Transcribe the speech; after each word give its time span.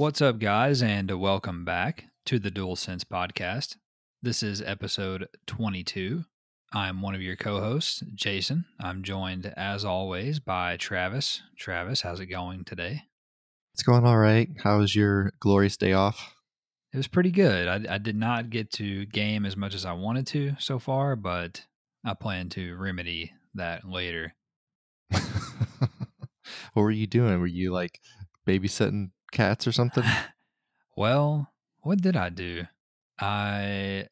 What's 0.00 0.22
up, 0.22 0.38
guys, 0.38 0.82
and 0.82 1.10
welcome 1.10 1.66
back 1.66 2.06
to 2.24 2.38
the 2.38 2.50
Dual 2.50 2.74
Sense 2.74 3.04
podcast. 3.04 3.76
This 4.22 4.42
is 4.42 4.62
episode 4.62 5.28
22. 5.46 6.24
I'm 6.72 7.02
one 7.02 7.14
of 7.14 7.20
your 7.20 7.36
co 7.36 7.60
hosts, 7.60 8.02
Jason. 8.14 8.64
I'm 8.80 9.02
joined, 9.02 9.52
as 9.58 9.84
always, 9.84 10.40
by 10.40 10.78
Travis. 10.78 11.42
Travis, 11.58 12.00
how's 12.00 12.18
it 12.18 12.28
going 12.28 12.64
today? 12.64 13.02
It's 13.74 13.82
going 13.82 14.06
all 14.06 14.16
right. 14.16 14.48
How 14.64 14.78
was 14.78 14.96
your 14.96 15.34
glorious 15.38 15.76
day 15.76 15.92
off? 15.92 16.32
It 16.94 16.96
was 16.96 17.06
pretty 17.06 17.30
good. 17.30 17.68
I, 17.68 17.96
I 17.96 17.98
did 17.98 18.16
not 18.16 18.48
get 18.48 18.72
to 18.72 19.04
game 19.04 19.44
as 19.44 19.54
much 19.54 19.74
as 19.74 19.84
I 19.84 19.92
wanted 19.92 20.26
to 20.28 20.54
so 20.58 20.78
far, 20.78 21.14
but 21.14 21.66
I 22.06 22.14
plan 22.14 22.48
to 22.50 22.74
remedy 22.74 23.34
that 23.52 23.86
later. 23.86 24.34
what 25.10 25.20
were 26.74 26.90
you 26.90 27.06
doing? 27.06 27.38
Were 27.38 27.46
you 27.46 27.70
like 27.70 28.00
babysitting 28.48 29.10
cats 29.30 29.66
or 29.66 29.72
something? 29.72 30.04
well, 30.96 31.52
what 31.82 32.00
did 32.00 32.16
I 32.16 32.28
do? 32.28 32.64
I 33.18 34.08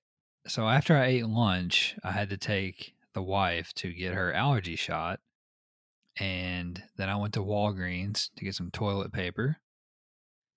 so 0.47 0.69
after 0.69 0.97
I 0.97 1.06
ate 1.06 1.27
lunch, 1.27 1.97
I 2.03 2.12
had 2.12 2.31
to 2.31 2.37
take 2.37 2.95
the 3.15 3.23
wife 3.23 3.73
to 3.75 3.92
get 3.92 4.15
her 4.15 4.33
allergy 4.33 4.77
shot. 4.77 5.20
And 6.19 6.83
then 6.97 7.09
I 7.09 7.17
went 7.17 7.34
to 7.34 7.41
Walgreens 7.41 8.31
to 8.37 8.45
get 8.45 8.55
some 8.55 8.70
toilet 8.70 9.12
paper 9.12 9.59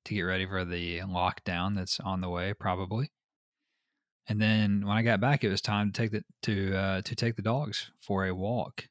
to 0.05 0.16
get 0.16 0.22
ready 0.22 0.45
for 0.45 0.66
the 0.66 1.00
lockdown 1.00 1.75
that's 1.75 2.00
on 2.00 2.22
the 2.22 2.30
way, 2.30 2.53
probably. 2.53 3.11
And 4.28 4.41
then 4.41 4.85
when 4.85 4.97
I 4.97 5.02
got 5.02 5.19
back, 5.19 5.44
it 5.44 5.50
was 5.50 5.61
time 5.61 5.91
to 5.91 6.02
take 6.02 6.11
the 6.11 6.23
to 6.44 6.75
uh, 6.75 7.02
to 7.02 7.16
take 7.16 7.35
the 7.35 7.41
dogs 7.41 7.91
for 8.00 8.25
a 8.25 8.33
walk. 8.33 8.88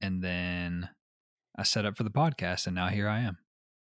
And 0.00 0.22
then 0.22 0.90
I 1.56 1.62
set 1.62 1.84
up 1.86 1.96
for 1.96 2.02
the 2.02 2.10
podcast, 2.10 2.66
and 2.66 2.74
now 2.74 2.88
here 2.88 3.08
I 3.08 3.20
am. 3.20 3.38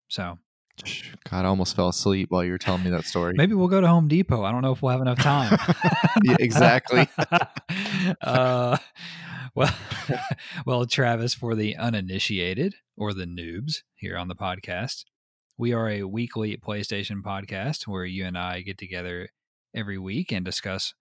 So 0.07 0.39
God, 1.29 1.45
I 1.45 1.47
almost 1.47 1.75
fell 1.75 1.89
asleep 1.89 2.31
while 2.31 2.43
you 2.43 2.51
were 2.51 2.57
telling 2.57 2.83
me 2.83 2.89
that 2.91 3.05
story. 3.05 3.33
Maybe 3.35 3.53
we'll 3.53 3.67
go 3.67 3.81
to 3.81 3.87
Home 3.87 4.07
Depot. 4.07 4.43
I 4.43 4.51
don't 4.51 4.61
know 4.61 4.71
if 4.71 4.81
we'll 4.81 4.91
have 4.91 5.01
enough 5.01 5.19
time. 5.19 5.57
yeah, 6.23 6.35
exactly. 6.39 7.07
uh, 8.21 8.77
well, 9.55 9.75
well, 10.65 10.85
Travis, 10.85 11.33
for 11.33 11.55
the 11.55 11.75
uninitiated 11.75 12.75
or 12.97 13.13
the 13.13 13.25
noobs 13.25 13.77
here 13.95 14.17
on 14.17 14.27
the 14.27 14.35
podcast, 14.35 15.05
we 15.57 15.73
are 15.73 15.89
a 15.89 16.03
weekly 16.03 16.55
PlayStation 16.57 17.21
podcast 17.21 17.87
where 17.87 18.05
you 18.05 18.25
and 18.25 18.37
I 18.37 18.61
get 18.61 18.77
together 18.77 19.29
every 19.75 19.97
week 19.97 20.31
and 20.31 20.45
discuss 20.45 20.93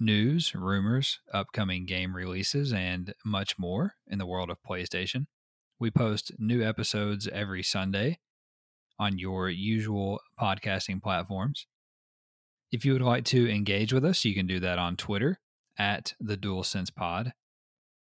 news, 0.00 0.54
rumors, 0.54 1.20
upcoming 1.32 1.84
game 1.84 2.14
releases, 2.14 2.72
and 2.72 3.14
much 3.24 3.58
more 3.58 3.94
in 4.06 4.18
the 4.18 4.26
world 4.26 4.50
of 4.50 4.62
PlayStation. 4.62 5.26
We 5.78 5.90
post 5.90 6.32
new 6.38 6.62
episodes 6.62 7.28
every 7.28 7.62
Sunday 7.62 8.18
on 8.98 9.18
your 9.18 9.48
usual 9.48 10.20
podcasting 10.40 11.02
platforms. 11.02 11.66
If 12.70 12.84
you 12.84 12.92
would 12.92 13.02
like 13.02 13.24
to 13.26 13.50
engage 13.50 13.92
with 13.92 14.04
us, 14.04 14.24
you 14.24 14.34
can 14.34 14.46
do 14.46 14.60
that 14.60 14.78
on 14.78 14.96
Twitter 14.96 15.40
at 15.78 16.14
the 16.20 16.36
Dual 16.36 16.64
Sense 16.64 16.90
Pod. 16.90 17.32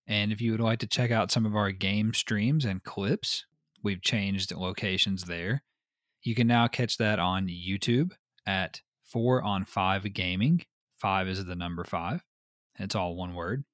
And 0.08 0.32
if 0.32 0.42
you 0.42 0.52
would 0.52 0.62
like 0.62 0.80
to 0.80 0.88
check 0.88 1.12
out 1.12 1.32
some 1.32 1.46
of 1.46 1.56
our 1.56 1.72
game 1.72 2.14
streams 2.14 2.66
and 2.66 2.84
clips, 2.84 3.46
we've 3.84 4.02
changed 4.02 4.56
locations 4.56 5.26
there. 5.26 5.64
You 6.22 6.34
can 6.34 6.48
now 6.48 6.68
catch 6.68 6.98
that 6.98 7.20
on 7.20 7.48
YouTube 7.48 8.12
at 8.46 8.82
4 9.06 9.42
on 9.42 9.66
5 9.66 10.14
Gaming. 10.14 10.66
5 11.00 11.28
is 11.28 11.46
the 11.46 11.56
number 11.56 11.84
5. 11.84 12.24
It's 12.80 12.96
all 12.96 13.16
one 13.16 13.36
word. 13.36 13.66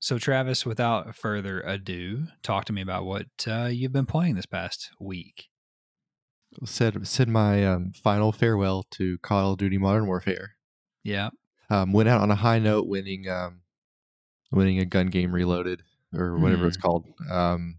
So, 0.00 0.18
Travis, 0.18 0.66
without 0.66 1.14
further 1.16 1.60
ado, 1.60 2.26
talk 2.42 2.66
to 2.66 2.72
me 2.72 2.82
about 2.82 3.04
what 3.04 3.26
uh, 3.46 3.66
you've 3.66 3.92
been 3.92 4.06
playing 4.06 4.34
this 4.34 4.46
past 4.46 4.90
week 5.00 5.48
said 6.64 7.06
said 7.06 7.28
my 7.28 7.66
um, 7.66 7.92
final 7.92 8.32
farewell 8.32 8.84
to 8.92 9.18
Call 9.18 9.52
of 9.52 9.58
Duty 9.58 9.78
Modern 9.78 10.06
Warfare. 10.06 10.56
Yeah. 11.02 11.30
Um, 11.70 11.92
went 11.92 12.08
out 12.08 12.20
on 12.20 12.30
a 12.30 12.36
high 12.36 12.58
note, 12.58 12.86
winning 12.86 13.28
um, 13.28 13.60
winning 14.52 14.78
a 14.78 14.84
gun 14.84 15.08
game 15.08 15.32
reloaded 15.32 15.82
or 16.14 16.38
whatever 16.38 16.64
mm. 16.64 16.68
it's 16.68 16.76
hmm. 16.76 16.82
called. 16.82 17.06
Um, 17.30 17.78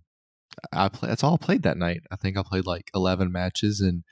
I 0.71 0.89
play, 0.89 1.09
that's 1.09 1.23
all 1.23 1.35
I 1.35 1.45
played 1.45 1.63
that 1.63 1.77
night. 1.77 2.01
I 2.11 2.15
think 2.15 2.37
I 2.37 2.43
played 2.43 2.65
like 2.65 2.89
eleven 2.93 3.31
matches 3.31 3.81
and 3.81 4.03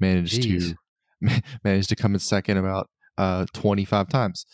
managed 0.00 0.42
Jeez. 0.42 0.74
to 1.20 1.42
managed 1.64 1.88
to 1.90 1.96
come 1.96 2.14
in 2.14 2.20
second 2.20 2.58
about 2.58 2.88
uh, 3.18 3.46
twenty 3.52 3.84
five 3.84 4.08
times. 4.08 4.46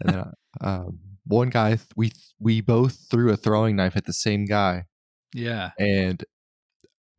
And 0.00 0.14
then, 0.14 0.32
um, 0.60 0.98
one 1.26 1.50
guy 1.50 1.78
we 1.96 2.12
we 2.38 2.60
both 2.60 3.06
threw 3.10 3.30
a 3.30 3.36
throwing 3.36 3.76
knife 3.76 3.96
at 3.96 4.06
the 4.06 4.12
same 4.12 4.44
guy. 4.44 4.84
Yeah. 5.34 5.70
And 5.78 6.24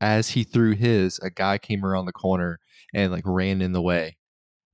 as 0.02 0.30
he 0.30 0.44
threw 0.44 0.74
his, 0.74 1.20
a 1.20 1.30
guy 1.30 1.58
came 1.58 1.86
around 1.86 2.06
the 2.06 2.14
corner 2.14 2.60
and 2.94 3.12
like 3.12 3.24
ran 3.26 3.62
in 3.62 3.72
the 3.74 3.82
way 3.82 4.18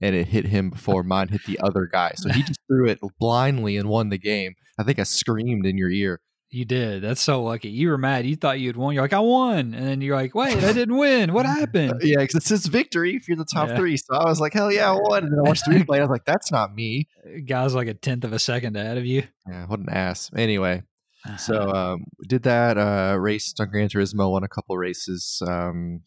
and 0.02 0.16
it 0.16 0.28
hit 0.28 0.48
him 0.48 0.70
before 0.72 1.04
mine 1.04 1.30
hit 1.30 1.46
the 1.46 1.60
other 1.60 1.88
guy. 1.92 2.12
So 2.16 2.30
he 2.30 2.44
just 2.44 2.60
threw 2.68 2.88
it 2.88 3.00
blindly 3.20 3.78
and 3.78 3.88
won 3.88 4.10
the 4.10 4.18
game. 4.18 4.56
I 4.80 4.84
think 4.84 5.00
I 5.00 5.04
screamed 5.04 5.66
in 5.66 5.78
your 5.78 5.90
ear. 5.90 6.20
You 6.54 6.66
did. 6.66 7.02
That's 7.02 7.22
so 7.22 7.42
lucky. 7.42 7.70
You 7.70 7.88
were 7.88 7.98
mad. 7.98 8.26
You 8.26 8.36
thought 8.36 8.60
you'd 8.60 8.76
won. 8.76 8.94
You're 8.94 9.04
like, 9.04 9.14
I 9.14 9.20
won. 9.20 9.74
And 9.74 9.88
then 9.88 10.02
you're 10.02 10.18
like, 10.18 10.36
wait, 10.36 10.58
I 10.58 10.74
didn't 10.74 10.98
win. 10.98 11.32
What 11.32 11.46
happened? 11.46 12.02
yeah, 12.04 12.18
because 12.18 12.36
it 12.36 12.44
says 12.44 12.66
victory 12.66 13.16
if 13.16 13.30
you're 13.30 13.38
the 13.38 13.46
top 13.46 13.70
yeah. 13.70 13.78
three. 13.78 13.96
So 13.96 14.16
I 14.16 14.26
was 14.26 14.42
like, 14.42 14.52
hell 14.52 14.70
yeah, 14.70 14.92
I 14.92 15.00
won. 15.00 15.24
And 15.24 15.32
then 15.32 15.40
I 15.40 15.48
watched 15.48 15.64
the 15.66 15.72
replay. 15.72 16.00
I 16.00 16.02
was 16.02 16.10
like, 16.10 16.26
that's 16.26 16.52
not 16.52 16.76
me. 16.76 17.08
Guy's 17.46 17.74
like 17.74 17.88
a 17.88 17.94
tenth 17.94 18.26
of 18.26 18.34
a 18.34 18.40
second 18.40 18.76
ahead 18.76 18.98
of 18.98 19.06
you. 19.06 19.24
Yeah, 19.48 19.66
what 19.68 19.80
an 19.80 19.88
ass. 19.90 20.30
Anyway, 20.36 20.84
so 21.38 21.72
um, 21.72 22.06
did 22.28 22.44
that 22.44 22.78
uh, 22.78 23.18
race 23.20 23.54
on 23.60 23.70
Gran 23.70 23.90
Turismo, 23.90 24.32
won 24.32 24.44
a 24.44 24.48
couple 24.48 24.78
races. 24.78 25.42
Um, 25.48 26.02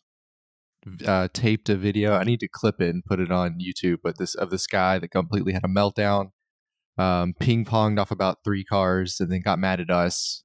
uh, 1.06 1.28
taped 1.32 1.68
a 1.68 1.76
video. 1.76 2.12
I 2.12 2.24
need 2.24 2.40
to 2.40 2.48
clip 2.48 2.80
it 2.80 2.90
and 2.90 3.04
put 3.04 3.20
it 3.20 3.30
on 3.30 3.58
YouTube. 3.58 3.98
But 4.02 4.18
this 4.18 4.34
of 4.34 4.50
this 4.50 4.66
guy 4.66 4.98
that 4.98 5.08
completely 5.08 5.52
had 5.52 5.64
a 5.64 5.68
meltdown, 5.68 6.30
um, 6.98 7.34
ping 7.40 7.64
ponged 7.64 7.98
off 7.98 8.10
about 8.10 8.38
three 8.44 8.64
cars, 8.64 9.18
and 9.20 9.30
then 9.30 9.40
got 9.40 9.58
mad 9.58 9.80
at 9.80 9.90
us. 9.90 10.42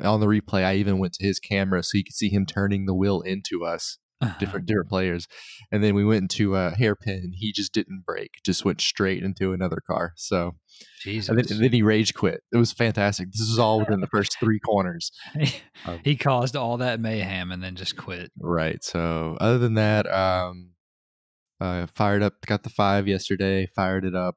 On 0.00 0.20
the 0.20 0.26
replay, 0.26 0.64
I 0.64 0.76
even 0.76 0.98
went 0.98 1.12
to 1.14 1.26
his 1.26 1.38
camera 1.38 1.82
so 1.82 1.98
you 1.98 2.04
could 2.04 2.14
see 2.14 2.30
him 2.30 2.46
turning 2.46 2.86
the 2.86 2.94
wheel 2.94 3.20
into 3.20 3.64
us 3.64 3.98
uh-huh. 4.22 4.38
different 4.38 4.66
different 4.66 4.88
players. 4.88 5.26
And 5.70 5.82
then 5.82 5.94
we 5.94 6.04
went 6.04 6.22
into 6.22 6.54
a 6.54 6.70
hairpin. 6.70 7.32
He 7.34 7.52
just 7.52 7.72
didn't 7.72 8.04
brake; 8.06 8.34
just 8.44 8.64
went 8.64 8.80
straight 8.80 9.22
into 9.22 9.52
another 9.52 9.78
car. 9.86 10.12
So, 10.16 10.52
Jesus. 11.00 11.28
And 11.28 11.38
then, 11.38 11.46
and 11.50 11.64
then 11.64 11.72
he 11.72 11.82
rage 11.82 12.14
quit. 12.14 12.42
It 12.52 12.56
was 12.56 12.72
fantastic. 12.72 13.32
This 13.32 13.48
was 13.48 13.58
all 13.58 13.80
within 13.80 14.00
the 14.00 14.06
first 14.12 14.36
three 14.38 14.60
corners. 14.60 15.10
um, 15.86 16.00
he 16.04 16.16
caused 16.16 16.56
all 16.56 16.76
that 16.78 17.00
mayhem 17.00 17.50
and 17.50 17.62
then 17.62 17.74
just 17.74 17.96
quit. 17.96 18.30
Right. 18.38 18.82
So, 18.82 19.36
other 19.40 19.58
than 19.58 19.74
that, 19.74 20.06
um, 20.12 20.70
uh, 21.60 21.86
fired 21.86 22.22
up, 22.22 22.34
got 22.46 22.62
the 22.62 22.70
five 22.70 23.06
yesterday, 23.06 23.66
fired 23.66 24.04
it 24.04 24.14
up. 24.14 24.36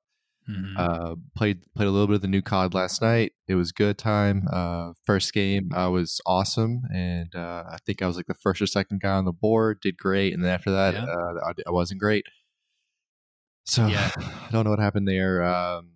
Mm-hmm. 0.50 0.78
Uh, 0.78 1.16
played 1.36 1.62
played 1.76 1.88
a 1.88 1.92
little 1.92 2.08
bit 2.08 2.18
of 2.18 2.22
the 2.22 2.28
new 2.28 2.42
COD 2.42 2.74
last 2.74 3.02
night. 3.02 3.34
It 3.48 3.56
was 3.56 3.72
good 3.72 3.98
time. 3.98 4.48
Uh, 4.52 4.94
first 5.04 5.34
game 5.34 5.72
I 5.74 5.88
was 5.88 6.22
awesome, 6.26 6.84
and 6.94 7.34
uh, 7.36 7.64
I 7.68 7.78
think 7.86 8.02
I 8.02 8.08
was 8.08 8.16
like 8.16 8.28
the 8.28 8.36
first 8.36 8.62
or 8.62 8.68
second 8.68 9.02
guy 9.02 9.14
on 9.14 9.26
the 9.26 9.32
board. 9.32 9.82
Did 9.82 9.98
great, 9.98 10.34
and 10.34 10.44
then 10.44 10.52
after 10.52 10.72
that, 10.72 10.94
yeah. 10.94 11.06
Uh, 11.06 11.34
I, 11.48 11.54
I, 11.68 11.72
wasn't 11.72 12.00
great. 12.00 12.26
So 13.66 13.88
yeah. 13.88 14.12
I 14.18 14.52
don't 14.52 14.66
know 14.66 14.70
what 14.70 14.80
happened 14.80 15.08
there. 15.08 15.44
Um, 15.44 15.90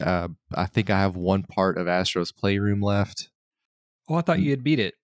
uh, 0.00 0.28
I 0.54 0.66
think 0.66 0.90
I 0.90 1.00
have 1.00 1.16
one 1.16 1.42
part 1.42 1.78
of 1.78 1.88
Astro's 1.88 2.30
Playroom 2.30 2.80
left. 2.80 3.28
Oh, 4.08 4.14
I 4.14 4.20
thought 4.20 4.38
you 4.38 4.50
had 4.50 4.62
beat 4.62 4.78
it. 4.78 4.94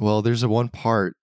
Well, 0.00 0.22
there's 0.22 0.44
a 0.44 0.48
one 0.48 0.68
part. 0.68 1.16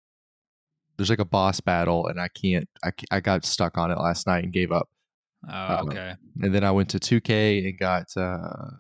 There's 0.98 1.10
like 1.10 1.20
a 1.20 1.26
boss 1.26 1.62
battle, 1.62 2.08
and 2.08 2.20
I 2.20 2.28
can't. 2.28 2.68
I 2.84 2.92
I 3.10 3.22
got 3.22 3.46
stuck 3.46 3.78
on 3.78 3.92
it 3.92 3.98
last 3.98 4.28
night 4.28 4.44
and 4.44 4.52
gave 4.52 4.74
up. 4.74 4.90
Oh, 5.50 5.76
um, 5.78 5.90
okay. 5.90 6.16
and 6.42 6.54
then 6.54 6.64
I 6.64 6.72
went 6.72 6.90
to 6.90 7.00
2K 7.00 7.68
and 7.68 7.80
got, 7.80 8.16
uh, 8.16 8.76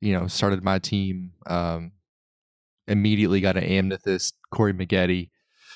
you 0.00 0.12
know, 0.12 0.26
started 0.28 0.62
my 0.62 0.78
team. 0.78 1.32
Um, 1.46 1.92
immediately 2.86 3.40
got 3.40 3.56
an 3.56 3.64
amethyst, 3.64 4.36
Corey 4.52 4.72
Maggette. 4.72 5.30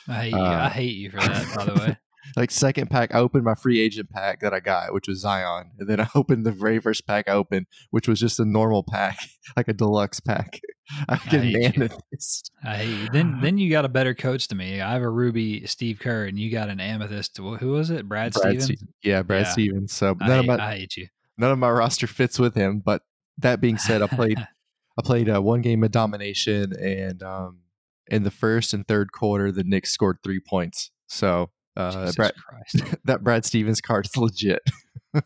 I 0.09 0.13
hate, 0.13 0.35
uh, 0.35 0.39
you. 0.39 0.45
I 0.45 0.69
hate 0.69 0.97
you 0.97 1.11
for 1.11 1.17
that, 1.19 1.57
by 1.57 1.65
the 1.65 1.75
way. 1.75 1.99
like 2.37 2.51
second 2.51 2.91
pack, 2.91 3.15
I 3.15 3.19
opened 3.19 3.45
my 3.45 3.55
free 3.55 3.81
agent 3.81 4.11
pack 4.11 4.41
that 4.41 4.55
I 4.55 4.61
got, 4.61 4.93
which 4.93 5.09
was 5.09 5.21
Zion, 5.21 5.73
and 5.79 5.89
then 5.89 6.01
I 6.01 6.09
opened 6.15 6.47
the 6.47 6.53
very 6.53 6.79
first 6.81 7.07
pack 7.07 7.29
I 7.29 7.33
opened, 7.33 7.67
which 7.91 8.09
was 8.09 8.21
just 8.21 8.41
a 8.41 8.45
normal 8.45 8.85
pack, 8.89 9.19
like 9.57 9.69
a 9.69 9.73
deluxe 9.73 10.21
pack. 10.21 10.61
I 11.09 11.17
get 11.17 11.43
an 11.43 11.63
amethyst. 11.63 12.51
I 12.65 12.77
hate 12.77 12.99
you. 12.99 13.09
Then 13.13 13.39
then 13.43 13.59
you 13.59 13.71
got 13.71 13.85
a 13.85 13.89
better 13.89 14.15
coach 14.15 14.49
to 14.49 14.55
me. 14.55 14.81
I 14.81 14.93
have 14.93 15.03
a 15.03 15.09
ruby 15.09 15.67
Steve 15.67 15.99
Kerr, 16.01 16.27
and 16.27 16.39
you 16.39 16.51
got 16.51 16.69
an 16.69 16.81
amethyst. 16.81 17.37
Who 17.37 17.71
was 17.73 17.91
it? 17.91 18.09
Brad, 18.09 18.33
Brad 18.33 18.63
Stevens. 18.63 18.85
Yeah, 19.03 19.23
Brad 19.23 19.47
yeah. 19.47 19.53
Stevens. 19.53 19.93
So 19.93 20.17
none 20.21 20.31
I, 20.31 20.39
of 20.39 20.47
my 20.47 20.59
I 20.59 20.79
hate 20.79 20.97
you. 20.97 21.09
None 21.39 21.51
of 21.51 21.59
my 21.59 21.71
roster 21.71 22.07
fits 22.07 22.39
with 22.39 22.55
him. 22.55 22.83
But 22.85 23.03
that 23.39 23.61
being 23.61 23.79
said, 23.79 24.03
I 24.03 24.07
played 24.07 24.39
I 24.99 25.03
played 25.03 25.31
uh, 25.31 25.41
one 25.41 25.63
game 25.63 25.83
of 25.85 25.91
domination, 25.91 26.75
and 26.79 27.23
um, 27.23 27.61
in 28.09 28.23
the 28.25 28.31
first 28.31 28.75
and 28.75 28.87
third 28.87 29.13
quarter, 29.13 29.53
the 29.53 29.65
Knicks 29.65 29.91
scored 29.91 30.19
three 30.23 30.41
points. 30.41 30.91
So 31.07 31.51
uh, 31.77 32.13
Brad, 32.13 32.33
that 33.05 33.23
Brad 33.23 33.45
Stevens 33.45 33.81
card 33.81 34.07
is 34.07 34.17
legit. 34.17 34.63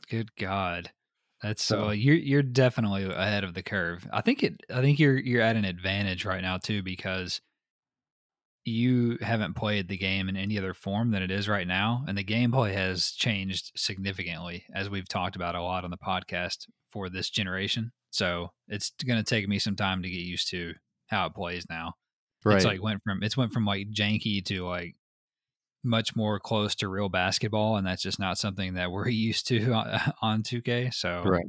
Good 0.09 0.35
God. 0.37 0.91
That's 1.45 1.63
so 1.63 1.89
uh, 1.89 1.91
you're 1.91 2.17
you're 2.17 2.43
definitely 2.43 3.05
ahead 3.05 3.45
of 3.45 3.53
the 3.53 3.63
curve. 3.63 4.09
I 4.11 4.23
think 4.23 4.43
it. 4.43 4.63
I 4.73 4.81
think 4.81 4.99
you're 4.99 5.19
you're 5.19 5.43
at 5.43 5.57
an 5.57 5.67
advantage 5.67 6.25
right 6.25 6.41
now 6.41 6.57
too 6.57 6.83
because 6.83 7.43
you 8.65 9.19
haven't 9.21 9.53
played 9.53 9.89
the 9.89 9.99
game 9.99 10.31
in 10.31 10.39
any 10.39 10.57
other 10.57 10.73
form 10.73 11.11
than 11.11 11.23
it 11.23 11.31
is 11.31 11.47
right 11.47 11.67
now, 11.67 12.03
and 12.09 12.17
the 12.17 12.25
gameplay 12.25 12.73
has 12.73 13.11
changed 13.11 13.73
significantly, 13.77 14.65
as 14.75 14.89
we've 14.89 15.07
talked 15.07 15.37
about 15.37 15.55
a 15.55 15.63
lot 15.63 15.85
on 15.85 15.91
the 15.91 15.99
podcast 15.99 16.67
for 16.91 17.11
this 17.11 17.29
generation. 17.29 17.93
So 18.09 18.53
it's 18.67 18.93
going 19.07 19.23
to 19.23 19.23
take 19.23 19.47
me 19.47 19.59
some 19.59 19.77
time 19.77 20.03
to 20.03 20.09
get 20.09 20.21
used 20.21 20.49
to 20.53 20.73
how 21.09 21.27
it 21.27 21.35
plays 21.35 21.67
now. 21.69 21.93
Right. 22.43 22.57
It's 22.57 22.65
like 22.65 22.83
went 22.83 23.03
from 23.05 23.23
it's 23.23 23.37
went 23.37 23.53
from 23.53 23.67
like 23.67 23.89
janky 23.91 24.43
to 24.47 24.65
like 24.65 24.97
much 25.85 26.17
more 26.17 26.41
close 26.41 26.75
to 26.77 26.89
real 26.89 27.09
basketball, 27.09 27.77
and 27.77 27.87
that's 27.87 28.03
just 28.03 28.19
not 28.19 28.39
something 28.39 28.75
that 28.75 28.91
we're 28.91 29.09
used 29.29 29.47
to 29.49 29.73
on 30.23 30.43
2K. 30.43 30.93
So 30.95 31.23
right. 31.25 31.47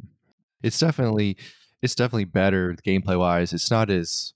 It's 0.64 0.80
definitely 0.80 1.38
it's 1.82 1.96
definitely 1.96 2.26
better 2.26 2.76
gameplay 2.86 3.20
wise. 3.20 3.54
It's 3.54 3.70
not 3.70 3.90
as 3.90 4.34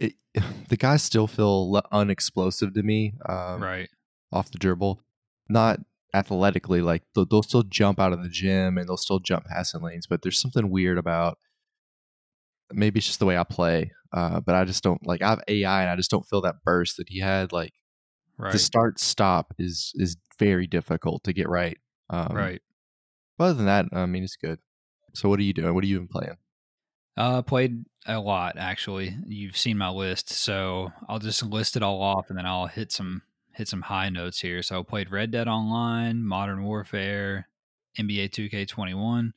it, 0.00 0.14
the 0.68 0.76
guys 0.76 1.02
still 1.02 1.26
feel 1.26 1.82
unexplosive 1.92 2.74
to 2.74 2.82
me. 2.82 3.14
Um, 3.28 3.62
right 3.62 3.88
off 4.32 4.50
the 4.50 4.58
dribble, 4.58 5.00
not 5.48 5.80
athletically. 6.14 6.80
Like 6.82 7.02
they'll, 7.14 7.26
they'll 7.26 7.42
still 7.42 7.62
jump 7.62 7.98
out 7.98 8.12
of 8.12 8.22
the 8.22 8.28
gym 8.28 8.78
and 8.78 8.88
they'll 8.88 8.96
still 8.96 9.18
jump 9.18 9.46
passing 9.46 9.82
lanes, 9.82 10.06
but 10.06 10.22
there's 10.22 10.40
something 10.40 10.70
weird 10.70 10.98
about. 10.98 11.38
Maybe 12.72 12.98
it's 12.98 13.06
just 13.06 13.20
the 13.20 13.26
way 13.26 13.38
I 13.38 13.44
play, 13.44 13.92
uh, 14.12 14.40
but 14.40 14.56
I 14.56 14.64
just 14.64 14.82
don't 14.82 15.06
like. 15.06 15.22
I 15.22 15.30
have 15.30 15.42
AI 15.46 15.82
and 15.82 15.90
I 15.90 15.96
just 15.96 16.10
don't 16.10 16.26
feel 16.26 16.40
that 16.42 16.64
burst 16.64 16.96
that 16.96 17.08
he 17.08 17.20
had. 17.20 17.52
Like 17.52 17.72
right. 18.38 18.52
the 18.52 18.58
start 18.58 18.98
stop 18.98 19.54
is 19.58 19.92
is 19.96 20.16
very 20.38 20.66
difficult 20.66 21.24
to 21.24 21.32
get 21.32 21.48
right. 21.48 21.78
Um, 22.10 22.34
right. 22.34 22.62
Other 23.38 23.54
than 23.54 23.66
that, 23.66 23.86
I 23.92 24.06
mean, 24.06 24.24
it's 24.24 24.36
good. 24.36 24.58
So, 25.14 25.28
what 25.28 25.38
are 25.38 25.44
you 25.44 25.52
doing? 25.52 25.74
What 25.74 25.84
are 25.84 25.86
you 25.86 25.96
even 25.96 26.08
playing? 26.08 26.36
Uh, 27.16 27.42
played 27.42 27.84
a 28.06 28.20
lot 28.20 28.56
actually. 28.58 29.16
You've 29.26 29.56
seen 29.56 29.78
my 29.78 29.90
list, 29.90 30.30
so 30.30 30.92
I'll 31.08 31.18
just 31.18 31.42
list 31.42 31.76
it 31.76 31.82
all 31.82 32.00
off, 32.02 32.26
and 32.28 32.38
then 32.38 32.46
I'll 32.46 32.66
hit 32.66 32.92
some 32.92 33.22
hit 33.54 33.68
some 33.68 33.82
high 33.82 34.10
notes 34.10 34.40
here. 34.40 34.62
So 34.62 34.80
I 34.80 34.82
played 34.82 35.10
Red 35.10 35.30
Dead 35.30 35.48
Online, 35.48 36.22
Modern 36.22 36.62
Warfare, 36.64 37.48
NBA 37.98 38.30
2K21, 38.30 39.32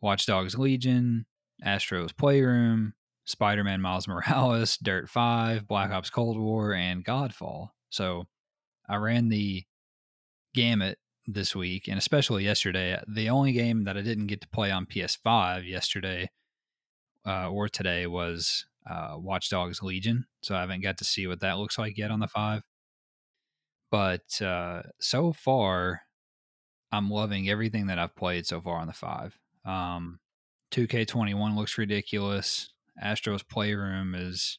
Watch 0.00 0.24
Dogs 0.24 0.56
Legion, 0.56 1.26
Astro's 1.62 2.12
Playroom, 2.12 2.94
Spider 3.26 3.62
Man 3.62 3.82
Miles 3.82 4.08
Morales, 4.08 4.78
Dirt 4.78 5.10
5, 5.10 5.68
Black 5.68 5.90
Ops 5.90 6.10
Cold 6.10 6.38
War, 6.38 6.72
and 6.72 7.04
Godfall. 7.04 7.70
So 7.96 8.26
I 8.88 8.96
ran 8.96 9.28
the 9.28 9.64
gamut 10.54 10.98
this 11.26 11.56
week, 11.56 11.88
and 11.88 11.98
especially 11.98 12.44
yesterday. 12.44 13.00
The 13.08 13.30
only 13.30 13.52
game 13.52 13.84
that 13.84 13.96
I 13.96 14.02
didn't 14.02 14.26
get 14.26 14.42
to 14.42 14.48
play 14.48 14.70
on 14.70 14.86
PS5 14.86 15.66
yesterday 15.66 16.30
uh, 17.26 17.50
or 17.50 17.68
today 17.68 18.06
was 18.06 18.66
uh, 18.88 19.14
Watch 19.16 19.48
Dogs 19.48 19.82
Legion. 19.82 20.26
So 20.42 20.54
I 20.54 20.60
haven't 20.60 20.82
got 20.82 20.98
to 20.98 21.04
see 21.04 21.26
what 21.26 21.40
that 21.40 21.58
looks 21.58 21.78
like 21.78 21.96
yet 21.96 22.10
on 22.10 22.20
the 22.20 22.28
5. 22.28 22.62
But 23.90 24.42
uh, 24.42 24.82
so 25.00 25.32
far, 25.32 26.02
I'm 26.92 27.10
loving 27.10 27.48
everything 27.48 27.86
that 27.86 27.98
I've 27.98 28.14
played 28.14 28.46
so 28.46 28.60
far 28.60 28.78
on 28.78 28.86
the 28.86 28.92
5. 28.92 29.38
Um, 29.64 30.20
2K21 30.70 31.56
looks 31.56 31.78
ridiculous. 31.78 32.72
Astro's 33.00 33.42
Playroom 33.42 34.14
is 34.14 34.58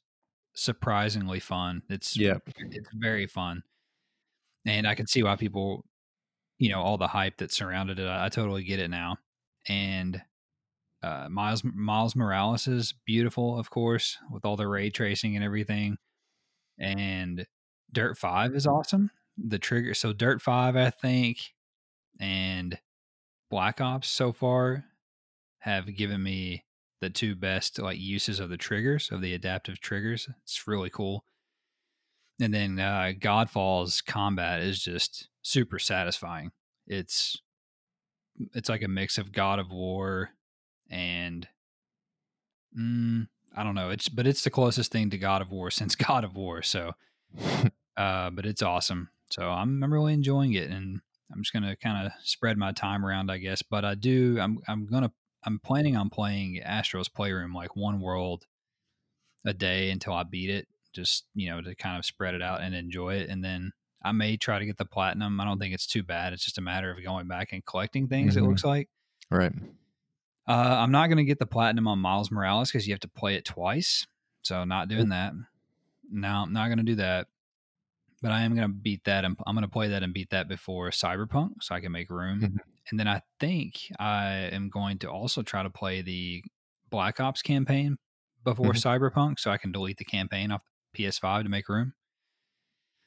surprisingly 0.58 1.40
fun. 1.40 1.84
It's 1.90 2.18
yeah, 2.18 2.38
it's 2.58 2.90
very 2.94 3.28
fun, 3.28 3.64
and 4.66 4.88
I 4.88 4.96
can 4.96 5.08
see 5.08 5.24
why 5.24 5.36
people, 5.36 5.86
you 6.58 6.70
know, 6.70 6.82
all 6.82 6.98
the 6.98 7.08
hype 7.08 7.38
that 7.38 7.54
surrounded 7.54 8.00
it. 8.00 8.08
I, 8.08 8.26
I 8.26 8.30
totally 8.30 8.64
get 8.64 8.80
it 8.80 8.90
now. 8.90 9.18
And 9.70 10.22
uh, 11.04 11.28
Miles 11.30 11.64
Miles 11.64 12.16
Morales 12.16 12.68
is 12.68 12.94
beautiful, 13.06 13.58
of 13.58 13.70
course, 13.70 14.18
with 14.32 14.46
all 14.46 14.56
the 14.56 14.68
ray 14.68 14.90
tracing 14.90 15.36
and 15.36 15.46
everything. 15.46 15.98
And 16.80 17.46
Dirt 17.92 18.18
Five 18.18 18.56
is 18.56 18.68
awesome. 18.68 19.12
The 19.38 19.60
trigger, 19.60 19.94
so 19.94 20.14
Dirt 20.14 20.42
Five, 20.42 20.76
I 20.76 20.90
think, 20.90 21.54
and 22.20 22.80
Black 23.50 23.80
Ops 23.80 24.08
so 24.08 24.32
far 24.32 24.86
have 25.60 25.96
given 25.96 26.24
me 26.24 26.64
the 27.00 27.10
two 27.10 27.36
best 27.36 27.80
like 27.80 28.00
uses 28.00 28.40
of 28.40 28.50
the 28.50 28.58
triggers 28.58 29.10
of 29.12 29.22
the 29.22 29.34
adaptive 29.34 29.80
triggers. 29.80 30.28
It's 30.44 30.68
really 30.68 30.90
cool. 30.90 31.24
And 32.40 32.54
then 32.54 32.80
uh, 32.80 33.14
Godfall's 33.20 34.02
combat 34.02 34.62
is 34.62 34.84
just 34.84 35.30
super 35.42 35.80
satisfying. 35.80 36.52
It's 36.86 37.42
it's 38.54 38.70
like 38.70 38.84
a 38.84 38.88
mix 38.88 39.18
of 39.18 39.32
God 39.32 39.58
of 39.60 39.72
War 39.72 40.30
and 40.90 41.48
mm, 42.78 43.28
I 43.56 43.64
don't 43.64 43.76
know. 43.76 43.90
It's 43.90 44.10
but 44.10 44.28
it's 44.28 44.44
the 44.44 44.50
closest 44.50 44.92
thing 44.92 45.10
to 45.10 45.18
God 45.18 45.42
of 45.42 45.52
War 45.52 45.72
since 45.72 45.96
God 45.96 46.24
of 46.24 46.36
War. 46.36 46.62
So, 46.62 46.94
uh, 47.98 48.30
but 48.30 48.46
it's 48.46 48.62
awesome. 48.62 49.10
So 49.30 49.44
I'm 49.44 49.84
I'm 49.84 49.94
really 49.94 50.14
enjoying 50.14 50.54
it, 50.54 50.70
and 50.70 51.02
I'm 51.32 51.42
just 51.42 51.54
gonna 51.54 51.76
kind 51.76 52.06
of 52.06 52.14
spread 52.24 52.58
my 52.58 52.72
time 52.72 53.06
around, 53.06 53.32
I 53.32 53.38
guess. 53.38 53.62
But 53.62 53.84
I 53.84 53.96
do. 53.96 54.38
I'm 54.40 54.60
I'm 54.68 54.86
gonna 54.88 55.12
I'm 55.48 55.60
planning 55.60 55.96
on 55.96 56.10
playing 56.10 56.60
Astro's 56.60 57.08
Playroom 57.08 57.54
like 57.54 57.76
one 57.76 58.02
world 58.02 58.46
a 59.46 59.54
day 59.54 59.90
until 59.90 60.14
I 60.14 60.24
beat 60.24 60.50
it. 60.50 60.68
Just 60.94 61.26
you 61.34 61.50
know 61.50 61.62
to 61.62 61.74
kind 61.74 61.98
of 61.98 62.06
spread 62.06 62.36
it 62.36 62.42
out 62.42 62.62
and 62.62 62.76
enjoy 62.76 63.16
it, 63.16 63.30
and 63.30 63.44
then 63.44 63.72
I 64.04 64.12
may 64.12 64.36
try 64.36 64.60
to 64.60 64.66
get 64.66 64.78
the 64.78 64.86
platinum. 64.86 65.40
I 65.40 65.46
don't 65.46 65.58
think 65.58 65.74
it's 65.74 65.88
too 65.88 66.04
bad. 66.04 66.34
It's 66.34 66.44
just 66.44 66.58
a 66.58 66.62
matter 66.62 66.92
of 66.92 67.02
going 67.02 67.28
back 67.28 67.54
and 67.54 67.66
collecting 67.66 68.08
things. 68.08 68.36
Mm-hmm. 68.36 68.46
It 68.46 68.48
looks 68.50 68.64
like. 68.66 68.90
Right. 69.32 69.54
Uh, 70.48 70.52
I'm 70.52 70.92
not 70.92 71.08
going 71.08 71.18
to 71.18 71.24
get 71.24 71.40
the 71.40 71.46
platinum 71.46 71.88
on 71.88 72.00
Miles 72.00 72.32
Morales 72.32 72.72
because 72.72 72.88
you 72.88 72.94
have 72.94 73.02
to 73.02 73.08
play 73.08 73.36
it 73.36 73.46
twice. 73.46 74.08
So 74.42 74.64
not 74.64 74.88
doing 74.88 75.10
that. 75.10 75.34
No, 76.10 76.30
I'm 76.30 76.54
not 76.54 76.68
going 76.68 76.78
to 76.78 76.84
do 76.84 76.96
that. 76.96 77.28
But 78.22 78.32
I 78.32 78.42
am 78.42 78.56
going 78.56 78.68
to 78.68 78.74
beat 78.74 79.04
that. 79.04 79.26
And 79.26 79.38
I'm 79.46 79.56
going 79.56 79.64
to 79.64 79.72
play 79.72 79.90
that 79.90 80.04
and 80.04 80.14
beat 80.14 80.30
that 80.30 80.48
before 80.48 80.90
Cyberpunk 80.90 81.62
so 81.62 81.76
I 81.76 81.82
can 81.82 81.92
make 81.92 82.10
room. 82.10 82.42
Mm-hmm. 82.42 82.58
And 82.90 83.00
then 83.00 83.08
I 83.08 83.22
think 83.40 83.76
I 84.00 84.50
am 84.52 84.70
going 84.70 85.00
to 85.00 85.10
also 85.10 85.42
try 85.42 85.64
to 85.64 85.70
play 85.70 86.02
the 86.02 86.44
Black 86.90 87.20
Ops 87.20 87.42
campaign 87.42 87.98
before 88.44 88.72
mm-hmm. 88.72 89.06
Cyberpunk 89.06 89.40
so 89.40 89.52
I 89.52 89.58
can 89.58 89.72
delete 89.72 89.98
the 89.98 90.06
campaign 90.06 90.52
off 90.52 90.62
PS5 90.98 91.44
to 91.44 91.50
make 91.50 91.68
room. 91.68 91.94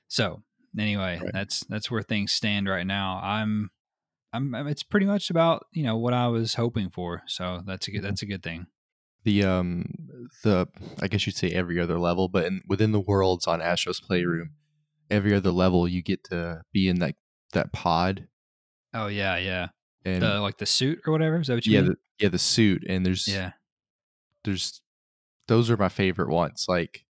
So 0.08 0.42
anyway, 0.78 1.18
right. 1.22 1.30
that's 1.32 1.64
that's 1.68 1.90
where 1.90 2.02
things 2.02 2.32
stand 2.32 2.68
right 2.68 2.86
now. 2.86 3.20
I'm 3.22 3.70
I'm, 4.32 4.54
it's 4.54 4.82
pretty 4.82 5.06
much 5.06 5.30
about 5.30 5.66
you 5.72 5.82
know 5.82 5.96
what 5.96 6.14
I 6.14 6.28
was 6.28 6.54
hoping 6.54 6.90
for. 6.90 7.22
So 7.26 7.62
that's 7.66 7.88
a 7.88 7.90
good 7.90 7.98
mm-hmm. 7.98 8.06
that's 8.06 8.22
a 8.22 8.26
good 8.26 8.42
thing. 8.42 8.66
The 9.24 9.44
um 9.44 9.86
the 10.44 10.68
I 11.00 11.08
guess 11.08 11.26
you'd 11.26 11.36
say 11.36 11.50
every 11.50 11.80
other 11.80 11.98
level, 11.98 12.28
but 12.28 12.44
in, 12.46 12.62
within 12.66 12.92
the 12.92 13.00
worlds 13.00 13.46
on 13.46 13.60
Astro's 13.60 14.00
Playroom, 14.00 14.50
every 15.10 15.34
other 15.34 15.50
level 15.50 15.88
you 15.88 16.02
get 16.02 16.24
to 16.24 16.62
be 16.72 16.88
in 16.88 16.98
that 17.00 17.16
that 17.52 17.72
pod. 17.72 18.28
Oh 18.94 19.06
yeah, 19.06 19.36
yeah. 19.36 19.68
And 20.04 20.22
the, 20.22 20.40
like 20.40 20.58
the 20.58 20.66
suit 20.66 21.00
or 21.06 21.12
whatever. 21.12 21.40
Is 21.40 21.48
that 21.48 21.54
what 21.54 21.66
you 21.66 21.74
yeah, 21.74 21.80
mean? 21.82 21.90
The, 21.90 21.96
yeah, 22.24 22.28
the 22.30 22.38
suit. 22.38 22.84
And 22.88 23.04
there's 23.04 23.28
yeah, 23.28 23.52
there's 24.44 24.80
those 25.46 25.70
are 25.70 25.76
my 25.76 25.88
favorite 25.88 26.30
ones. 26.30 26.66
Like 26.68 27.04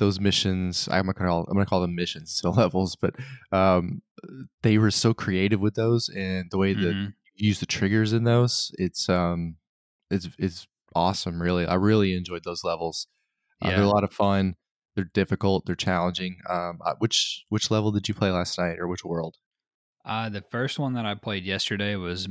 those 0.00 0.18
missions 0.18 0.88
i'm 0.90 1.04
gonna 1.04 1.14
call 1.14 1.44
i'm 1.48 1.54
gonna 1.54 1.66
call 1.66 1.82
them 1.82 1.94
missions 1.94 2.32
so 2.42 2.50
levels 2.50 2.96
but 2.96 3.14
um 3.52 4.02
they 4.62 4.78
were 4.78 4.90
so 4.90 5.14
creative 5.14 5.60
with 5.60 5.74
those 5.74 6.08
and 6.08 6.50
the 6.50 6.58
way 6.58 6.72
that 6.72 6.94
mm-hmm. 6.94 7.10
you 7.36 7.48
use 7.48 7.60
the 7.60 7.66
triggers 7.66 8.12
in 8.12 8.24
those 8.24 8.72
it's 8.78 9.08
um 9.08 9.56
it's 10.10 10.28
it's 10.38 10.66
awesome 10.96 11.40
really 11.40 11.66
i 11.66 11.74
really 11.74 12.14
enjoyed 12.14 12.42
those 12.44 12.64
levels 12.64 13.06
uh, 13.62 13.68
yeah. 13.68 13.76
they're 13.76 13.84
a 13.84 13.88
lot 13.88 14.02
of 14.02 14.12
fun 14.12 14.56
they're 14.96 15.10
difficult 15.14 15.64
they're 15.66 15.76
challenging 15.76 16.38
um 16.48 16.78
uh, 16.84 16.94
which 16.98 17.44
which 17.50 17.70
level 17.70 17.92
did 17.92 18.08
you 18.08 18.14
play 18.14 18.30
last 18.30 18.58
night 18.58 18.78
or 18.80 18.88
which 18.88 19.04
world 19.04 19.36
uh 20.10 20.28
the 20.28 20.44
first 20.50 20.78
one 20.78 20.92
that 20.92 21.06
i 21.06 21.14
played 21.14 21.44
yesterday 21.44 21.96
was 21.96 22.28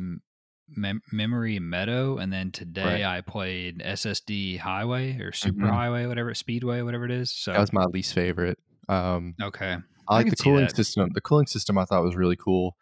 Mem- 0.75 1.01
Memory 1.11 1.59
Meadow, 1.59 2.17
and 2.17 2.31
then 2.31 2.51
today 2.51 3.03
right. 3.03 3.17
I 3.17 3.21
played 3.21 3.79
SSD 3.79 4.59
Highway 4.59 5.19
or 5.19 5.31
Super 5.31 5.61
mm-hmm. 5.61 5.73
Highway, 5.73 6.05
whatever 6.05 6.33
Speedway, 6.33 6.81
whatever 6.81 7.05
it 7.05 7.11
is. 7.11 7.31
So 7.31 7.53
that 7.53 7.59
was 7.59 7.73
my 7.73 7.85
least 7.85 8.13
favorite. 8.13 8.59
Um, 8.87 9.35
okay, 9.41 9.77
I 10.07 10.15
like 10.15 10.27
I 10.27 10.29
the 10.29 10.35
cooling 10.35 10.69
system. 10.69 11.09
The 11.13 11.21
cooling 11.21 11.47
system 11.47 11.77
I 11.77 11.85
thought 11.85 12.03
was 12.03 12.15
really 12.15 12.35
cool. 12.35 12.75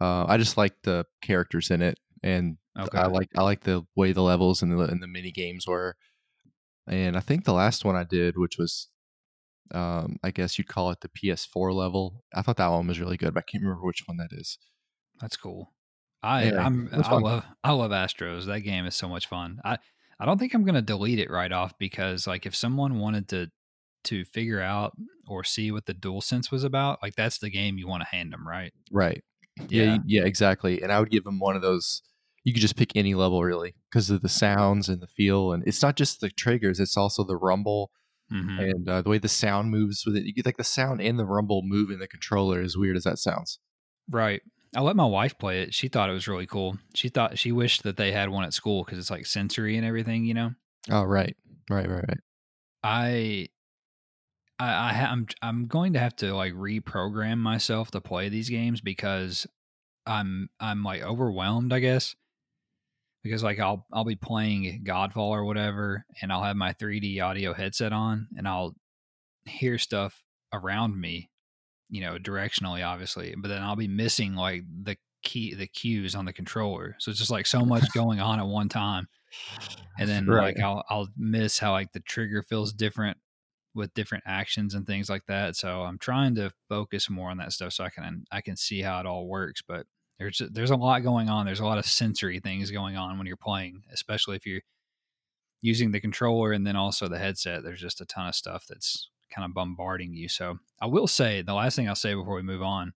Uh, 0.00 0.24
I 0.26 0.36
just 0.36 0.56
like 0.56 0.74
the 0.82 1.04
characters 1.20 1.70
in 1.70 1.82
it, 1.82 1.98
and 2.22 2.56
okay. 2.78 2.98
I 2.98 3.06
like 3.06 3.30
I 3.36 3.42
like 3.42 3.62
the 3.62 3.84
way 3.96 4.12
the 4.12 4.22
levels 4.22 4.62
and 4.62 4.72
the 4.72 4.78
and 4.84 5.02
the 5.02 5.08
mini 5.08 5.32
games 5.32 5.66
were. 5.66 5.96
And 6.88 7.16
I 7.16 7.20
think 7.20 7.44
the 7.44 7.52
last 7.52 7.84
one 7.84 7.94
I 7.94 8.02
did, 8.02 8.36
which 8.36 8.58
was, 8.58 8.88
um, 9.72 10.16
I 10.22 10.30
guess 10.30 10.58
you'd 10.58 10.68
call 10.68 10.90
it 10.90 11.00
the 11.00 11.08
PS4 11.08 11.74
level. 11.74 12.22
I 12.34 12.42
thought 12.42 12.56
that 12.56 12.68
one 12.68 12.86
was 12.86 13.00
really 13.00 13.16
good, 13.16 13.34
but 13.34 13.40
I 13.40 13.50
can't 13.50 13.62
remember 13.62 13.86
which 13.86 14.02
one 14.06 14.18
that 14.18 14.32
is. 14.32 14.58
That's 15.20 15.36
cool. 15.36 15.72
I 16.22 16.44
yeah, 16.44 16.64
I'm 16.64 16.88
I 16.92 17.16
love 17.16 17.44
I 17.64 17.72
love 17.72 17.90
Astros. 17.90 18.46
That 18.46 18.60
game 18.60 18.86
is 18.86 18.94
so 18.94 19.08
much 19.08 19.26
fun. 19.26 19.60
I 19.64 19.78
I 20.20 20.24
don't 20.24 20.38
think 20.38 20.54
I'm 20.54 20.64
gonna 20.64 20.82
delete 20.82 21.18
it 21.18 21.30
right 21.30 21.50
off 21.50 21.76
because 21.78 22.26
like 22.26 22.46
if 22.46 22.54
someone 22.54 22.98
wanted 22.98 23.28
to 23.28 23.50
to 24.04 24.24
figure 24.24 24.60
out 24.60 24.92
or 25.26 25.44
see 25.44 25.70
what 25.70 25.86
the 25.86 25.94
dual 25.94 26.20
sense 26.20 26.50
was 26.50 26.64
about, 26.64 27.00
like 27.02 27.16
that's 27.16 27.38
the 27.38 27.50
game 27.50 27.78
you 27.78 27.88
want 27.88 28.02
to 28.02 28.08
hand 28.08 28.32
them, 28.32 28.46
right? 28.46 28.72
Right. 28.90 29.22
Yeah. 29.68 29.84
yeah, 29.84 29.98
yeah, 30.06 30.24
exactly. 30.24 30.82
And 30.82 30.92
I 30.92 30.98
would 31.00 31.10
give 31.10 31.24
them 31.24 31.38
one 31.38 31.56
of 31.56 31.62
those. 31.62 32.02
You 32.44 32.52
could 32.52 32.62
just 32.62 32.76
pick 32.76 32.96
any 32.96 33.14
level 33.14 33.42
really 33.42 33.74
because 33.90 34.10
of 34.10 34.22
the 34.22 34.28
sounds 34.28 34.88
and 34.88 35.00
the 35.00 35.06
feel, 35.06 35.52
and 35.52 35.62
it's 35.66 35.82
not 35.82 35.96
just 35.96 36.20
the 36.20 36.30
triggers; 36.30 36.80
it's 36.80 36.96
also 36.96 37.22
the 37.22 37.36
rumble. 37.36 37.90
Mhm. 38.32 38.58
and 38.70 38.88
uh, 38.88 39.02
the 39.02 39.10
way 39.10 39.18
the 39.18 39.28
sound 39.28 39.70
moves 39.70 40.04
with 40.06 40.16
it, 40.16 40.24
you 40.24 40.32
get 40.32 40.46
like 40.46 40.56
the 40.56 40.64
sound 40.64 41.00
and 41.00 41.18
the 41.18 41.24
rumble 41.26 41.62
move 41.64 41.90
in 41.90 41.98
the 41.98 42.08
controller. 42.08 42.60
As 42.60 42.76
weird 42.76 42.96
as 42.96 43.04
that 43.04 43.18
sounds. 43.18 43.58
Right. 44.10 44.40
I 44.74 44.80
let 44.80 44.96
my 44.96 45.04
wife 45.04 45.36
play 45.38 45.60
it. 45.62 45.74
She 45.74 45.88
thought 45.88 46.08
it 46.08 46.14
was 46.14 46.26
really 46.26 46.46
cool. 46.46 46.78
She 46.94 47.08
thought 47.10 47.38
she 47.38 47.52
wished 47.52 47.82
that 47.82 47.98
they 47.98 48.10
had 48.12 48.30
one 48.30 48.44
at 48.44 48.54
school 48.54 48.84
because 48.84 48.98
it's 48.98 49.10
like 49.10 49.26
sensory 49.26 49.76
and 49.76 49.86
everything, 49.86 50.24
you 50.24 50.32
know. 50.34 50.52
Oh 50.90 51.02
right, 51.04 51.36
right, 51.70 51.88
right, 51.88 52.04
right. 52.08 52.18
I, 52.82 53.48
I, 54.58 54.90
I 54.90 54.92
ha- 54.94 55.08
I'm 55.10 55.26
I'm 55.42 55.64
going 55.66 55.92
to 55.92 55.98
have 55.98 56.16
to 56.16 56.34
like 56.34 56.54
reprogram 56.54 57.38
myself 57.38 57.90
to 57.92 58.00
play 58.00 58.28
these 58.28 58.48
games 58.48 58.80
because 58.80 59.46
I'm 60.06 60.48
I'm 60.58 60.82
like 60.82 61.02
overwhelmed, 61.02 61.72
I 61.72 61.80
guess. 61.80 62.14
Because 63.22 63.42
like 63.42 63.58
I'll 63.60 63.86
I'll 63.92 64.04
be 64.04 64.16
playing 64.16 64.84
Godfall 64.84 65.30
or 65.30 65.44
whatever, 65.44 66.04
and 66.20 66.32
I'll 66.32 66.42
have 66.42 66.56
my 66.56 66.72
3D 66.72 67.20
audio 67.20 67.52
headset 67.52 67.92
on, 67.92 68.28
and 68.36 68.48
I'll 68.48 68.74
hear 69.46 69.78
stuff 69.78 70.24
around 70.52 71.00
me, 71.00 71.30
you 71.90 72.00
know, 72.02 72.18
directionally, 72.18 72.86
obviously, 72.86 73.34
but 73.36 73.48
then 73.48 73.62
I'll 73.62 73.76
be 73.76 73.88
missing 73.88 74.34
like 74.34 74.64
the 74.84 74.96
key 75.22 75.54
the 75.54 75.66
cues 75.68 76.14
on 76.14 76.26
the 76.26 76.32
controller. 76.34 76.96
So 77.00 77.10
it's 77.10 77.20
just 77.20 77.30
like 77.32 77.46
so 77.46 77.66
much 77.66 77.92
going 77.92 78.20
on 78.20 78.40
at 78.40 78.46
one 78.46 78.68
time. 78.70 79.08
And 79.98 80.08
then 80.08 80.26
Right. 80.26 80.56
like 80.56 80.60
I'll 80.60 80.84
I'll 80.88 81.08
miss 81.16 81.58
how 81.58 81.72
like 81.72 81.92
the 81.92 82.00
trigger 82.00 82.42
feels 82.42 82.72
different 82.72 83.18
with 83.74 83.94
different 83.94 84.24
actions 84.26 84.74
and 84.74 84.86
things 84.86 85.10
like 85.10 85.26
that. 85.26 85.56
So 85.56 85.82
I'm 85.82 85.98
trying 85.98 86.34
to 86.36 86.52
focus 86.68 87.10
more 87.10 87.30
on 87.30 87.38
that 87.38 87.52
stuff 87.52 87.74
so 87.74 87.84
I 87.84 87.90
can 87.90 88.24
I 88.32 88.40
can 88.42 88.56
see 88.56 88.82
how 88.82 89.00
it 89.00 89.06
all 89.06 89.28
works. 89.28 89.62
But 89.62 89.86
there's 90.18 90.42
there's 90.52 90.70
a 90.70 90.76
lot 90.76 91.02
going 91.02 91.28
on. 91.28 91.46
There's 91.46 91.60
a 91.60 91.66
lot 91.66 91.78
of 91.78 91.86
sensory 91.86 92.40
things 92.40 92.70
going 92.70 92.96
on 92.96 93.18
when 93.18 93.26
you're 93.26 93.36
playing, 93.36 93.82
especially 93.92 94.36
if 94.36 94.46
you're 94.46 94.62
using 95.60 95.92
the 95.92 96.00
controller 96.00 96.52
and 96.52 96.66
then 96.66 96.76
also 96.76 97.08
the 97.08 97.18
headset. 97.18 97.62
There's 97.62 97.80
just 97.80 98.00
a 98.00 98.04
ton 98.04 98.28
of 98.28 98.34
stuff 98.34 98.66
that's 98.68 99.08
kind 99.32 99.44
of 99.44 99.54
bombarding 99.54 100.14
you. 100.14 100.28
So 100.28 100.58
I 100.80 100.86
will 100.86 101.06
say 101.06 101.42
the 101.42 101.54
last 101.54 101.76
thing 101.76 101.88
I'll 101.88 101.94
say 101.94 102.14
before 102.14 102.34
we 102.34 102.42
move 102.42 102.62
on, 102.62 102.92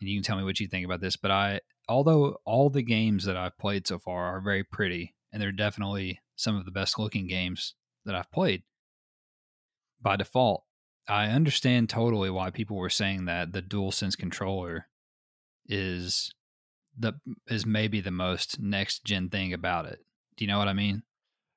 and 0.00 0.08
you 0.08 0.16
can 0.16 0.22
tell 0.22 0.36
me 0.36 0.44
what 0.44 0.60
you 0.60 0.68
think 0.68 0.84
about 0.84 1.00
this. 1.00 1.16
But 1.16 1.30
I, 1.30 1.60
although 1.88 2.36
all 2.44 2.70
the 2.70 2.82
games 2.82 3.24
that 3.24 3.36
I've 3.36 3.58
played 3.58 3.86
so 3.86 3.98
far 3.98 4.36
are 4.36 4.40
very 4.40 4.64
pretty, 4.64 5.14
and 5.32 5.40
they're 5.40 5.52
definitely 5.52 6.20
some 6.36 6.56
of 6.56 6.64
the 6.64 6.70
best 6.70 6.98
looking 6.98 7.26
games 7.26 7.74
that 8.04 8.14
I've 8.14 8.30
played 8.30 8.62
by 10.00 10.16
default, 10.16 10.64
I 11.08 11.26
understand 11.26 11.88
totally 11.88 12.30
why 12.30 12.50
people 12.50 12.76
were 12.76 12.90
saying 12.90 13.24
that 13.26 13.52
the 13.52 13.62
DualSense 13.62 14.18
controller 14.18 14.88
is 15.68 16.32
the 16.98 17.14
is 17.48 17.66
maybe 17.66 18.00
the 18.00 18.10
most 18.10 18.60
next 18.60 19.04
gen 19.04 19.28
thing 19.28 19.52
about 19.52 19.86
it. 19.86 19.98
Do 20.36 20.44
you 20.44 20.48
know 20.50 20.58
what 20.58 20.68
I 20.68 20.72
mean? 20.72 21.02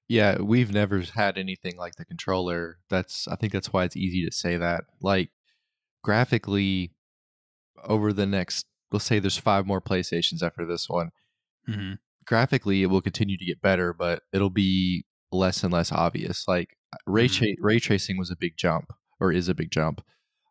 Yeah, 0.08 0.40
we've 0.42 0.72
never 0.74 1.02
had 1.02 1.38
anything 1.38 1.78
like 1.78 1.96
the 1.96 2.06
controller. 2.06 2.80
That's 2.90 3.28
I 3.28 3.36
think 3.36 3.54
that's 3.54 3.72
why 3.72 3.84
it's 3.84 3.96
easy 3.98 4.26
to 4.26 4.32
say 4.32 4.58
that. 4.58 4.86
Like 5.02 5.30
graphically 6.04 6.94
over 7.84 8.12
the 8.14 8.26
next 8.26 8.66
let's 8.92 9.06
say 9.06 9.20
there's 9.20 9.38
five 9.38 9.68
more 9.68 9.82
PlayStations 9.82 10.42
after 10.42 10.66
this 10.66 10.90
one. 10.90 11.12
Mm-hmm. 11.68 11.94
Graphically 12.26 12.82
it 12.84 12.88
will 12.88 13.02
continue 13.02 13.38
to 13.38 13.46
get 13.46 13.62
better, 13.62 13.94
but 13.94 14.24
it'll 14.34 14.50
be 14.50 15.06
less 15.32 15.64
and 15.64 15.72
less 15.72 15.92
obvious. 15.92 16.48
Like 16.48 16.76
ray 17.06 17.28
Mhm. 17.28 17.38
tra- 17.38 17.48
ray 17.64 17.80
tracing 17.80 18.18
was 18.18 18.32
a 18.32 18.36
big 18.36 18.58
jump 18.58 18.92
or 19.20 19.32
is 19.32 19.48
a 19.48 19.54
big 19.54 19.70
jump. 19.72 20.02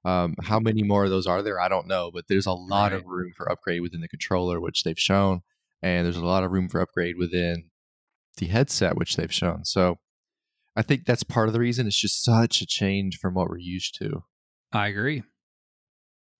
Um, 0.08 0.36
how 0.40 0.58
many 0.58 0.82
more 0.82 1.04
of 1.04 1.10
those 1.10 1.26
are 1.26 1.42
there? 1.42 1.60
I 1.60 1.68
don't 1.68 1.86
know, 1.86 2.10
but 2.10 2.28
there's 2.28 2.46
a 2.46 2.52
lot 2.52 2.94
of 2.94 3.04
room 3.04 3.32
for 3.36 3.50
upgrade 3.52 3.82
within 3.82 4.00
the 4.00 4.08
controller, 4.08 4.58
which 4.58 4.82
they've 4.82 4.98
shown, 4.98 5.40
and 5.82 6.06
there's 6.06 6.16
a 6.16 6.24
lot 6.24 6.44
of 6.44 6.50
room 6.50 6.70
for 6.70 6.80
upgrade 6.80 7.18
within 7.18 7.64
the 8.38 8.46
headset, 8.46 8.96
which 8.96 9.16
they've 9.16 9.32
shown. 9.32 9.66
So 9.66 9.96
I 10.74 10.80
think 10.80 11.04
that's 11.04 11.24
part 11.24 11.48
of 11.48 11.52
the 11.52 11.60
reason. 11.60 11.86
It's 11.86 12.00
just 12.00 12.24
such 12.24 12.62
a 12.62 12.66
change 12.66 13.18
from 13.18 13.34
what 13.34 13.50
we're 13.50 13.58
used 13.58 13.98
to. 13.98 14.22
I 14.72 14.86
agree. 14.86 15.24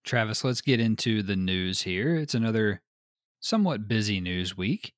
Travis, 0.02 0.44
let's 0.44 0.62
get 0.62 0.80
into 0.80 1.22
the 1.22 1.37
news 1.37 1.82
here. 1.82 2.16
It's 2.16 2.34
another 2.34 2.80
somewhat 3.38 3.87
busy 3.87 4.18
news 4.18 4.56
week. 4.56 4.94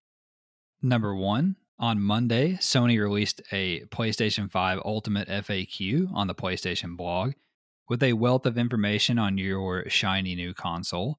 Number 0.81 1.13
one, 1.13 1.57
on 1.77 2.01
Monday, 2.01 2.53
Sony 2.53 3.01
released 3.01 3.43
a 3.51 3.81
PlayStation 3.87 4.49
5 4.49 4.81
Ultimate 4.85 5.27
FAQ 5.27 6.15
on 6.15 6.29
the 6.29 6.37
PlayStation 6.37 6.97
blog 6.97 7.33
with 7.91 8.03
a 8.05 8.13
wealth 8.13 8.47
of 8.47 8.57
information 8.57 9.19
on 9.19 9.37
your 9.37 9.87
shiny 9.89 10.37
new 10.37 10.55
console. 10.55 11.19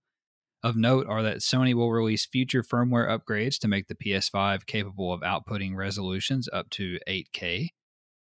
Of 0.64 0.78
note 0.78 1.06
are 1.06 1.22
that 1.22 1.40
Sony 1.40 1.74
will 1.74 1.92
release 1.92 2.26
future 2.26 2.64
firmware 2.64 3.10
upgrades 3.10 3.60
to 3.60 3.68
make 3.68 3.88
the 3.88 3.96
PS5 3.96 4.66
capable 4.66 5.12
of 5.12 5.20
outputting 5.20 5.76
resolutions 5.76 6.48
up 6.54 6.70
to 6.72 6.98
8K. 7.10 7.70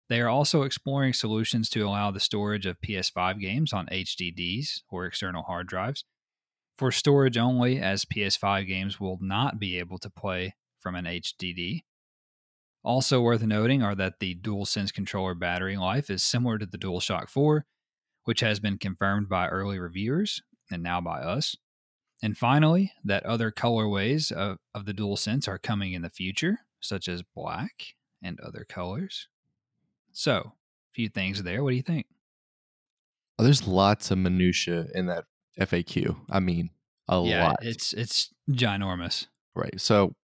They 0.09 0.21
are 0.21 0.28
also 0.28 0.62
exploring 0.62 1.14
solutions 1.14 1.68
to 1.71 1.80
allow 1.80 2.12
the 2.12 2.21
storage 2.21 2.64
of 2.64 2.80
PS5 2.80 3.40
games 3.40 3.73
on 3.73 3.88
HDDs 3.88 4.83
or 4.88 5.04
external 5.04 5.42
hard 5.42 5.66
drives 5.66 6.04
for 6.78 6.92
storage 6.92 7.37
only, 7.37 7.80
as 7.80 8.04
PS5 8.04 8.68
games 8.68 9.00
will 9.00 9.18
not 9.21 9.59
be 9.59 9.78
able 9.78 9.99
to 9.99 10.09
play 10.09 10.54
from 10.78 10.95
an 10.95 11.07
HDD. 11.07 11.80
Also 12.85 13.21
worth 13.21 13.42
noting 13.42 13.83
are 13.83 13.97
that 13.97 14.21
the 14.21 14.37
DualSense 14.37 14.95
controller 14.95 15.35
battery 15.35 15.76
life 15.76 16.09
is 16.09 16.23
similar 16.23 16.57
to 16.57 16.66
the 16.66 16.78
DualShock 16.78 17.28
4, 17.28 17.66
which 18.28 18.40
has 18.40 18.61
been 18.61 18.76
confirmed 18.76 19.26
by 19.26 19.49
early 19.49 19.78
reviewers 19.78 20.42
and 20.70 20.82
now 20.82 21.00
by 21.00 21.18
us. 21.18 21.56
And 22.23 22.37
finally, 22.37 22.92
that 23.02 23.25
other 23.25 23.50
colorways 23.50 24.30
of, 24.30 24.58
of 24.75 24.85
the 24.85 24.92
DualSense 24.92 25.49
are 25.49 25.56
coming 25.56 25.94
in 25.94 26.02
the 26.02 26.11
future, 26.11 26.58
such 26.78 27.08
as 27.08 27.23
black 27.23 27.94
and 28.23 28.38
other 28.40 28.66
colors. 28.68 29.28
So, 30.12 30.35
a 30.35 30.92
few 30.92 31.08
things 31.08 31.42
there. 31.42 31.64
What 31.64 31.70
do 31.70 31.76
you 31.76 31.82
think? 31.82 32.04
Oh, 33.38 33.44
There's 33.44 33.66
lots 33.66 34.11
of 34.11 34.18
minutia 34.18 34.88
in 34.94 35.06
that 35.06 35.25
FAQ. 35.58 36.14
I 36.28 36.40
mean, 36.40 36.68
a 37.08 37.23
yeah, 37.23 37.47
lot. 37.47 37.56
it's 37.62 37.94
it's 37.94 38.28
ginormous. 38.50 39.26
Right. 39.54 39.80
So, 39.80 40.14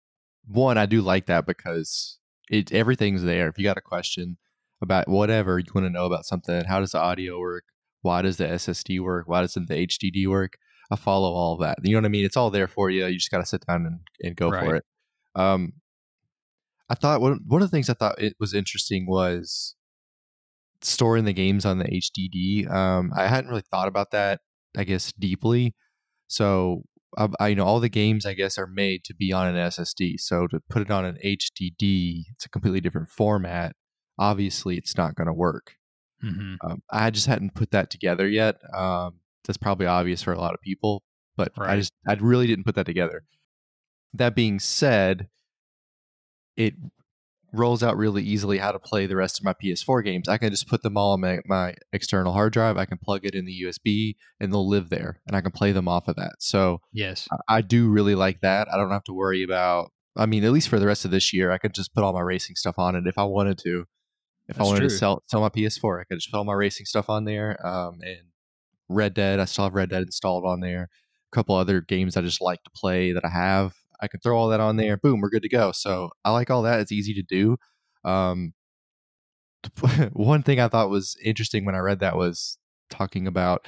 one, 0.47 0.77
I 0.77 0.85
do 0.85 1.01
like 1.01 1.25
that 1.25 1.47
because 1.47 2.19
it 2.51 2.71
everything's 2.71 3.23
there. 3.23 3.47
If 3.49 3.57
you 3.57 3.63
got 3.63 3.79
a 3.79 3.81
question 3.81 4.37
about 4.79 5.07
whatever 5.07 5.57
you 5.57 5.65
want 5.73 5.87
to 5.87 5.89
know 5.89 6.05
about 6.05 6.27
something, 6.27 6.65
how 6.65 6.79
does 6.81 6.91
the 6.91 6.99
audio 6.99 7.39
work? 7.39 7.63
Why 8.05 8.21
does 8.21 8.37
the 8.37 8.45
SSD 8.45 9.01
work? 9.01 9.27
Why 9.27 9.41
doesn't 9.41 9.67
the 9.67 9.73
HDD 9.73 10.27
work? 10.27 10.59
I 10.91 10.95
follow 10.95 11.33
all 11.33 11.57
that. 11.57 11.79
You 11.81 11.93
know 11.93 12.01
what 12.01 12.05
I 12.05 12.09
mean? 12.09 12.23
It's 12.23 12.37
all 12.37 12.51
there 12.51 12.67
for 12.67 12.91
you. 12.91 13.03
You 13.07 13.17
just 13.17 13.31
got 13.31 13.39
to 13.39 13.47
sit 13.47 13.65
down 13.65 13.87
and, 13.87 13.99
and 14.21 14.35
go 14.35 14.51
for 14.51 14.75
it. 14.75 14.83
Um, 15.33 15.73
I 16.87 16.93
thought 16.93 17.19
one 17.19 17.39
one 17.47 17.63
of 17.63 17.67
the 17.71 17.75
things 17.75 17.89
I 17.89 17.95
thought 17.95 18.21
it 18.21 18.35
was 18.39 18.53
interesting 18.53 19.07
was 19.07 19.73
storing 20.81 21.25
the 21.25 21.33
games 21.33 21.65
on 21.65 21.79
the 21.79 21.85
HDD. 21.85 22.71
Um, 22.71 23.11
I 23.17 23.25
hadn't 23.25 23.49
really 23.49 23.63
thought 23.71 23.87
about 23.87 24.11
that, 24.11 24.41
I 24.77 24.83
guess, 24.83 25.11
deeply. 25.11 25.73
So 26.27 26.83
I, 27.17 27.29
I 27.39 27.47
you 27.47 27.55
know 27.55 27.65
all 27.65 27.79
the 27.79 27.89
games 27.89 28.23
I 28.23 28.35
guess 28.35 28.59
are 28.59 28.67
made 28.67 29.03
to 29.05 29.15
be 29.15 29.33
on 29.33 29.47
an 29.47 29.55
SSD. 29.55 30.19
So 30.19 30.45
to 30.45 30.59
put 30.69 30.83
it 30.83 30.91
on 30.91 31.05
an 31.05 31.17
HDD, 31.25 32.25
it's 32.33 32.45
a 32.45 32.49
completely 32.49 32.81
different 32.81 33.09
format. 33.09 33.75
Obviously, 34.19 34.77
it's 34.77 34.95
not 34.95 35.15
going 35.15 35.27
to 35.27 35.33
work. 35.33 35.77
Hmm 36.21 36.55
Um, 36.63 36.81
I 36.91 37.09
just 37.11 37.27
hadn't 37.27 37.55
put 37.55 37.71
that 37.71 37.89
together 37.89 38.27
yet. 38.27 38.55
Um, 38.73 39.19
that's 39.45 39.57
probably 39.57 39.85
obvious 39.85 40.21
for 40.23 40.33
a 40.33 40.39
lot 40.39 40.53
of 40.53 40.61
people, 40.61 41.03
but 41.35 41.51
I 41.57 41.75
just 41.77 41.93
I 42.07 42.13
really 42.13 42.47
didn't 42.47 42.65
put 42.65 42.75
that 42.75 42.85
together. 42.85 43.23
That 44.13 44.35
being 44.35 44.59
said, 44.59 45.27
it 46.57 46.73
rolls 47.53 47.83
out 47.83 47.95
really 47.95 48.23
easily 48.23 48.57
how 48.57 48.71
to 48.71 48.79
play 48.79 49.05
the 49.05 49.15
rest 49.15 49.39
of 49.39 49.45
my 49.45 49.53
PS4 49.53 50.03
games. 50.03 50.27
I 50.27 50.37
can 50.37 50.49
just 50.51 50.67
put 50.67 50.81
them 50.83 50.97
all 50.97 51.13
on 51.13 51.21
my, 51.21 51.39
my 51.45 51.75
external 51.93 52.33
hard 52.33 52.53
drive. 52.53 52.77
I 52.77 52.85
can 52.85 52.97
plug 52.97 53.25
it 53.25 53.35
in 53.35 53.45
the 53.45 53.61
USB, 53.63 54.15
and 54.39 54.51
they'll 54.51 54.67
live 54.67 54.89
there, 54.89 55.21
and 55.27 55.35
I 55.35 55.41
can 55.41 55.51
play 55.51 55.71
them 55.71 55.87
off 55.87 56.07
of 56.07 56.15
that. 56.17 56.35
So 56.39 56.81
Yes. 56.91 57.27
I- 57.31 57.57
I 57.57 57.61
do 57.61 57.89
really 57.89 58.15
like 58.15 58.41
that. 58.41 58.67
I 58.73 58.77
don't 58.77 58.91
have 58.91 59.03
to 59.05 59.13
worry 59.13 59.43
about. 59.43 59.91
I 60.17 60.25
mean, 60.25 60.43
at 60.45 60.51
least 60.53 60.69
for 60.69 60.79
the 60.79 60.87
rest 60.87 61.05
of 61.05 61.11
this 61.11 61.33
year, 61.33 61.51
I 61.51 61.57
could 61.57 61.73
just 61.73 61.93
put 61.93 62.03
all 62.03 62.13
my 62.13 62.21
racing 62.21 62.55
stuff 62.55 62.75
on 62.77 62.95
it 62.95 63.05
if 63.07 63.17
I 63.17 63.23
wanted 63.25 63.57
to. 63.59 63.85
If 64.47 64.57
That's 64.57 64.59
I 64.59 64.63
wanted 64.63 64.79
true. 64.81 64.89
to 64.89 64.95
sell 64.95 65.23
sell 65.27 65.41
my 65.41 65.49
PS4, 65.49 66.01
I 66.01 66.03
could 66.03 66.17
just 66.17 66.31
put 66.31 66.37
all 66.37 66.43
my 66.43 66.53
racing 66.53 66.85
stuff 66.85 67.09
on 67.09 67.25
there. 67.25 67.65
Um, 67.65 67.99
and 68.01 68.27
Red 68.87 69.13
Dead, 69.13 69.39
I 69.39 69.45
still 69.45 69.63
have 69.65 69.73
Red 69.73 69.89
Dead 69.89 70.03
installed 70.03 70.45
on 70.45 70.59
there. 70.59 70.89
A 71.31 71.35
couple 71.35 71.55
other 71.55 71.81
games 71.81 72.15
I 72.15 72.21
just 72.21 72.41
like 72.41 72.63
to 72.63 72.69
play 72.75 73.11
that 73.11 73.25
I 73.25 73.29
have. 73.29 73.75
I 73.99 74.07
can 74.07 74.19
throw 74.19 74.37
all 74.37 74.49
that 74.49 74.59
on 74.59 74.77
there. 74.77 74.97
Boom, 74.97 75.21
we're 75.21 75.29
good 75.29 75.41
to 75.41 75.49
go. 75.49 75.71
So 75.71 76.11
I 76.23 76.31
like 76.31 76.51
all 76.51 76.61
that. 76.63 76.79
It's 76.79 76.91
easy 76.91 77.13
to 77.15 77.23
do. 77.23 77.57
Um, 78.03 78.53
one 80.13 80.43
thing 80.43 80.59
I 80.59 80.67
thought 80.67 80.89
was 80.89 81.17
interesting 81.23 81.65
when 81.65 81.75
I 81.75 81.79
read 81.79 81.99
that 81.99 82.15
was 82.15 82.57
talking 82.89 83.27
about. 83.27 83.67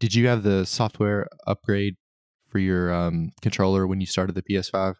Did 0.00 0.14
you 0.14 0.26
have 0.28 0.42
the 0.42 0.64
software 0.64 1.28
upgrade 1.46 1.96
for 2.48 2.58
your 2.58 2.92
um, 2.92 3.32
controller 3.42 3.86
when 3.86 4.00
you 4.00 4.06
started 4.06 4.34
the 4.34 4.42
PS5? 4.42 4.94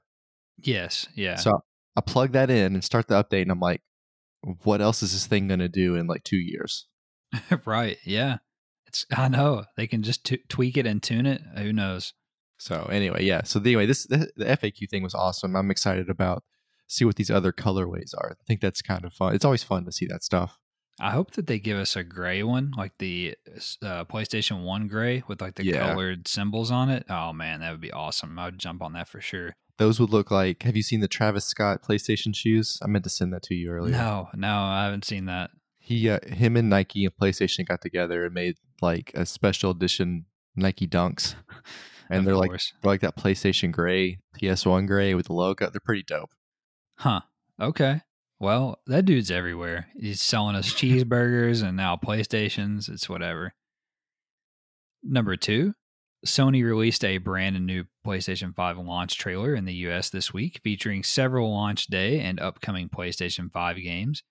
Yes. 0.59 1.09
Yeah. 1.15 1.37
So 1.37 1.61
I 1.97 2.01
plug 2.01 2.33
that 2.33 2.51
in 2.51 2.75
and 2.75 2.85
start 2.85 3.09
the 3.09 3.23
update, 3.23 3.43
and 3.43 3.51
I'm 3.51 3.61
like, 3.61 3.81
what 4.63 4.81
else 4.81 5.03
is 5.03 5.13
this 5.13 5.27
thing 5.27 5.49
going 5.49 5.61
to 5.61 5.69
do 5.69 5.95
in 5.95 6.07
like 6.07 6.25
two 6.25 6.37
years? 6.39 6.87
right. 7.65 7.99
Yeah. 8.05 8.39
It's. 8.87 9.05
I 9.15 9.29
know 9.29 9.65
they 9.77 9.87
can 9.87 10.03
just 10.03 10.25
t- 10.25 10.43
tweak 10.49 10.77
it 10.77 10.87
and 10.87 11.03
tune 11.03 11.27
it. 11.27 11.43
Who 11.57 11.73
knows? 11.73 12.15
So 12.59 12.89
anyway, 12.91 13.25
yeah. 13.25 13.43
So 13.45 13.61
anyway, 13.61 13.87
this 13.87 14.07
the, 14.07 14.31
the 14.37 14.45
FAQ 14.47 14.89
thing 14.91 15.03
was 15.03 15.15
awesome. 15.15 15.55
I'm 15.55 15.71
excited 15.71 16.09
about 16.09 16.43
see 16.87 17.05
what 17.05 17.17
these 17.17 17.31
other 17.31 17.53
colorways 17.53 18.15
are. 18.17 18.31
I 18.41 18.45
think 18.47 18.61
that's 18.61 18.81
kind 18.83 19.05
of 19.05 19.13
fun. 19.13 19.35
It's 19.35 19.45
always 19.45 19.63
fun 19.63 19.85
to 19.85 19.93
see 19.93 20.07
that 20.07 20.25
stuff. 20.25 20.59
I 21.01 21.11
hope 21.11 21.33
that 21.33 21.47
they 21.47 21.59
give 21.61 21.77
us 21.79 21.95
a 21.95 22.03
gray 22.03 22.43
one, 22.43 22.73
like 22.77 22.93
the 22.99 23.37
uh, 23.83 24.05
PlayStation 24.07 24.65
1 24.65 24.89
gray 24.89 25.23
with 25.29 25.41
like 25.41 25.55
the 25.55 25.65
Yeah. 25.65 25.91
colored 25.91 26.27
symbols 26.27 26.73
on 26.73 26.89
it. 26.91 27.05
Oh 27.09 27.33
man, 27.33 27.61
that 27.61 27.71
would 27.71 27.81
be 27.81 27.93
awesome. 27.93 28.37
I 28.39 28.47
would 28.47 28.59
jump 28.59 28.83
on 28.83 28.95
that 28.95 29.07
for 29.07 29.21
sure. 29.21 29.55
Those 29.79 30.01
would 30.01 30.11
look 30.11 30.31
like. 30.31 30.65
Have 30.65 30.77
you 30.77 30.83
seen 30.83 31.01
the 31.01 31.09
Travis 31.09 31.45
Scott 31.45 31.83
PlayStation 31.83 32.35
shoes? 32.35 32.79
I 32.83 32.89
meant 32.89 33.05
to 33.05 33.11
send 33.11 33.33
that 33.33 33.43
to 33.45 33.55
you 33.55 33.71
earlier. 33.71 33.93
No, 33.93 34.29
no, 34.35 34.55
I 34.55 34.85
haven't 34.85 35.05
seen 35.05 35.27
that. 35.27 35.51
He, 35.79 36.11
uh, 36.11 36.19
him, 36.27 36.57
and 36.57 36.69
Nike 36.69 37.05
and 37.05 37.17
PlayStation 37.17 37.67
got 37.67 37.81
together 37.81 38.25
and 38.25 38.35
made 38.35 38.57
like 38.83 39.13
a 39.15 39.25
special 39.25 39.71
edition 39.71 40.27
Nike 40.57 40.87
Dunks, 40.87 41.37
and 42.11 42.27
they're 42.27 42.37
like 42.37 42.51
they're 42.51 42.61
like 42.83 43.01
that 43.01 43.17
PlayStation 43.17 43.71
gray, 43.73 44.19
PS1 44.41 44.87
gray 44.87 45.15
with 45.15 45.27
the 45.27 45.33
logo. 45.33 45.71
They're 45.71 45.81
pretty 45.81 46.03
dope. 46.03 46.31
Huh. 46.97 47.21
Okay. 47.61 48.03
Well, 48.41 48.79
that 48.87 49.05
dude's 49.05 49.31
everywhere. 49.31 49.89
He's 49.97 50.21
selling 50.21 50.57
us 50.57 50.73
cheeseburgers 50.75 51.63
and 51.63 51.77
now 51.77 51.97
PlayStations. 51.97 52.89
It's 52.89 53.09
whatever. 53.09 53.55
Number 55.03 55.37
two, 55.37 55.75
Sony 56.27 56.65
released 56.65 57.05
a 57.05 57.19
brand 57.19 57.65
new 57.65 57.85
PlayStation 58.07 58.55
5 58.55 58.79
launch 58.79 59.17
trailer 59.17 59.55
in 59.55 59.65
the 59.65 59.75
US 59.75 60.11
this 60.11 60.33
week, 60.33 60.61
featuring 60.65 61.03
several 61.03 61.53
launch 61.53 61.87
day 61.87 62.21
and 62.21 62.41
upcoming 62.41 62.89
PlayStation 62.89 63.51
5 63.51 63.77
games. 63.77 64.23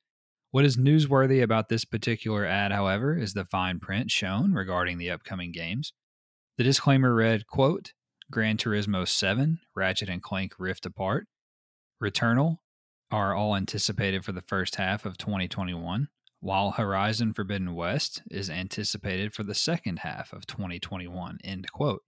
What 0.51 0.65
is 0.65 0.77
newsworthy 0.77 1.41
about 1.41 1.69
this 1.69 1.85
particular 1.85 2.45
ad, 2.45 2.71
however, 2.71 3.17
is 3.17 3.33
the 3.33 3.45
fine 3.45 3.79
print 3.79 4.11
shown 4.11 4.53
regarding 4.53 4.97
the 4.97 5.11
upcoming 5.11 5.51
games. 5.51 5.93
The 6.57 6.63
disclaimer 6.63 7.13
read, 7.13 7.47
quote, 7.47 7.93
Gran 8.31 8.57
Turismo 8.57 9.07
7, 9.07 9.59
Ratchet 9.75 10.09
and 10.09 10.21
Clank 10.21 10.53
Rift 10.59 10.85
Apart, 10.85 11.27
Returnal 12.01 12.57
are 13.11 13.33
all 13.33 13.55
anticipated 13.55 14.25
for 14.25 14.33
the 14.33 14.41
first 14.41 14.75
half 14.75 15.05
of 15.05 15.17
2021, 15.17 16.09
while 16.39 16.71
Horizon 16.71 17.33
Forbidden 17.33 17.73
West 17.73 18.21
is 18.29 18.49
anticipated 18.49 19.33
for 19.33 19.43
the 19.43 19.55
second 19.55 19.99
half 19.99 20.33
of 20.33 20.45
2021, 20.45 21.39
end 21.43 21.71
quote. 21.71 22.03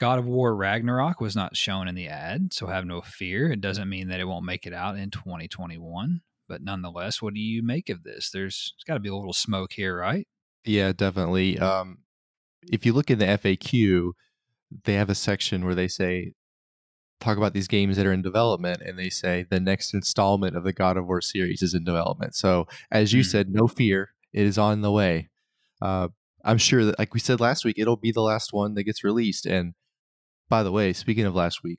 God 0.00 0.18
of 0.18 0.26
War 0.26 0.54
Ragnarok 0.56 1.20
was 1.20 1.36
not 1.36 1.56
shown 1.56 1.86
in 1.86 1.94
the 1.94 2.08
ad, 2.08 2.52
so 2.52 2.66
have 2.66 2.84
no 2.84 3.00
fear. 3.00 3.52
It 3.52 3.60
doesn't 3.60 3.88
mean 3.88 4.08
that 4.08 4.20
it 4.20 4.26
won't 4.26 4.44
make 4.44 4.66
it 4.66 4.74
out 4.74 4.98
in 4.98 5.10
2021. 5.10 6.20
But 6.48 6.62
nonetheless, 6.62 7.22
what 7.22 7.34
do 7.34 7.40
you 7.40 7.62
make 7.62 7.88
of 7.88 8.02
this? 8.02 8.30
There's, 8.30 8.74
got 8.86 8.94
to 8.94 9.00
be 9.00 9.08
a 9.08 9.14
little 9.14 9.32
smoke 9.32 9.72
here, 9.72 9.96
right? 9.96 10.26
Yeah, 10.64 10.92
definitely. 10.92 11.58
Um, 11.58 11.98
if 12.70 12.84
you 12.84 12.92
look 12.92 13.10
in 13.10 13.18
the 13.18 13.26
FAQ, 13.26 14.12
they 14.84 14.94
have 14.94 15.08
a 15.08 15.14
section 15.14 15.64
where 15.64 15.74
they 15.74 15.88
say 15.88 16.32
talk 17.20 17.36
about 17.38 17.54
these 17.54 17.68
games 17.68 17.96
that 17.96 18.06
are 18.06 18.12
in 18.12 18.22
development, 18.22 18.82
and 18.82 18.98
they 18.98 19.10
say 19.10 19.46
the 19.48 19.60
next 19.60 19.94
installment 19.94 20.56
of 20.56 20.64
the 20.64 20.72
God 20.72 20.96
of 20.96 21.06
War 21.06 21.20
series 21.20 21.62
is 21.62 21.74
in 21.74 21.84
development. 21.84 22.34
So, 22.34 22.66
as 22.90 23.12
you 23.12 23.22
Hmm. 23.22 23.28
said, 23.28 23.48
no 23.50 23.66
fear, 23.68 24.10
it 24.32 24.42
is 24.44 24.58
on 24.58 24.82
the 24.82 24.92
way. 24.92 25.28
Uh, 25.80 26.08
I'm 26.44 26.58
sure 26.58 26.84
that, 26.84 26.98
like 26.98 27.14
we 27.14 27.20
said 27.20 27.40
last 27.40 27.64
week, 27.64 27.78
it'll 27.78 27.96
be 27.96 28.12
the 28.12 28.20
last 28.20 28.52
one 28.52 28.74
that 28.74 28.84
gets 28.84 29.02
released. 29.02 29.46
And 29.46 29.74
by 30.48 30.62
the 30.62 30.72
way, 30.72 30.92
speaking 30.92 31.24
of 31.24 31.34
last 31.34 31.62
week, 31.62 31.78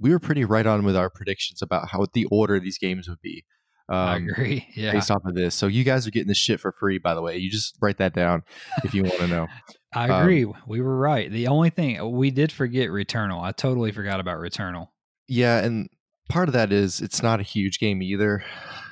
we 0.00 0.10
were 0.10 0.18
pretty 0.18 0.44
right 0.44 0.66
on 0.66 0.84
with 0.84 0.96
our 0.96 1.10
predictions 1.10 1.62
about 1.62 1.90
how 1.90 2.06
the 2.12 2.24
order 2.26 2.58
these 2.58 2.78
games 2.78 3.08
would 3.08 3.20
be. 3.20 3.44
I 3.88 4.16
Um, 4.16 4.28
agree. 4.28 4.66
Yeah. 4.74 4.92
based 4.92 5.10
off 5.10 5.24
of 5.24 5.34
this. 5.34 5.54
So 5.54 5.66
you 5.66 5.82
guys 5.84 6.06
are 6.06 6.10
getting 6.10 6.28
this 6.28 6.36
shit 6.38 6.60
for 6.60 6.72
free, 6.72 6.98
by 6.98 7.14
the 7.14 7.22
way. 7.22 7.38
You 7.38 7.50
just 7.50 7.76
write 7.80 7.98
that 7.98 8.14
down 8.14 8.42
if 8.84 8.94
you 8.94 9.02
want 9.02 9.16
to 9.18 9.26
know. 9.28 9.46
I 9.94 10.08
um, 10.10 10.22
agree. 10.22 10.46
we 10.66 10.80
were 10.82 10.98
right. 10.98 11.30
The 11.30 11.46
only 11.48 11.70
thing 11.70 12.12
we 12.12 12.30
did 12.30 12.52
forget 12.52 12.90
Returnal. 12.90 13.42
I 13.42 13.52
totally 13.52 13.90
forgot 13.92 14.20
about 14.20 14.38
Returnal. 14.38 14.88
Yeah, 15.26 15.58
and 15.64 15.88
part 16.28 16.48
of 16.48 16.52
that 16.52 16.72
is 16.72 17.00
it's 17.00 17.22
not 17.22 17.40
a 17.40 17.42
huge 17.42 17.78
game 17.78 18.02
either. 18.02 18.44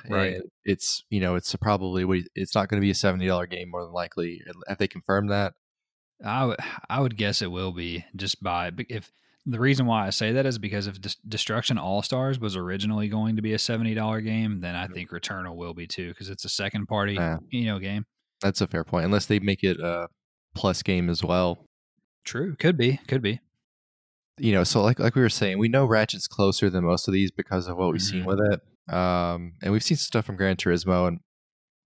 Right. 0.09 0.35
And 0.35 0.43
it's 0.65 1.03
you 1.09 1.19
know 1.19 1.35
it's 1.35 1.53
probably 1.57 2.23
it's 2.33 2.55
not 2.55 2.67
going 2.69 2.81
to 2.81 2.85
be 2.85 2.89
a 2.91 2.95
seventy 2.95 3.27
dollar 3.27 3.45
game 3.45 3.69
more 3.69 3.83
than 3.83 3.93
likely. 3.93 4.41
Have 4.67 4.79
they 4.79 4.87
confirmed 4.87 5.29
that? 5.29 5.53
I 6.25 6.55
I 6.89 7.01
would 7.01 7.17
guess 7.17 7.41
it 7.43 7.51
will 7.51 7.71
be 7.71 8.03
just 8.15 8.41
by 8.41 8.71
if 8.89 9.11
the 9.49 9.59
reason 9.59 9.85
why 9.85 10.05
I 10.05 10.09
say 10.11 10.33
that 10.33 10.45
is 10.45 10.57
because 10.59 10.87
if 10.87 10.97
Destruction 11.27 11.77
All 11.77 12.01
Stars 12.01 12.37
was 12.39 12.55
originally 12.55 13.07
going 13.07 13.37
to 13.37 13.41
be 13.41 13.53
a 13.53 13.59
seventy 13.59 13.93
dollar 13.93 14.21
game, 14.21 14.59
then 14.59 14.75
I 14.75 14.87
think 14.87 15.09
Returnal 15.11 15.55
will 15.55 15.73
be 15.73 15.87
too 15.87 16.09
because 16.09 16.29
it's 16.29 16.45
a 16.45 16.49
second 16.49 16.87
party 16.87 17.13
Yeah. 17.13 17.37
you 17.49 17.65
know 17.65 17.79
game. 17.79 18.05
That's 18.41 18.61
a 18.61 18.67
fair 18.67 18.83
point. 18.83 19.05
Unless 19.05 19.25
they 19.27 19.39
make 19.39 19.63
it 19.63 19.79
a 19.79 20.09
plus 20.53 20.83
game 20.83 21.09
as 21.09 21.23
well. 21.23 21.65
True, 22.25 22.55
could 22.57 22.77
be, 22.77 22.99
could 23.07 23.21
be. 23.21 23.39
You 24.37 24.51
know, 24.53 24.63
so 24.63 24.81
like 24.83 24.99
like 24.99 25.15
we 25.15 25.21
were 25.21 25.29
saying, 25.29 25.57
we 25.57 25.69
know 25.69 25.85
Ratchet's 25.85 26.27
closer 26.27 26.69
than 26.69 26.83
most 26.83 27.07
of 27.07 27.13
these 27.13 27.31
because 27.31 27.67
of 27.67 27.77
what 27.77 27.91
we've 27.91 28.01
seen 28.01 28.23
Mhm. 28.23 28.25
with 28.27 28.39
it. 28.41 28.93
Um, 28.93 29.53
and 29.63 29.71
we've 29.73 29.83
seen 29.83 29.97
stuff 29.97 30.25
from 30.25 30.35
Gran 30.35 30.55
Turismo, 30.57 31.07
and 31.07 31.19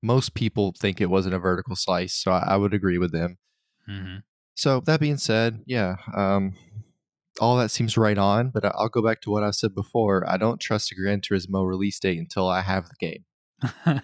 most 0.03 0.33
people 0.33 0.73
think 0.77 0.99
it 0.99 1.09
wasn't 1.09 1.35
a 1.35 1.39
vertical 1.39 1.75
slice, 1.75 2.13
so 2.13 2.31
I, 2.31 2.39
I 2.49 2.57
would 2.57 2.73
agree 2.73 2.97
with 2.97 3.11
them. 3.11 3.37
hmm 3.87 4.17
So 4.55 4.81
that 4.81 4.99
being 4.99 5.17
said, 5.17 5.61
yeah, 5.65 5.95
um, 6.15 6.55
all 7.41 7.57
that 7.57 7.71
seems 7.71 7.97
right 7.97 8.17
on. 8.17 8.51
But 8.51 8.63
I- 8.63 8.71
I'll 8.75 8.87
go 8.89 9.01
back 9.01 9.19
to 9.21 9.29
what 9.31 9.43
I 9.43 9.51
said 9.51 9.75
before. 9.75 10.23
I 10.29 10.37
don't 10.37 10.61
trust 10.61 10.91
a 10.91 10.95
Gran 10.95 11.19
Turismo 11.19 11.67
release 11.67 11.99
date 11.99 12.19
until 12.19 12.47
I 12.47 12.61
have 12.61 12.87
the 12.87 12.95
game. 12.99 13.25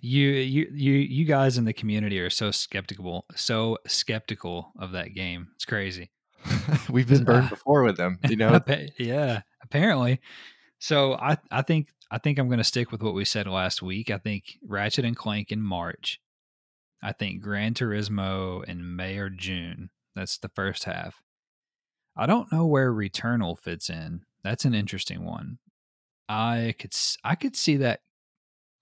you 0.00 0.28
you 0.28 0.66
you 0.72 0.92
you 0.94 1.24
guys 1.24 1.56
in 1.58 1.64
the 1.64 1.72
community 1.72 2.18
are 2.18 2.30
so 2.30 2.50
skeptical, 2.50 3.24
so 3.36 3.78
skeptical 3.86 4.72
of 4.78 4.92
that 4.92 5.14
game. 5.14 5.48
It's 5.54 5.64
crazy. 5.64 6.10
We've 6.90 7.08
been 7.08 7.24
burned 7.24 7.46
Ah. 7.46 7.50
before 7.50 7.82
with 7.84 7.96
them. 7.98 8.18
You 8.28 8.36
know, 8.42 8.58
yeah, 8.98 9.42
apparently. 9.62 10.20
So 10.78 11.14
I 11.14 11.36
I 11.50 11.62
think 11.62 11.88
I 12.10 12.18
think 12.18 12.38
I'm 12.38 12.48
going 12.48 12.58
to 12.58 12.64
stick 12.64 12.90
with 12.90 13.02
what 13.02 13.14
we 13.14 13.24
said 13.24 13.46
last 13.46 13.82
week. 13.82 14.10
I 14.10 14.18
think 14.18 14.58
Ratchet 14.66 15.04
and 15.04 15.14
Clank 15.16 15.52
in 15.52 15.62
March. 15.62 16.18
I 17.02 17.12
think 17.12 17.42
Gran 17.42 17.74
Turismo 17.74 18.64
in 18.64 18.96
May 18.96 19.18
or 19.18 19.30
June. 19.30 19.90
That's 20.16 20.36
the 20.38 20.48
first 20.48 20.84
half. 20.84 21.22
I 22.20 22.26
don't 22.26 22.52
know 22.52 22.66
where 22.66 22.92
Returnal 22.92 23.58
fits 23.58 23.88
in. 23.88 24.20
That's 24.44 24.66
an 24.66 24.74
interesting 24.74 25.24
one. 25.24 25.58
I 26.28 26.74
could 26.78 26.94
I 27.24 27.34
could 27.34 27.56
see 27.56 27.78
that. 27.78 28.00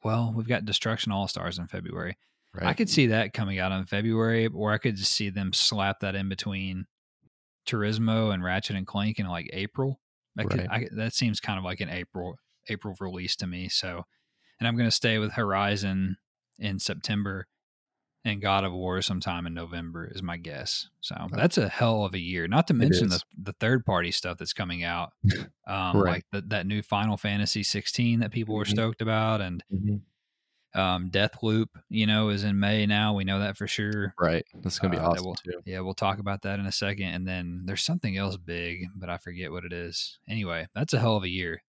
Well, 0.03 0.33
we've 0.37 0.48
got 0.48 0.64
Destruction 0.64 1.12
All 1.12 1.29
Stars 1.29 1.57
in 1.59 1.68
February. 1.68 2.18
I 2.61 2.74
could 2.74 2.90
see 2.90 3.07
that 3.07 3.33
coming 3.33 3.61
out 3.61 3.70
in 3.70 3.87
February, 3.87 4.48
or 4.48 4.72
I 4.72 4.79
could 4.79 4.96
just 4.96 5.12
see 5.12 5.31
them 5.31 5.53
slap 5.53 6.01
that 6.01 6.16
in 6.16 6.29
between 6.29 6.87
Turismo 7.64 8.35
and 8.35 8.42
Ratchet 8.42 8.74
and 8.74 8.87
Clank 8.87 9.20
in 9.20 9.29
like 9.29 9.48
April. 9.53 10.01
That 10.35 10.51
could, 10.51 10.66
I, 10.68 10.88
that 10.92 11.14
seems 11.14 11.38
kind 11.38 11.59
of 11.59 11.64
like 11.64 11.81
an 11.81 11.90
April 11.90 12.38
April 12.68 12.96
release 12.98 13.37
to 13.37 13.46
me. 13.46 13.68
So, 13.68 14.05
and 14.59 14.66
I'm 14.66 14.77
going 14.77 14.88
to 14.88 14.94
stay 14.94 15.18
with 15.18 15.33
Horizon 15.33 16.16
in 16.59 16.81
September 16.81 17.46
and 18.24 18.42
God 18.42 18.64
of 18.64 18.72
War 18.72 19.00
sometime 19.00 19.46
in 19.46 19.54
November 19.54 20.07
is 20.07 20.22
my 20.22 20.37
guess. 20.37 20.88
So 21.00 21.14
that's 21.33 21.57
a 21.59 21.68
hell 21.68 22.04
of 22.04 22.14
a 22.14 22.18
year. 22.18 22.46
Not 22.48 22.66
to 22.68 22.74
mention 22.74 23.09
the 23.09 23.20
the 23.42 23.52
third 23.54 23.85
party 23.87 24.11
stuff 24.11 24.38
that's 24.38 24.52
coming 24.52 24.83
out, 24.85 25.12
um, 25.66 25.96
Right. 25.96 26.12
like 26.14 26.24
the, 26.33 26.40
that 26.48 26.66
new 26.66 26.83
Final 26.83 27.16
Fantasy 27.16 27.62
16 27.62 28.20
that 28.20 28.31
people 28.33 28.54
were 28.54 28.64
Mhm. 28.64 28.70
stoked 28.70 29.00
about, 29.02 29.40
and 29.40 29.62
um, 30.74 31.11
Deathloop, 31.11 31.68
you 31.88 32.07
know, 32.07 32.28
is 32.28 32.44
in 32.44 32.61
May 32.61 32.85
now. 32.85 33.14
We 33.14 33.24
know 33.24 33.38
that 33.40 33.57
for 33.57 33.66
sure. 33.66 34.14
Right. 34.20 34.44
That's 34.62 34.78
gonna 34.78 34.92
be 34.92 34.98
Uh, 34.98 35.11
awesome 35.11 35.35
too. 35.42 35.61
Yeah, 35.64 35.81
we'll 35.81 35.94
talk 35.94 36.18
about 36.18 36.42
that 36.42 36.59
in 36.61 36.66
a 36.66 36.72
second. 36.72 37.07
And 37.14 37.26
then 37.26 37.62
there's 37.64 37.83
something 37.83 38.16
else 38.18 38.37
big, 38.37 38.87
but 38.94 39.09
I 39.09 39.16
forget 39.16 39.50
what 39.50 39.64
it 39.64 39.72
is. 39.72 40.18
Anyway, 40.28 40.66
that's 40.74 40.92
a 40.92 40.98
hell 41.00 41.16
of 41.16 41.22
a 41.24 41.28
year. 41.28 41.62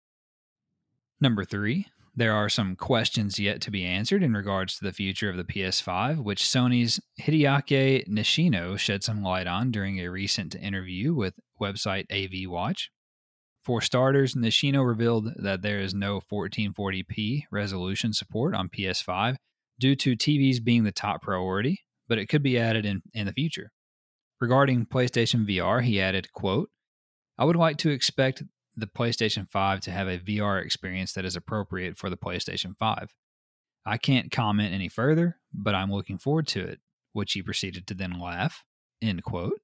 Number 1.21 1.45
three, 1.45 1.87
there 2.19 2.33
are 2.33 2.49
some 2.49 2.75
questions 2.75 3.39
yet 3.39 3.61
to 3.61 3.71
be 3.71 3.85
answered 3.85 4.21
in 4.21 4.33
regards 4.33 4.77
to 4.77 4.83
the 4.83 4.91
future 4.91 5.29
of 5.29 5.37
the 5.37 5.45
PS5, 5.45 6.21
which 6.21 6.43
Sony's 6.43 6.99
Hideaki 7.21 8.05
Nishino 8.09 8.77
shed 8.77 9.05
some 9.05 9.23
light 9.23 9.47
on 9.47 9.71
during 9.71 9.99
a 9.99 10.09
recent 10.09 10.53
interview 10.53 11.13
with 11.13 11.35
website 11.61 12.05
AV 12.11 12.51
Watch. 12.51 12.91
For 13.63 13.79
starters, 13.79 14.35
Nishino 14.35 14.85
revealed 14.85 15.29
that 15.37 15.61
there 15.61 15.79
is 15.79 15.93
no 15.93 16.19
1440p 16.19 17.43
resolution 17.51 18.11
support 18.11 18.53
on 18.53 18.67
PS5 18.67 19.37
due 19.79 19.95
to 19.95 20.17
TVs 20.17 20.61
being 20.61 20.83
the 20.83 20.91
top 20.91 21.21
priority, 21.21 21.85
but 22.09 22.17
it 22.17 22.27
could 22.27 22.43
be 22.43 22.59
added 22.59 22.85
in, 22.85 23.01
in 23.13 23.27
the 23.27 23.33
future. 23.33 23.71
Regarding 24.41 24.85
PlayStation 24.85 25.47
VR, 25.47 25.81
he 25.81 26.01
added, 26.01 26.33
quote, 26.33 26.69
I 27.37 27.45
would 27.45 27.55
like 27.55 27.77
to 27.77 27.89
expect 27.89 28.43
the 28.79 28.87
PlayStation 28.87 29.49
5 29.49 29.79
to 29.81 29.91
have 29.91 30.07
a 30.07 30.19
VR 30.19 30.63
experience 30.63 31.13
that 31.13 31.25
is 31.25 31.35
appropriate 31.35 31.97
for 31.97 32.09
the 32.09 32.17
PlayStation 32.17 32.75
5. 32.77 33.13
I 33.85 33.97
can't 33.97 34.31
comment 34.31 34.73
any 34.73 34.89
further, 34.89 35.37
but 35.53 35.75
I'm 35.75 35.91
looking 35.91 36.17
forward 36.17 36.47
to 36.47 36.61
it, 36.61 36.79
which 37.13 37.33
he 37.33 37.41
proceeded 37.41 37.87
to 37.87 37.93
then 37.93 38.19
laugh, 38.19 38.63
end 39.01 39.23
quote. 39.23 39.59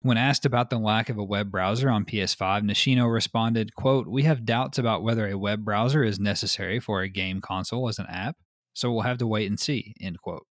When 0.00 0.16
asked 0.16 0.44
about 0.44 0.70
the 0.70 0.78
lack 0.78 1.08
of 1.08 1.18
a 1.18 1.24
web 1.24 1.50
browser 1.50 1.88
on 1.88 2.04
PS5, 2.04 2.62
Nishino 2.62 3.12
responded, 3.12 3.74
quote, 3.76 4.08
We 4.08 4.24
have 4.24 4.44
doubts 4.44 4.78
about 4.78 5.04
whether 5.04 5.28
a 5.28 5.38
web 5.38 5.64
browser 5.64 6.02
is 6.02 6.18
necessary 6.18 6.80
for 6.80 7.02
a 7.02 7.08
game 7.08 7.40
console 7.40 7.88
as 7.88 8.00
an 8.00 8.06
app, 8.06 8.36
so 8.74 8.90
we'll 8.90 9.02
have 9.02 9.18
to 9.18 9.26
wait 9.26 9.48
and 9.48 9.60
see, 9.60 9.94
end 10.00 10.20
quote. 10.20 10.46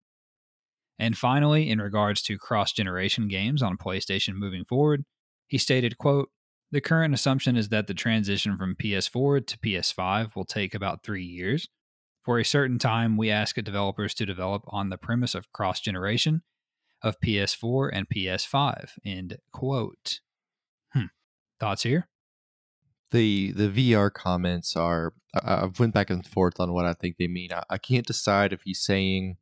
And 0.99 1.17
finally, 1.17 1.69
in 1.69 1.79
regards 1.81 2.21
to 2.23 2.38
cross-generation 2.38 3.27
games 3.29 3.63
on 3.63 3.77
PlayStation 3.77 4.33
moving 4.35 4.65
forward, 4.65 5.05
he 5.47 5.57
stated, 5.57 5.97
quote, 5.97 6.29
The 6.71 6.82
current 6.82 7.13
assumption 7.13 7.55
is 7.55 7.69
that 7.69 7.88
the 7.88 7.93
transition 7.93 8.58
from 8.58 8.75
PS4 8.75 9.45
to 9.47 9.58
PS5 9.58 10.36
will 10.36 10.45
take 10.45 10.75
about 10.75 11.03
three 11.03 11.23
years. 11.23 11.67
For 12.23 12.38
a 12.38 12.45
certain 12.45 12.77
time, 12.77 13.17
we 13.17 13.32
ask 13.32 13.55
developers 13.55 14.13
to 14.15 14.25
develop 14.25 14.63
on 14.67 14.89
the 14.89 14.97
premise 14.97 15.34
of 15.34 15.51
cross 15.51 15.79
generation 15.79 16.43
of 17.01 17.19
PS4 17.21 17.89
and 17.91 18.08
PS5. 18.08 18.91
End 19.03 19.38
quote. 19.51 20.19
Hmm. 20.93 21.05
Thoughts 21.60 21.84
here? 21.84 22.08
the 23.12 23.51
the 23.53 23.69
VR 23.69 24.12
comments 24.12 24.75
are 24.75 25.13
I've 25.43 25.79
went 25.79 25.93
back 25.93 26.10
and 26.10 26.25
forth 26.25 26.60
on 26.60 26.73
what 26.73 26.86
I 26.86 26.93
think 26.93 27.17
they 27.17 27.27
mean. 27.27 27.51
I, 27.53 27.63
I 27.69 27.77
can't 27.77 28.05
decide 28.05 28.53
if 28.53 28.62
he's 28.63 28.82
saying 28.82 29.38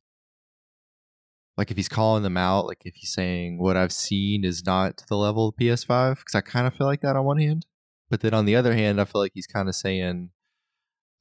like 1.57 1.71
if 1.71 1.77
he's 1.77 1.89
calling 1.89 2.23
them 2.23 2.37
out, 2.37 2.65
like 2.67 2.81
if 2.85 2.95
he's 2.95 3.13
saying 3.13 3.59
what 3.59 3.77
I've 3.77 3.91
seen 3.93 4.43
is 4.45 4.65
not 4.65 4.97
to 4.97 5.05
the 5.07 5.17
level 5.17 5.49
of 5.49 5.55
PS5, 5.57 6.17
because 6.19 6.35
I 6.35 6.41
kind 6.41 6.67
of 6.67 6.73
feel 6.75 6.87
like 6.87 7.01
that 7.01 7.15
on 7.15 7.25
one 7.25 7.39
hand, 7.39 7.65
but 8.09 8.21
then 8.21 8.33
on 8.33 8.45
the 8.45 8.55
other 8.55 8.73
hand, 8.73 9.01
I 9.01 9.05
feel 9.05 9.21
like 9.21 9.31
he's 9.33 9.47
kind 9.47 9.67
of 9.69 9.75
saying, 9.75 10.31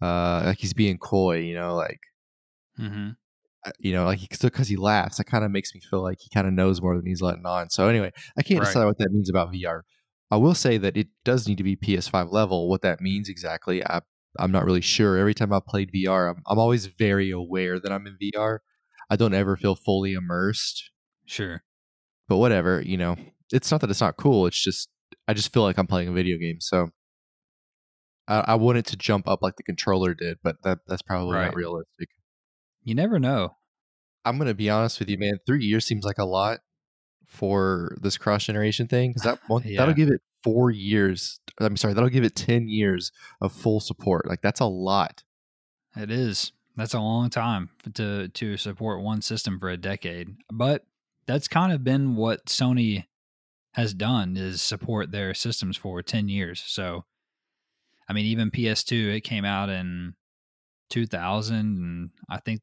uh, 0.03 0.43
like 0.47 0.59
he's 0.59 0.75
being 0.75 0.99
coy, 0.99 1.39
you 1.39 1.55
know, 1.55 1.75
like, 1.77 2.01
Mm-hmm. 2.79 3.11
you 3.79 3.93
know, 3.93 4.05
like 4.05 4.21
still 4.33 4.51
because 4.51 4.69
he 4.69 4.77
laughs, 4.77 5.17
that 5.19 5.25
kind 5.25 5.45
of 5.45 5.51
makes 5.51 5.75
me 5.75 5.81
feel 5.81 6.03
like 6.03 6.19
he 6.21 6.29
kind 6.31 6.47
of 6.47 6.53
knows 6.53 6.81
more 6.81 6.97
than 6.97 7.07
he's 7.07 7.23
letting 7.23 7.47
on. 7.47 7.71
So 7.71 7.89
anyway, 7.89 8.13
I 8.39 8.43
can't 8.43 8.61
Right. 8.61 8.65
decide 8.65 8.85
what 8.85 8.99
that 8.99 9.13
means 9.13 9.29
about 9.29 9.53
VR. 9.53 9.85
I 10.31 10.37
will 10.37 10.55
say 10.55 10.77
that 10.79 10.97
it 10.97 11.09
does 11.25 11.47
need 11.49 11.59
to 11.59 11.65
be 11.65 11.77
PS5 11.77 12.31
level. 12.33 12.69
What 12.69 12.83
that 12.83 13.01
means 13.01 13.29
exactly, 13.29 13.85
I 13.85 14.01
I'm 14.39 14.53
not 14.53 14.65
really 14.65 14.81
sure. 14.83 15.17
Every 15.17 15.35
time 15.35 15.53
I 15.53 15.61
played 15.67 15.91
VR, 15.93 16.29
I'm 16.31 16.43
I'm 16.47 16.59
always 16.59 16.87
very 16.87 17.31
aware 17.31 17.81
that 17.81 17.93
I'm 17.93 18.07
in 18.07 18.17
VR. 18.21 18.61
I 19.11 19.17
don't 19.17 19.35
ever 19.35 19.57
feel 19.57 19.75
fully 19.77 20.13
immersed, 20.15 20.91
Sure. 21.27 21.63
but 22.29 22.37
whatever, 22.39 22.81
you 22.81 22.97
know. 22.97 23.17
It's 23.53 23.71
not 23.71 23.81
that 23.83 23.91
it's 23.91 24.01
not 24.01 24.17
cool. 24.17 24.47
It's 24.47 24.61
just 24.63 24.89
I 25.29 25.35
just 25.35 25.53
feel 25.53 25.63
like 25.63 25.79
I'm 25.79 25.87
playing 25.87 26.09
a 26.09 26.13
video 26.13 26.37
game. 26.37 26.61
So 26.61 26.91
I, 28.29 28.41
I 28.41 28.55
want 28.57 28.79
it 28.79 28.87
to 28.87 28.97
jump 28.97 29.29
up 29.29 29.41
like 29.43 29.57
the 29.57 29.63
controller 29.63 30.15
did, 30.15 30.39
but 30.43 30.63
that 30.65 30.79
that's 30.87 31.03
probably 31.03 31.35
Right. 31.37 31.47
not 31.47 31.55
realistic. 31.55 32.09
You 32.83 32.95
never 32.97 33.19
know. 33.21 33.57
I'm 34.25 34.39
gonna 34.39 34.55
be 34.55 34.69
honest 34.69 34.99
with 34.99 35.09
you, 35.09 35.19
man. 35.19 35.39
Three 35.47 35.65
years 35.65 35.87
seems 35.87 36.05
like 36.05 36.19
a 36.19 36.25
lot 36.25 36.59
for 37.27 37.97
this 38.01 38.17
cross 38.19 38.45
generation 38.45 38.89
thing 38.89 39.11
because 39.11 39.23
that 39.23 39.39
one, 39.47 39.63
Yeah. 39.65 39.79
that'll 39.79 39.95
give 39.95 40.09
it 40.09 40.21
four 40.43 40.71
years. 40.73 41.39
I'm 41.61 41.77
sorry, 41.77 41.95
that'll 41.95 42.09
give 42.11 42.25
it 42.25 42.35
ten 42.35 42.69
years 42.69 43.13
of 43.41 43.53
full 43.53 43.79
support. 43.79 44.27
Like 44.27 44.43
that's 44.43 44.61
a 44.61 44.67
lot. 44.67 45.23
It 45.97 46.11
is. 46.11 46.51
That's 46.77 46.95
a 46.95 47.01
long 47.01 47.31
time 47.31 47.71
to 47.95 48.29
to 48.29 48.57
support 48.57 49.03
one 49.03 49.23
system 49.23 49.59
for 49.59 49.71
a 49.71 49.79
decade. 49.79 50.37
But 50.53 50.85
that's 51.27 51.49
kind 51.49 51.73
of 51.73 51.83
been 51.83 52.17
what 52.17 52.47
Sony 52.47 53.05
has 53.73 53.95
done 53.95 54.37
is 54.37 54.63
support 54.63 55.11
their 55.11 55.35
systems 55.35 55.77
for 55.77 56.03
10 56.03 56.29
years. 56.29 56.63
So 56.67 57.05
I 58.09 58.13
mean 58.13 58.27
even 58.27 58.51
PS2 58.51 59.17
it 59.17 59.21
came 59.23 59.45
out 59.45 59.69
in 59.69 60.15
2000 60.91 61.57
and 61.57 62.11
I 62.29 62.39
think 62.39 62.61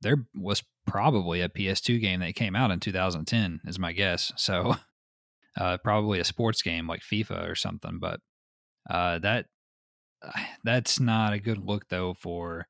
there 0.00 0.26
was 0.34 0.62
probably 0.86 1.40
a 1.40 1.48
PS2 1.48 2.00
game 2.00 2.20
that 2.20 2.34
came 2.34 2.56
out 2.56 2.70
in 2.70 2.80
2010 2.80 3.60
is 3.66 3.78
my 3.78 3.92
guess. 3.92 4.32
So 4.36 4.76
uh 5.58 5.76
probably 5.84 6.18
a 6.18 6.24
sports 6.24 6.62
game 6.62 6.86
like 6.86 7.02
FIFA 7.02 7.50
or 7.50 7.54
something, 7.54 7.98
but 7.98 8.20
uh 8.88 9.18
that 9.18 9.46
that's 10.64 10.98
not 10.98 11.34
a 11.34 11.38
good 11.38 11.58
look 11.58 11.88
though 11.90 12.14
for 12.14 12.68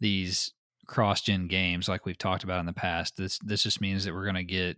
these 0.00 0.52
cross-gen 0.86 1.46
games 1.48 1.88
like 1.88 2.04
we've 2.04 2.18
talked 2.18 2.44
about 2.44 2.60
in 2.60 2.66
the 2.66 2.72
past. 2.72 3.16
This 3.16 3.38
this 3.38 3.62
just 3.62 3.80
means 3.80 4.04
that 4.04 4.14
we're 4.14 4.24
going 4.24 4.34
to 4.34 4.44
get 4.44 4.76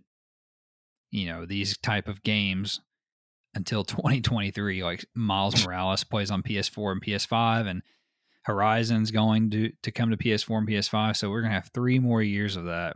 you 1.11 1.27
know 1.27 1.45
these 1.45 1.77
type 1.77 2.07
of 2.07 2.23
games 2.23 2.81
until 3.55 3.83
2023 3.85 4.83
like 4.83 5.05
Miles 5.15 5.65
Morales 5.65 6.03
plays 6.03 6.31
on 6.31 6.43
PS4 6.43 6.91
and 6.93 7.01
PS5 7.03 7.67
and 7.67 7.81
Horizon's 8.43 9.11
going 9.11 9.49
to 9.51 9.71
to 9.83 9.91
come 9.91 10.09
to 10.09 10.17
PS4 10.17 10.59
and 10.59 10.67
PS5 10.67 11.15
so 11.17 11.29
we're 11.29 11.41
going 11.41 11.51
to 11.51 11.59
have 11.59 11.71
3 11.73 11.99
more 11.99 12.21
years 12.21 12.55
of 12.55 12.65
that. 12.65 12.95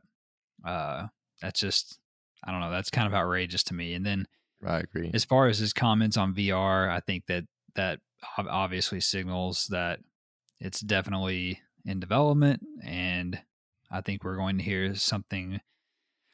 Uh 0.65 1.07
that's 1.41 1.59
just 1.59 1.99
I 2.43 2.51
don't 2.51 2.61
know, 2.61 2.71
that's 2.71 2.89
kind 2.89 3.07
of 3.07 3.13
outrageous 3.13 3.63
to 3.65 3.73
me. 3.73 3.93
And 3.93 4.05
then 4.05 4.25
I 4.65 4.79
agree. 4.79 5.11
as 5.13 5.25
far 5.25 5.47
as 5.47 5.59
his 5.59 5.73
comments 5.73 6.17
on 6.17 6.35
VR, 6.35 6.89
I 6.89 6.99
think 6.99 7.25
that 7.27 7.45
that 7.75 7.99
obviously 8.37 8.99
signals 8.99 9.67
that 9.67 9.99
it's 10.59 10.81
definitely 10.81 11.59
in 11.85 11.99
development, 11.99 12.61
and 12.83 13.39
I 13.91 14.01
think 14.01 14.23
we're 14.23 14.37
going 14.37 14.57
to 14.57 14.63
hear 14.63 14.93
something 14.95 15.61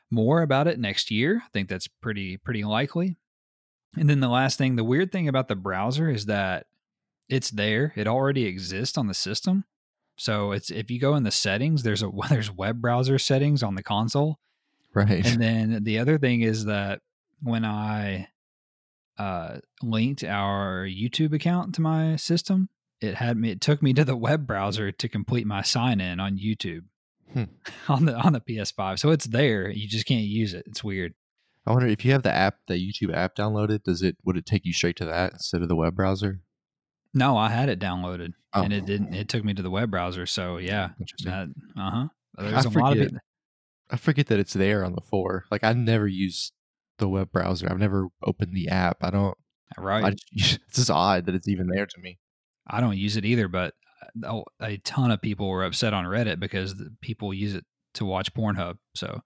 more 0.10 0.42
about 0.42 0.68
it 0.68 0.80
next 0.80 1.12
year. 1.12 1.42
I 1.46 1.50
think 1.54 1.70
that's 1.70 1.88
pretty 1.88 2.38
pretty 2.38 2.64
likely. 2.64 3.18
And 3.98 4.10
then 4.10 4.20
the 4.20 4.28
last 4.30 4.58
thing, 4.58 4.76
the 4.76 4.84
weird 4.84 5.12
thing 5.12 5.28
about 5.28 5.48
the 5.48 5.56
browser 5.56 6.10
is 6.10 6.26
that 6.28 6.68
it's 7.30 7.50
there; 7.50 7.94
it 7.96 8.08
already 8.08 8.46
exists 8.46 8.98
on 8.98 9.08
the 9.08 9.14
system. 9.14 9.66
So 10.16 10.52
it's 10.52 10.70
if 10.72 10.90
you 10.90 11.00
go 11.00 11.16
in 11.16 11.24
the 11.24 11.32
settings, 11.32 11.84
there's 11.84 12.04
a 12.04 12.10
there's 12.30 12.52
web 12.52 12.82
browser 12.82 13.18
settings 13.20 13.64
on 13.64 13.76
the 13.76 13.84
console, 13.84 14.40
Right. 14.94 15.26
and 15.26 15.42
then 15.42 15.84
the 15.84 16.00
other 16.00 16.18
thing 16.18 16.42
is 16.42 16.66
that 16.66 17.02
when 17.42 17.66
I 17.66 18.30
uh, 19.18 19.60
linked 19.82 20.24
our 20.24 20.86
YouTube 20.88 21.34
account 21.34 21.76
to 21.76 21.82
my 21.82 22.16
system, 22.16 22.70
it 23.02 23.16
had 23.16 23.38
me. 23.38 23.52
It 23.52 23.62
took 23.62 23.82
me 23.82 23.94
to 23.94 24.04
the 24.06 24.16
web 24.16 24.48
browser 24.48 24.92
to 24.92 25.08
complete 25.10 25.46
my 25.48 25.62
sign 25.62 26.00
in 26.02 26.20
on 26.20 26.38
YouTube 26.38 26.82
Hmm. 27.34 27.44
on 27.90 28.06
the 28.06 28.16
on 28.16 28.34
the 28.34 28.40
PS5. 28.40 29.00
So 29.00 29.12
it's 29.12 29.26
there. 29.26 29.70
You 29.70 29.88
just 29.88 30.06
can't 30.06 30.24
use 30.26 30.54
it. 30.54 30.64
It's 30.68 30.84
weird. 30.84 31.14
I 31.66 31.72
wonder 31.72 31.88
if 31.88 32.06
you 32.06 32.14
have 32.14 32.24
the 32.24 32.32
app, 32.34 32.60
the 32.68 32.76
YouTube 32.76 33.14
app 33.14 33.36
downloaded, 33.36 33.84
does 33.84 34.02
it 34.02 34.16
would 34.24 34.38
it 34.38 34.46
take 34.46 34.64
you 34.66 34.72
straight 34.72 34.96
to 34.98 35.06
that 35.06 35.34
instead 35.34 35.62
of 35.62 35.68
the 35.68 35.76
web 35.76 35.96
browser? 35.96 36.40
No, 37.14 37.36
I 37.36 37.50
had 37.50 37.68
it 37.70 37.80
downloaded 37.80 38.34
Oh. 38.54 38.62
and 38.64 38.72
it 38.72 38.86
didn't. 38.86 39.14
It 39.14 39.28
took 39.28 39.44
me 39.44 39.54
to 39.54 39.62
the 39.62 39.70
web 39.70 39.92
browser. 39.92 40.26
So 40.26 40.58
yeah, 40.58 40.90
uh 41.28 41.46
huh. 41.78 42.08
There's 42.38 42.66
a 42.66 42.70
lot 42.70 42.94
of 42.94 42.98
forget. 43.00 43.08
it. 43.08 43.14
I 43.90 43.98
forget 43.98 44.28
that 44.28 44.40
it's 44.40 44.54
there 44.54 44.86
on 44.86 44.94
the 44.94 45.02
four. 45.02 45.46
Like 45.52 45.64
I 45.66 45.74
never 45.74 46.08
use 46.08 46.54
the 46.98 47.10
web 47.10 47.32
browser. 47.34 47.68
I've 47.70 47.80
never 47.80 48.08
opened 48.24 48.54
the 48.56 48.70
app. 48.70 48.98
I 49.02 49.10
don't. 49.10 49.38
Right. 49.78 50.04
I 50.06 50.10
just, 50.34 50.60
it's 50.68 50.78
just 50.78 50.90
odd 50.92 51.26
that 51.26 51.36
it's 51.36 51.48
even 51.50 51.68
there 51.68 51.86
to 51.86 52.00
me. 52.00 52.20
I 52.68 52.82
don't 52.82 52.98
use 52.98 53.18
it 53.18 53.26
either, 53.26 53.48
but 53.48 53.74
a, 54.24 54.42
a 54.62 54.78
ton 54.78 55.12
of 55.12 55.22
people 55.22 55.50
were 55.50 55.64
upset 55.64 55.94
on 55.94 56.06
Reddit 56.06 56.40
because 56.40 56.76
the 56.76 56.94
people 57.02 57.34
use 57.34 57.56
it 57.56 57.66
to 57.96 58.06
watch 58.06 58.34
Pornhub. 58.34 58.78
So 58.96 59.22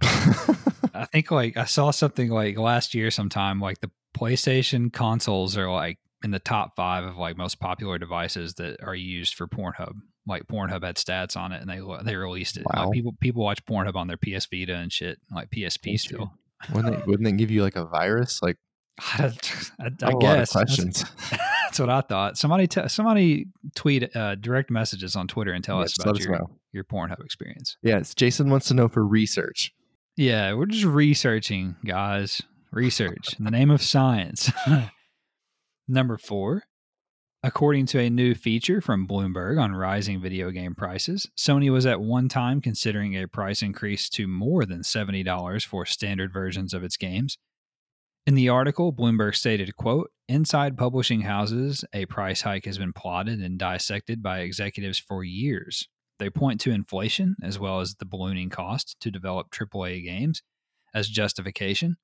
I 0.02 1.06
think 1.12 1.30
like 1.30 1.56
I 1.56 1.64
saw 1.64 1.90
something 1.90 2.30
like 2.30 2.58
last 2.58 2.94
year 2.94 3.10
sometime 3.10 3.60
like 3.60 3.80
the 3.80 3.90
PlayStation 4.16 4.92
consoles 4.92 5.56
are 5.56 5.70
like 5.70 5.98
in 6.22 6.30
the 6.30 6.38
top 6.38 6.76
five 6.76 7.04
of 7.04 7.16
like 7.16 7.36
most 7.36 7.60
popular 7.60 7.98
devices 7.98 8.54
that 8.54 8.82
are 8.82 8.94
used 8.94 9.34
for 9.34 9.46
Pornhub. 9.46 9.92
Like 10.26 10.46
Pornhub 10.46 10.84
had 10.84 10.96
stats 10.96 11.36
on 11.36 11.52
it 11.52 11.62
and 11.62 11.70
they 11.70 11.80
they 12.04 12.16
released 12.16 12.56
it. 12.56 12.64
Wow. 12.72 12.84
Like 12.84 12.92
people 12.92 13.14
people 13.20 13.42
watch 13.42 13.64
Pornhub 13.64 13.96
on 13.96 14.06
their 14.06 14.18
PS 14.18 14.46
Vita 14.46 14.74
and 14.74 14.92
shit, 14.92 15.18
like 15.32 15.50
PSP 15.50 15.92
That's 15.92 16.02
still. 16.02 16.32
wouldn't 16.72 16.96
they, 16.96 17.02
wouldn't 17.06 17.24
they 17.24 17.32
give 17.32 17.50
you 17.50 17.62
like 17.62 17.76
a 17.76 17.86
virus? 17.86 18.40
Like 18.42 18.58
I, 19.00 19.22
I, 19.22 19.24
I, 19.24 19.84
have 19.84 19.96
I 20.02 20.08
a 20.08 20.10
lot 20.10 20.14
of 20.14 20.20
guess 20.20 20.52
that's, 20.52 20.52
questions. 20.52 21.04
that's 21.30 21.78
what 21.78 21.90
I 21.90 22.00
thought. 22.00 22.38
Somebody 22.38 22.66
t- 22.66 22.88
somebody 22.88 23.46
tweet 23.74 24.14
uh, 24.14 24.34
direct 24.36 24.70
messages 24.70 25.16
on 25.16 25.28
Twitter 25.28 25.52
and 25.52 25.64
tell 25.64 25.80
us 25.80 25.98
about 25.98 26.16
us 26.16 26.24
your, 26.24 26.38
know. 26.38 26.50
your 26.72 26.84
Pornhub 26.84 27.24
experience. 27.24 27.76
Yes, 27.82 28.14
Jason 28.14 28.50
wants 28.50 28.68
to 28.68 28.74
know 28.74 28.88
for 28.88 29.06
research. 29.06 29.72
Yeah, 30.16 30.54
we're 30.54 30.66
just 30.66 30.84
researching, 30.84 31.76
guys. 31.84 32.42
Research 32.72 33.34
in 33.38 33.44
the 33.44 33.50
name 33.50 33.70
of 33.70 33.82
science. 33.82 34.50
Number 35.88 36.16
four. 36.16 36.62
According 37.42 37.86
to 37.86 37.98
a 37.98 38.10
new 38.10 38.34
feature 38.34 38.82
from 38.82 39.08
Bloomberg 39.08 39.58
on 39.58 39.72
rising 39.72 40.20
video 40.20 40.50
game 40.50 40.74
prices, 40.74 41.26
Sony 41.38 41.72
was 41.72 41.86
at 41.86 42.02
one 42.02 42.28
time 42.28 42.60
considering 42.60 43.16
a 43.16 43.26
price 43.26 43.62
increase 43.62 44.10
to 44.10 44.28
more 44.28 44.66
than 44.66 44.82
$70 44.82 45.64
for 45.64 45.86
standard 45.86 46.34
versions 46.34 46.74
of 46.74 46.84
its 46.84 46.98
games. 46.98 47.38
In 48.30 48.36
the 48.36 48.48
article, 48.48 48.92
Bloomberg 48.92 49.34
stated, 49.34 49.74
quote, 49.74 50.12
Inside 50.28 50.78
publishing 50.78 51.22
houses, 51.22 51.84
a 51.92 52.06
price 52.06 52.42
hike 52.42 52.64
has 52.64 52.78
been 52.78 52.92
plotted 52.92 53.40
and 53.40 53.58
dissected 53.58 54.22
by 54.22 54.38
executives 54.38 55.00
for 55.00 55.24
years. 55.24 55.88
They 56.20 56.30
point 56.30 56.60
to 56.60 56.70
inflation 56.70 57.34
as 57.42 57.58
well 57.58 57.80
as 57.80 57.96
the 57.96 58.04
ballooning 58.04 58.48
cost 58.48 58.94
to 59.00 59.10
develop 59.10 59.50
AAA 59.50 60.04
games 60.04 60.44
as 60.94 61.08
justification. 61.08 61.96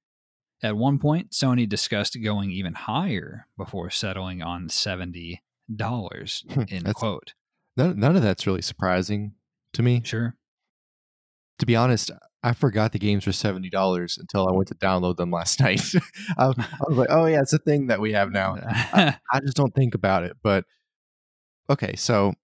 At 0.64 0.76
one 0.76 0.98
point, 0.98 1.30
Sony 1.30 1.68
discussed 1.68 2.20
going 2.20 2.50
even 2.50 2.74
higher 2.74 3.46
before 3.56 3.90
settling 3.90 4.42
on 4.42 4.66
$70. 4.66 5.38
Hmm, 5.70 6.60
end 6.62 6.68
That's- 6.70 6.92
quote. 6.94 7.34
None, 7.76 8.00
none 8.00 8.16
of 8.16 8.22
that's 8.22 8.48
really 8.48 8.62
surprising 8.62 9.34
to 9.74 9.82
me. 9.84 10.02
Sure. 10.04 10.34
To 11.60 11.66
be 11.66 11.76
honest, 11.76 12.10
I 12.46 12.52
forgot 12.52 12.92
the 12.92 12.98
games 12.98 13.26
were 13.26 13.32
seventy 13.32 13.70
dollars 13.70 14.18
until 14.18 14.48
I 14.48 14.52
went 14.52 14.68
to 14.68 14.74
download 14.76 15.16
them 15.16 15.30
last 15.30 15.60
night. 15.66 15.82
I, 16.38 16.46
was- 16.46 16.56
I 16.58 16.84
was 16.88 16.96
like, 16.96 17.08
"Oh 17.10 17.26
yeah, 17.26 17.40
it's 17.40 17.52
a 17.52 17.58
thing 17.58 17.88
that 17.88 18.00
we 18.00 18.12
have 18.12 18.30
now." 18.30 18.54
I 18.62 19.40
just 19.40 19.56
don't 19.56 19.74
think 19.74 19.94
about 19.94 20.22
it. 20.24 20.36
But 20.42 20.64
okay, 21.68 21.96
so 21.96 22.34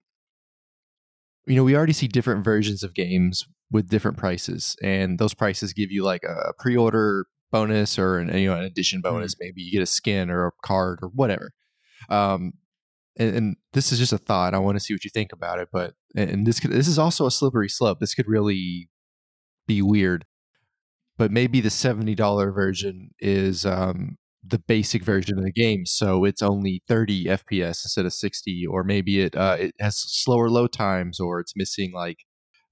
you 1.45 1.55
know, 1.55 1.63
we 1.63 1.75
already 1.75 1.93
see 1.93 2.07
different 2.07 2.43
versions 2.43 2.83
of 2.83 2.93
games 2.93 3.45
with 3.71 3.89
different 3.89 4.17
prices, 4.17 4.75
and 4.83 5.19
those 5.19 5.33
prices 5.33 5.73
give 5.73 5.91
you 5.91 6.03
like 6.03 6.23
a 6.23 6.53
pre-order 6.59 7.25
bonus 7.51 7.97
or 7.99 8.17
an 8.19 8.35
you 8.37 8.49
know 8.49 8.57
an 8.57 8.63
addition 8.65 9.01
bonus. 9.01 9.35
Maybe 9.39 9.61
you 9.61 9.71
get 9.71 9.81
a 9.81 9.85
skin 9.87 10.29
or 10.29 10.47
a 10.47 10.51
card 10.63 10.99
or 11.01 11.09
whatever. 11.09 11.51
Um, 12.09 12.53
and, 13.17 13.35
and 13.35 13.55
this 13.73 13.91
is 13.91 13.99
just 13.99 14.11
a 14.13 14.17
thought. 14.17 14.53
I 14.53 14.57
want 14.59 14.75
to 14.75 14.79
see 14.79 14.93
what 14.93 15.03
you 15.03 15.09
think 15.13 15.31
about 15.31 15.59
it, 15.59 15.69
but 15.71 15.93
and, 16.15 16.29
and 16.29 16.47
this 16.47 16.59
could 16.59 16.71
this 16.71 16.87
is 16.87 16.99
also 16.99 17.25
a 17.25 17.31
slippery 17.31 17.69
slope. 17.69 17.99
This 17.99 18.13
could 18.15 18.27
really 18.27 18.89
be 19.67 19.81
weird. 19.81 20.25
But 21.17 21.31
maybe 21.31 21.61
the 21.61 21.69
seventy 21.69 22.15
dollar 22.15 22.51
version 22.51 23.11
is 23.19 23.65
um, 23.65 24.17
the 24.43 24.57
basic 24.59 25.03
version 25.03 25.37
of 25.37 25.43
the 25.43 25.51
game, 25.51 25.85
so 25.85 26.25
it's 26.25 26.41
only 26.41 26.81
thirty 26.87 27.25
FPS 27.25 27.83
instead 27.85 28.05
of 28.05 28.13
sixty, 28.13 28.65
or 28.65 28.83
maybe 28.83 29.21
it 29.21 29.35
uh, 29.35 29.57
it 29.59 29.75
has 29.79 29.97
slower 29.97 30.49
load 30.49 30.71
times, 30.71 31.19
or 31.19 31.39
it's 31.39 31.53
missing 31.55 31.91
like 31.93 32.17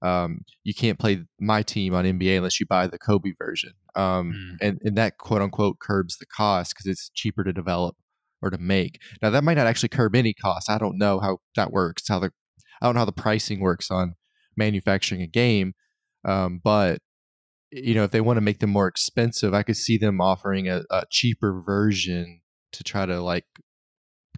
um, 0.02 0.40
you 0.64 0.74
can't 0.74 0.98
play 0.98 1.24
my 1.40 1.62
team 1.62 1.94
on 1.94 2.04
NBA 2.04 2.36
unless 2.36 2.58
you 2.58 2.66
buy 2.66 2.88
the 2.88 2.98
Kobe 2.98 3.30
version, 3.38 3.74
um, 3.94 4.32
Mm. 4.32 4.56
and 4.60 4.78
and 4.82 4.96
that 4.98 5.18
quote 5.18 5.40
unquote 5.40 5.78
curbs 5.78 6.18
the 6.18 6.26
cost 6.26 6.74
because 6.74 6.86
it's 6.86 7.10
cheaper 7.14 7.44
to 7.44 7.52
develop 7.52 7.94
or 8.42 8.50
to 8.50 8.58
make. 8.58 8.98
Now 9.22 9.30
that 9.30 9.44
might 9.44 9.54
not 9.56 9.68
actually 9.68 9.90
curb 9.90 10.16
any 10.16 10.34
cost. 10.34 10.68
I 10.68 10.78
don't 10.78 10.98
know 10.98 11.20
how 11.20 11.38
that 11.54 11.70
works. 11.70 12.08
How 12.08 12.18
the 12.18 12.32
I 12.82 12.86
don't 12.86 12.94
know 12.96 13.02
how 13.02 13.04
the 13.04 13.12
pricing 13.12 13.60
works 13.60 13.88
on 13.88 14.16
manufacturing 14.56 15.22
a 15.22 15.28
game, 15.28 15.74
um, 16.24 16.60
but 16.62 16.98
you 17.70 17.94
know 17.94 18.04
if 18.04 18.10
they 18.10 18.20
want 18.20 18.36
to 18.36 18.42
make 18.42 18.60
them 18.60 18.70
more 18.70 18.88
expensive, 18.88 19.54
I 19.54 19.62
could 19.62 19.76
see 19.76 19.98
them 19.98 20.20
offering 20.20 20.68
a, 20.68 20.82
a 20.90 21.04
cheaper 21.10 21.60
version 21.60 22.40
to 22.72 22.84
try 22.84 23.06
to 23.06 23.20
like 23.20 23.44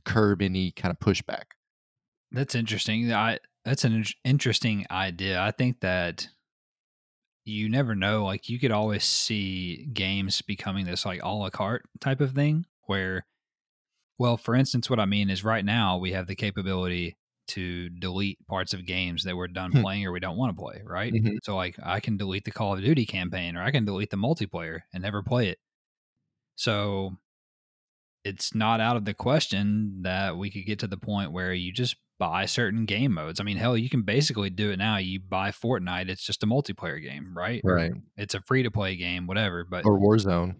curb 0.04 0.42
any 0.42 0.70
kind 0.70 0.92
of 0.92 0.98
pushback. 0.98 1.44
That's 2.30 2.54
interesting. 2.54 3.12
I 3.12 3.38
that's 3.64 3.84
an 3.84 4.04
interesting 4.24 4.86
idea. 4.90 5.40
I 5.40 5.50
think 5.50 5.80
that 5.80 6.28
you 7.44 7.68
never 7.68 7.94
know. 7.94 8.24
Like 8.24 8.48
you 8.48 8.58
could 8.58 8.70
always 8.70 9.04
see 9.04 9.86
games 9.92 10.42
becoming 10.42 10.84
this 10.84 11.04
like 11.04 11.22
a 11.22 11.28
la 11.28 11.50
carte 11.50 11.84
type 12.00 12.20
of 12.20 12.32
thing 12.32 12.66
where, 12.86 13.26
well, 14.18 14.36
for 14.36 14.54
instance, 14.54 14.90
what 14.90 15.00
I 15.00 15.06
mean 15.06 15.30
is 15.30 15.44
right 15.44 15.64
now 15.64 15.96
we 15.96 16.12
have 16.12 16.26
the 16.26 16.34
capability 16.34 17.16
to 17.48 17.88
delete 17.90 18.38
parts 18.46 18.72
of 18.74 18.86
games 18.86 19.24
that 19.24 19.36
we're 19.36 19.48
done 19.48 19.72
Hmm. 19.72 19.80
playing 19.82 20.06
or 20.06 20.12
we 20.12 20.20
don't 20.20 20.36
want 20.36 20.56
to 20.56 20.60
play, 20.62 20.82
right? 20.84 21.12
Mhm. 21.12 21.38
So 21.42 21.54
like 21.56 21.76
I 21.82 22.00
can 22.00 22.16
delete 22.16 22.44
the 22.44 22.50
Call 22.50 22.74
of 22.74 22.80
Duty 22.82 23.04
campaign 23.06 23.56
or 23.56 23.62
I 23.62 23.70
can 23.70 23.84
delete 23.84 24.10
the 24.10 24.16
multiplayer 24.16 24.80
and 24.92 25.02
never 25.02 25.22
play 25.22 25.48
it. 25.48 25.58
So 26.56 27.16
it's 28.24 28.54
not 28.54 28.80
out 28.80 28.96
of 28.96 29.04
the 29.04 29.14
question 29.14 30.02
that 30.02 30.36
we 30.38 30.50
could 30.50 30.64
get 30.64 30.78
to 30.80 30.86
the 30.86 30.96
point 30.96 31.32
where 31.32 31.52
you 31.52 31.72
just 31.72 31.96
buy 32.18 32.46
certain 32.46 32.86
game 32.86 33.12
modes. 33.12 33.40
I 33.40 33.42
mean, 33.44 33.56
hell, 33.56 33.76
you 33.76 33.90
can 33.90 34.02
basically 34.02 34.48
do 34.48 34.70
it 34.70 34.78
now. 34.78 34.96
You 34.96 35.20
buy 35.20 35.50
Fortnite, 35.50 36.08
it's 36.08 36.24
just 36.24 36.42
a 36.42 36.46
multiplayer 36.46 37.02
game, 37.02 37.36
right? 37.36 37.60
Right. 37.64 37.92
It's 38.16 38.34
a 38.34 38.40
free 38.40 38.62
to 38.62 38.70
play 38.70 38.96
game, 38.96 39.26
whatever. 39.26 39.64
But 39.68 39.84
Or 39.84 39.98
Warzone. 39.98 40.54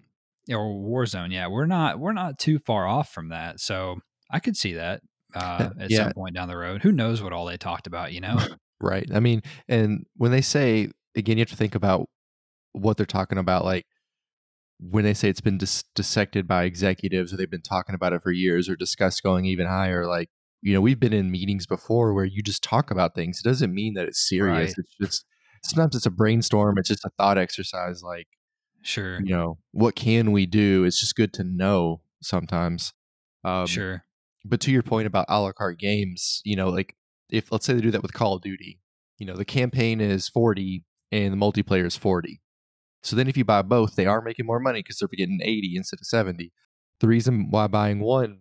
or 0.50 0.74
Warzone, 0.74 1.32
yeah, 1.32 1.46
we're 1.46 1.64
not 1.66 1.98
we're 1.98 2.12
not 2.12 2.38
too 2.38 2.58
far 2.58 2.86
off 2.86 3.10
from 3.12 3.28
that. 3.28 3.60
So 3.60 4.00
I 4.30 4.40
could 4.40 4.56
see 4.56 4.74
that 4.74 5.00
uh, 5.34 5.70
at 5.80 5.90
Yeah. 5.90 6.04
some 6.04 6.12
point 6.12 6.34
down 6.34 6.48
the 6.48 6.56
road. 6.56 6.82
Who 6.82 6.92
knows 6.92 7.22
what 7.22 7.32
all 7.32 7.46
they 7.46 7.56
talked 7.56 7.86
about? 7.86 8.12
You 8.12 8.20
know? 8.20 8.38
Right. 8.80 9.08
I 9.14 9.20
mean, 9.20 9.40
and 9.66 10.04
when 10.16 10.30
they 10.30 10.42
say 10.42 10.90
again, 11.16 11.38
you 11.38 11.42
have 11.42 11.48
to 11.48 11.56
think 11.56 11.74
about 11.74 12.08
what 12.72 12.96
they're 12.98 13.06
talking 13.06 13.38
about. 13.38 13.64
Like 13.64 13.86
when 14.78 15.04
they 15.04 15.14
say 15.14 15.30
it's 15.30 15.40
been 15.40 15.56
dis- 15.56 15.84
dissected 15.94 16.46
by 16.46 16.64
executives, 16.64 17.32
or 17.32 17.36
they've 17.36 17.50
been 17.50 17.62
talking 17.62 17.94
about 17.94 18.12
it 18.12 18.20
for 18.22 18.30
years, 18.32 18.68
or 18.68 18.76
discussed 18.76 19.22
going 19.22 19.46
even 19.46 19.66
higher. 19.66 20.06
Like 20.06 20.28
you 20.60 20.74
know, 20.74 20.80
we've 20.82 21.00
been 21.00 21.12
in 21.14 21.30
meetings 21.30 21.66
before 21.66 22.12
where 22.12 22.24
you 22.26 22.42
just 22.42 22.62
talk 22.62 22.90
about 22.90 23.14
things. 23.14 23.40
It 23.42 23.48
doesn't 23.48 23.72
mean 23.72 23.94
that 23.94 24.06
it's 24.06 24.28
serious. 24.28 24.70
Right. 24.76 24.78
It's 24.78 24.96
just 25.00 25.24
sometimes 25.62 25.94
it's 25.96 26.06
a 26.06 26.10
brainstorm. 26.10 26.76
It's 26.76 26.88
just 26.88 27.04
a 27.06 27.10
thought 27.16 27.38
exercise. 27.38 28.02
Like 28.02 28.26
sure, 28.82 29.20
you 29.20 29.34
know, 29.34 29.58
what 29.70 29.94
can 29.94 30.32
we 30.32 30.44
do? 30.44 30.84
It's 30.84 31.00
just 31.00 31.14
good 31.16 31.32
to 31.34 31.44
know 31.44 32.02
sometimes. 32.22 32.92
Um, 33.44 33.66
sure, 33.66 34.04
but 34.44 34.60
to 34.60 34.70
your 34.70 34.82
point 34.82 35.06
about 35.06 35.26
a 35.28 35.40
la 35.40 35.52
carte 35.52 35.78
games, 35.78 36.40
you 36.44 36.56
know, 36.56 36.68
like 36.68 36.96
if 37.30 37.50
let's 37.50 37.66
say 37.66 37.74
they 37.74 37.80
do 37.80 37.90
that 37.90 38.02
with 38.02 38.12
Call 38.12 38.34
of 38.34 38.42
Duty, 38.42 38.80
you 39.18 39.26
know, 39.26 39.36
the 39.36 39.44
campaign 39.44 40.00
is 40.00 40.28
40 40.28 40.84
and 41.12 41.32
the 41.32 41.36
multiplayer 41.36 41.86
is 41.86 41.96
40. 41.96 42.40
So 43.02 43.16
then 43.16 43.28
if 43.28 43.36
you 43.36 43.44
buy 43.44 43.62
both, 43.62 43.96
they 43.96 44.06
are 44.06 44.22
making 44.22 44.46
more 44.46 44.60
money 44.60 44.80
because 44.80 44.98
they're 44.98 45.08
getting 45.08 45.40
80 45.42 45.74
instead 45.76 46.00
of 46.00 46.06
70. 46.06 46.52
The 47.00 47.08
reason 47.08 47.50
why 47.50 47.66
buying 47.66 48.00
one 48.00 48.40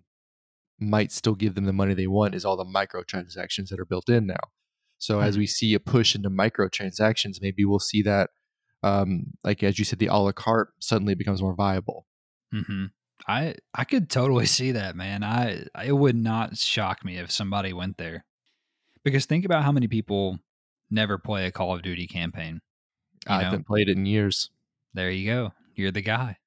might 0.80 1.12
still 1.12 1.36
give 1.36 1.56
them 1.56 1.66
the 1.66 1.74
money 1.74 1.94
they 1.94 2.08
want 2.08 2.36
is 2.36 2.46
all 2.46 2.58
the 2.58 2.66
microtransactions 2.66 3.70
that 3.70 3.80
are 3.80 3.86
built 3.86 4.10
in 4.10 4.28
now. 4.28 4.52
So 4.98 5.20
as 5.20 5.38
we 5.38 5.48
see 5.48 5.74
a 5.74 5.80
push 5.80 6.16
into 6.16 6.30
microtransactions, 6.30 7.42
maybe 7.42 7.66
we'll 7.66 7.80
see 7.80 8.02
that, 8.04 8.30
um, 8.84 9.34
like 9.44 9.62
as 9.62 9.78
you 9.78 9.86
said, 9.86 10.00
the 10.00 10.08
a 10.08 10.16
la 10.16 10.32
carte 10.32 10.70
suddenly 10.80 11.14
becomes 11.14 11.42
more 11.42 11.56
viable. 11.56 12.08
hmm 12.52 12.86
I 13.28 13.56
I 13.74 13.84
could 13.84 14.10
totally 14.10 14.46
see 14.58 14.72
that, 14.72 14.96
man. 14.96 15.24
I 15.24 15.66
it 15.84 15.94
would 15.94 16.16
not 16.16 16.58
shock 16.58 17.04
me 17.06 17.18
if 17.18 17.32
somebody 17.32 17.74
went 17.74 17.98
there, 17.98 18.26
because 19.04 19.26
think 19.26 19.46
about 19.46 19.64
how 19.64 19.72
many 19.72 19.88
people 19.88 20.40
never 20.90 21.18
play 21.18 21.46
a 21.46 21.52
Call 21.52 21.76
of 21.76 21.82
Duty 21.82 22.08
campaign. 22.08 22.62
You 23.28 23.36
I 23.36 23.38
know? 23.38 23.44
haven't 23.46 23.68
played 23.68 23.90
it 23.90 23.98
in 23.98 24.06
years. 24.06 24.50
There 24.94 25.10
you 25.10 25.30
go. 25.30 25.54
You're 25.76 25.92
the 25.92 26.02
guy. 26.02 26.38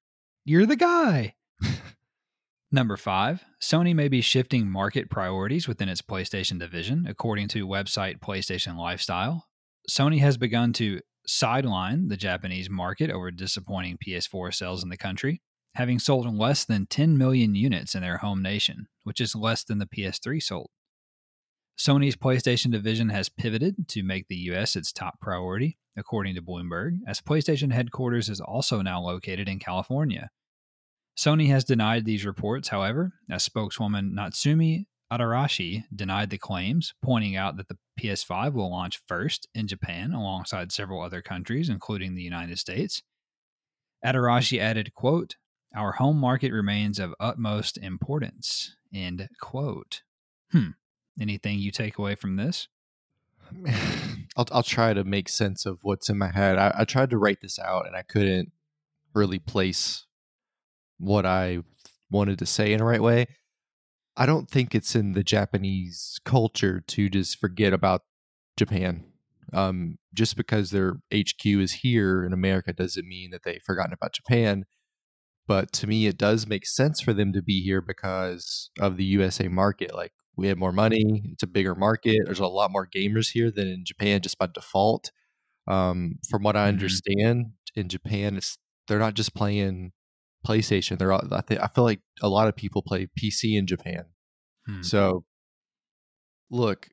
You're 0.45 0.65
the 0.65 0.75
guy. 0.75 1.35
Number 2.71 2.97
five, 2.97 3.43
Sony 3.61 3.95
may 3.95 4.07
be 4.07 4.21
shifting 4.21 4.69
market 4.69 5.09
priorities 5.09 5.67
within 5.67 5.89
its 5.89 6.01
PlayStation 6.01 6.59
division, 6.59 7.05
according 7.07 7.47
to 7.49 7.67
website 7.67 8.19
PlayStation 8.19 8.77
Lifestyle. 8.77 9.47
Sony 9.89 10.19
has 10.19 10.37
begun 10.37 10.73
to 10.73 10.99
sideline 11.25 12.07
the 12.09 12.17
Japanese 12.17 12.69
market 12.69 13.09
over 13.09 13.31
disappointing 13.31 13.97
PS4 14.05 14.53
sales 14.53 14.83
in 14.83 14.89
the 14.89 14.97
country, 14.97 15.41
having 15.77 15.99
sold 15.99 16.25
less 16.35 16.65
than 16.65 16.87
10 16.87 17.19
million 17.19 17.53
units 17.53 17.93
in 17.93 18.01
their 18.01 18.17
home 18.17 18.41
nation, 18.41 18.87
which 19.03 19.21
is 19.21 19.35
less 19.35 19.63
than 19.63 19.77
the 19.77 19.85
PS3 19.85 20.41
sold. 20.41 20.71
Sony's 21.77 22.15
PlayStation 22.15 22.71
division 22.71 23.09
has 23.09 23.29
pivoted 23.29 23.87
to 23.89 24.01
make 24.01 24.27
the 24.27 24.35
US 24.51 24.75
its 24.75 24.91
top 24.91 25.21
priority, 25.21 25.77
according 25.95 26.33
to 26.33 26.41
Bloomberg, 26.41 26.97
as 27.07 27.21
PlayStation 27.21 27.71
headquarters 27.71 28.27
is 28.27 28.41
also 28.41 28.81
now 28.81 28.99
located 28.99 29.47
in 29.47 29.59
California. 29.59 30.31
Sony 31.15 31.49
has 31.49 31.63
denied 31.63 32.05
these 32.05 32.25
reports, 32.25 32.69
however, 32.69 33.13
as 33.29 33.43
spokeswoman 33.43 34.15
Natsumi 34.17 34.85
Atarashi 35.13 35.83
denied 35.95 36.31
the 36.31 36.39
claims, 36.39 36.95
pointing 37.03 37.35
out 37.35 37.55
that 37.57 37.67
the 37.67 37.77
PS5 38.01 38.53
will 38.53 38.71
launch 38.71 38.99
first 39.07 39.47
in 39.53 39.67
Japan 39.67 40.11
alongside 40.11 40.71
several 40.71 41.01
other 41.01 41.21
countries, 41.21 41.69
including 41.69 42.15
the 42.15 42.23
United 42.23 42.57
States. 42.57 43.03
Atarashi 44.03 44.59
added, 44.59 44.93
quote, 44.95 45.35
Our 45.77 45.91
home 45.91 46.17
market 46.17 46.51
remains 46.51 46.97
of 46.97 47.13
utmost 47.19 47.77
importance, 47.77 48.75
end 48.91 49.29
quote. 49.39 50.01
Hmm. 50.51 50.69
Anything 51.21 51.59
you 51.59 51.69
take 51.69 51.99
away 51.99 52.15
from 52.15 52.35
this? 52.35 52.67
I'll 54.35 54.47
I'll 54.51 54.63
try 54.63 54.95
to 54.95 55.03
make 55.03 55.29
sense 55.29 55.67
of 55.67 55.77
what's 55.83 56.09
in 56.09 56.17
my 56.17 56.31
head. 56.31 56.57
I, 56.57 56.73
I 56.79 56.85
tried 56.85 57.11
to 57.11 57.17
write 57.19 57.41
this 57.41 57.59
out 57.59 57.85
and 57.85 57.95
I 57.95 58.01
couldn't 58.01 58.51
really 59.13 59.37
place 59.37 60.07
what 60.97 61.27
I 61.27 61.59
wanted 62.09 62.39
to 62.39 62.47
say 62.47 62.73
in 62.73 62.79
the 62.79 62.85
right 62.85 63.01
way. 63.01 63.27
I 64.15 64.25
don't 64.25 64.49
think 64.49 64.73
it's 64.73 64.95
in 64.95 65.11
the 65.11 65.23
Japanese 65.23 66.19
culture 66.25 66.81
to 66.87 67.07
just 67.07 67.39
forget 67.39 67.71
about 67.71 68.01
Japan. 68.57 69.05
Um, 69.53 69.99
just 70.11 70.35
because 70.35 70.71
their 70.71 70.95
HQ 71.13 71.45
is 71.45 71.71
here 71.71 72.25
in 72.25 72.33
America 72.33 72.73
doesn't 72.73 73.07
mean 73.07 73.29
that 73.29 73.43
they've 73.43 73.61
forgotten 73.63 73.93
about 73.93 74.13
Japan. 74.13 74.65
But 75.47 75.71
to 75.73 75.87
me, 75.87 76.07
it 76.07 76.17
does 76.17 76.45
make 76.47 76.65
sense 76.65 76.99
for 77.01 77.13
them 77.13 77.31
to 77.33 77.41
be 77.41 77.61
here 77.63 77.81
because 77.81 78.69
of 78.79 78.97
the 78.97 79.05
USA 79.05 79.47
market. 79.47 79.95
Like 79.95 80.11
we 80.35 80.47
have 80.47 80.57
more 80.57 80.73
money, 80.73 81.23
it's 81.31 81.43
a 81.43 81.47
bigger 81.47 81.73
market. 81.73 82.21
There's 82.25 82.39
a 82.39 82.47
lot 82.47 82.71
more 82.71 82.85
gamers 82.87 83.31
here 83.31 83.49
than 83.49 83.67
in 83.67 83.85
Japan, 83.85 84.21
just 84.21 84.37
by 84.37 84.47
default. 84.53 85.11
Um, 85.67 86.19
from 86.29 86.43
what 86.43 86.55
I 86.55 86.65
Mhm. 86.65 86.73
understand, 86.73 87.45
in 87.75 87.89
Japan, 87.89 88.37
it's 88.37 88.57
they're 88.87 88.99
not 88.99 89.13
just 89.15 89.33
playing 89.35 89.91
PlayStation. 90.45 90.97
They're 90.97 91.11
all, 91.11 91.33
I, 91.33 91.41
think, 91.41 91.61
I 91.61 91.67
feel 91.67 91.83
like 91.83 92.01
a 92.21 92.29
lot 92.29 92.47
of 92.47 92.55
people 92.55 92.81
play 92.81 93.07
PC 93.19 93.57
in 93.57 93.67
Japan. 93.67 94.05
Hmm. 94.65 94.81
So, 94.81 95.25
look, 96.49 96.89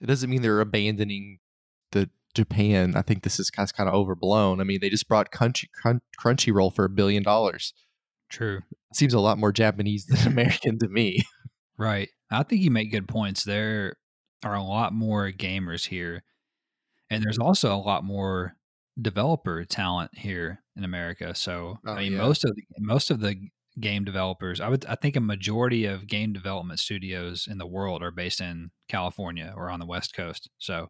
it 0.00 0.06
doesn't 0.06 0.28
mean 0.30 0.42
they're 0.42 0.60
abandoning 0.60 1.38
Japan. 2.34 2.94
I 2.96 3.02
think 3.02 3.22
this 3.22 3.38
is 3.38 3.50
kind 3.50 3.68
of 3.78 3.94
overblown. 3.94 4.60
I 4.60 4.64
mean, 4.64 4.78
they 4.80 4.88
just 4.90 5.08
brought 5.08 5.30
Crunchy, 5.32 5.66
Crun- 5.72 6.00
Crunchyroll 6.18 6.74
for 6.74 6.84
a 6.84 6.90
billion 6.90 7.22
dollars. 7.22 7.72
True. 8.30 8.60
Seems 8.94 9.14
a 9.14 9.20
lot 9.20 9.38
more 9.38 9.52
Japanese 9.52 10.06
than 10.06 10.26
American 10.32 10.78
to 10.78 10.88
me. 10.88 11.22
Right. 11.78 12.08
I 12.30 12.42
think 12.42 12.62
you 12.62 12.70
make 12.70 12.90
good 12.90 13.08
points. 13.08 13.44
There 13.44 13.96
are 14.44 14.54
a 14.54 14.62
lot 14.62 14.92
more 14.92 15.30
gamers 15.30 15.86
here, 15.88 16.22
and 17.10 17.22
there's 17.22 17.38
also 17.38 17.74
a 17.74 17.76
lot 17.76 18.04
more 18.04 18.56
developer 19.00 19.64
talent 19.64 20.10
here 20.16 20.62
in 20.76 20.84
America. 20.84 21.34
So 21.34 21.78
Oh, 21.86 21.92
I 21.92 22.00
mean, 22.00 22.12
yeah. 22.12 22.18
most 22.18 22.44
of 22.44 22.54
the 22.54 22.62
most 22.78 23.10
of 23.10 23.20
the 23.20 23.36
game 23.80 24.04
developers, 24.04 24.60
I 24.60 24.68
would, 24.68 24.84
I 24.86 24.94
think, 24.96 25.16
a 25.16 25.20
majority 25.20 25.84
of 25.86 26.06
game 26.06 26.32
development 26.32 26.78
studios 26.80 27.46
in 27.50 27.58
the 27.58 27.66
world 27.66 28.02
are 28.02 28.10
based 28.10 28.40
in 28.40 28.70
California 28.88 29.52
or 29.56 29.70
on 29.70 29.80
the 29.80 29.86
West 29.86 30.14
Coast. 30.14 30.48
So 30.58 30.88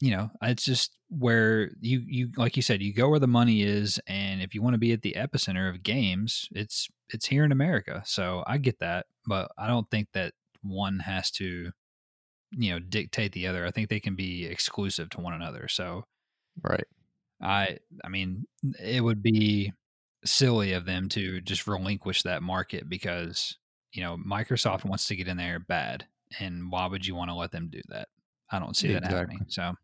you 0.00 0.10
know, 0.10 0.30
it's 0.42 0.64
just 0.64 0.96
where 1.08 1.70
you 1.80 2.02
you 2.06 2.30
like 2.36 2.56
you 2.56 2.62
said, 2.62 2.82
you 2.82 2.92
go 2.92 3.08
where 3.08 3.20
the 3.20 3.26
money 3.26 3.62
is, 3.62 4.00
and 4.06 4.42
if 4.42 4.54
you 4.54 4.62
want 4.62 4.74
to 4.74 4.78
be 4.78 4.92
at 4.92 5.02
the 5.02 5.14
epicenter 5.16 5.68
of 5.68 5.82
games, 5.82 6.48
it's 6.52 6.88
it's 7.10 7.26
here 7.26 7.44
in 7.44 7.52
America. 7.52 8.02
So 8.04 8.42
I 8.46 8.58
get 8.58 8.80
that, 8.80 9.06
but 9.26 9.50
I 9.58 9.66
don't 9.66 9.88
think 9.90 10.08
that 10.12 10.32
one 10.62 10.98
has 11.00 11.30
to, 11.32 11.70
you 12.52 12.70
know, 12.72 12.78
dictate 12.78 13.32
the 13.32 13.46
other. 13.46 13.66
I 13.66 13.70
think 13.70 13.88
they 13.88 14.00
can 14.00 14.16
be 14.16 14.46
exclusive 14.46 15.10
to 15.10 15.20
one 15.20 15.34
another. 15.34 15.68
So, 15.68 16.04
right. 16.62 16.86
I, 17.42 17.78
I 18.02 18.08
mean, 18.08 18.46
it 18.82 19.02
would 19.02 19.22
be 19.22 19.72
silly 20.24 20.72
of 20.72 20.86
them 20.86 21.08
to 21.10 21.40
just 21.42 21.66
relinquish 21.66 22.22
that 22.22 22.42
market 22.42 22.88
because 22.88 23.58
you 23.92 24.02
know 24.02 24.16
Microsoft 24.16 24.84
wants 24.84 25.06
to 25.08 25.16
get 25.16 25.28
in 25.28 25.36
there 25.36 25.60
bad, 25.60 26.06
and 26.40 26.70
why 26.70 26.86
would 26.86 27.06
you 27.06 27.14
want 27.14 27.30
to 27.30 27.34
let 27.36 27.52
them 27.52 27.68
do 27.70 27.80
that? 27.88 28.08
I 28.50 28.58
don't 28.58 28.76
see 28.76 28.92
that 28.92 29.04
happening. 29.04 29.46
So, 29.48 29.74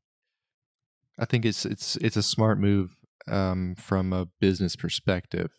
I 1.20 1.26
think 1.26 1.44
it's 1.44 1.66
it's 1.66 1.96
it's 1.96 2.16
a 2.16 2.22
smart 2.22 2.58
move 2.58 2.96
um, 3.28 3.74
from 3.76 4.12
a 4.12 4.26
business 4.40 4.74
perspective 4.74 5.52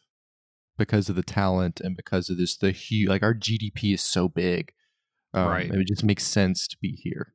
because 0.78 1.08
of 1.10 1.16
the 1.16 1.24
talent 1.24 1.80
and 1.80 1.96
because 1.96 2.30
of 2.30 2.38
this 2.38 2.58
the 2.58 2.72
huge 2.72 3.08
like 3.08 3.24
our 3.24 3.36
GDP 3.36 3.94
is 3.94 4.02
so 4.02 4.28
big. 4.28 4.74
Um, 5.34 5.48
right. 5.48 5.72
It 5.72 5.88
just 5.88 6.04
makes 6.04 6.26
sense 6.26 6.68
to 6.68 6.78
be 6.82 7.00
here. 7.02 7.34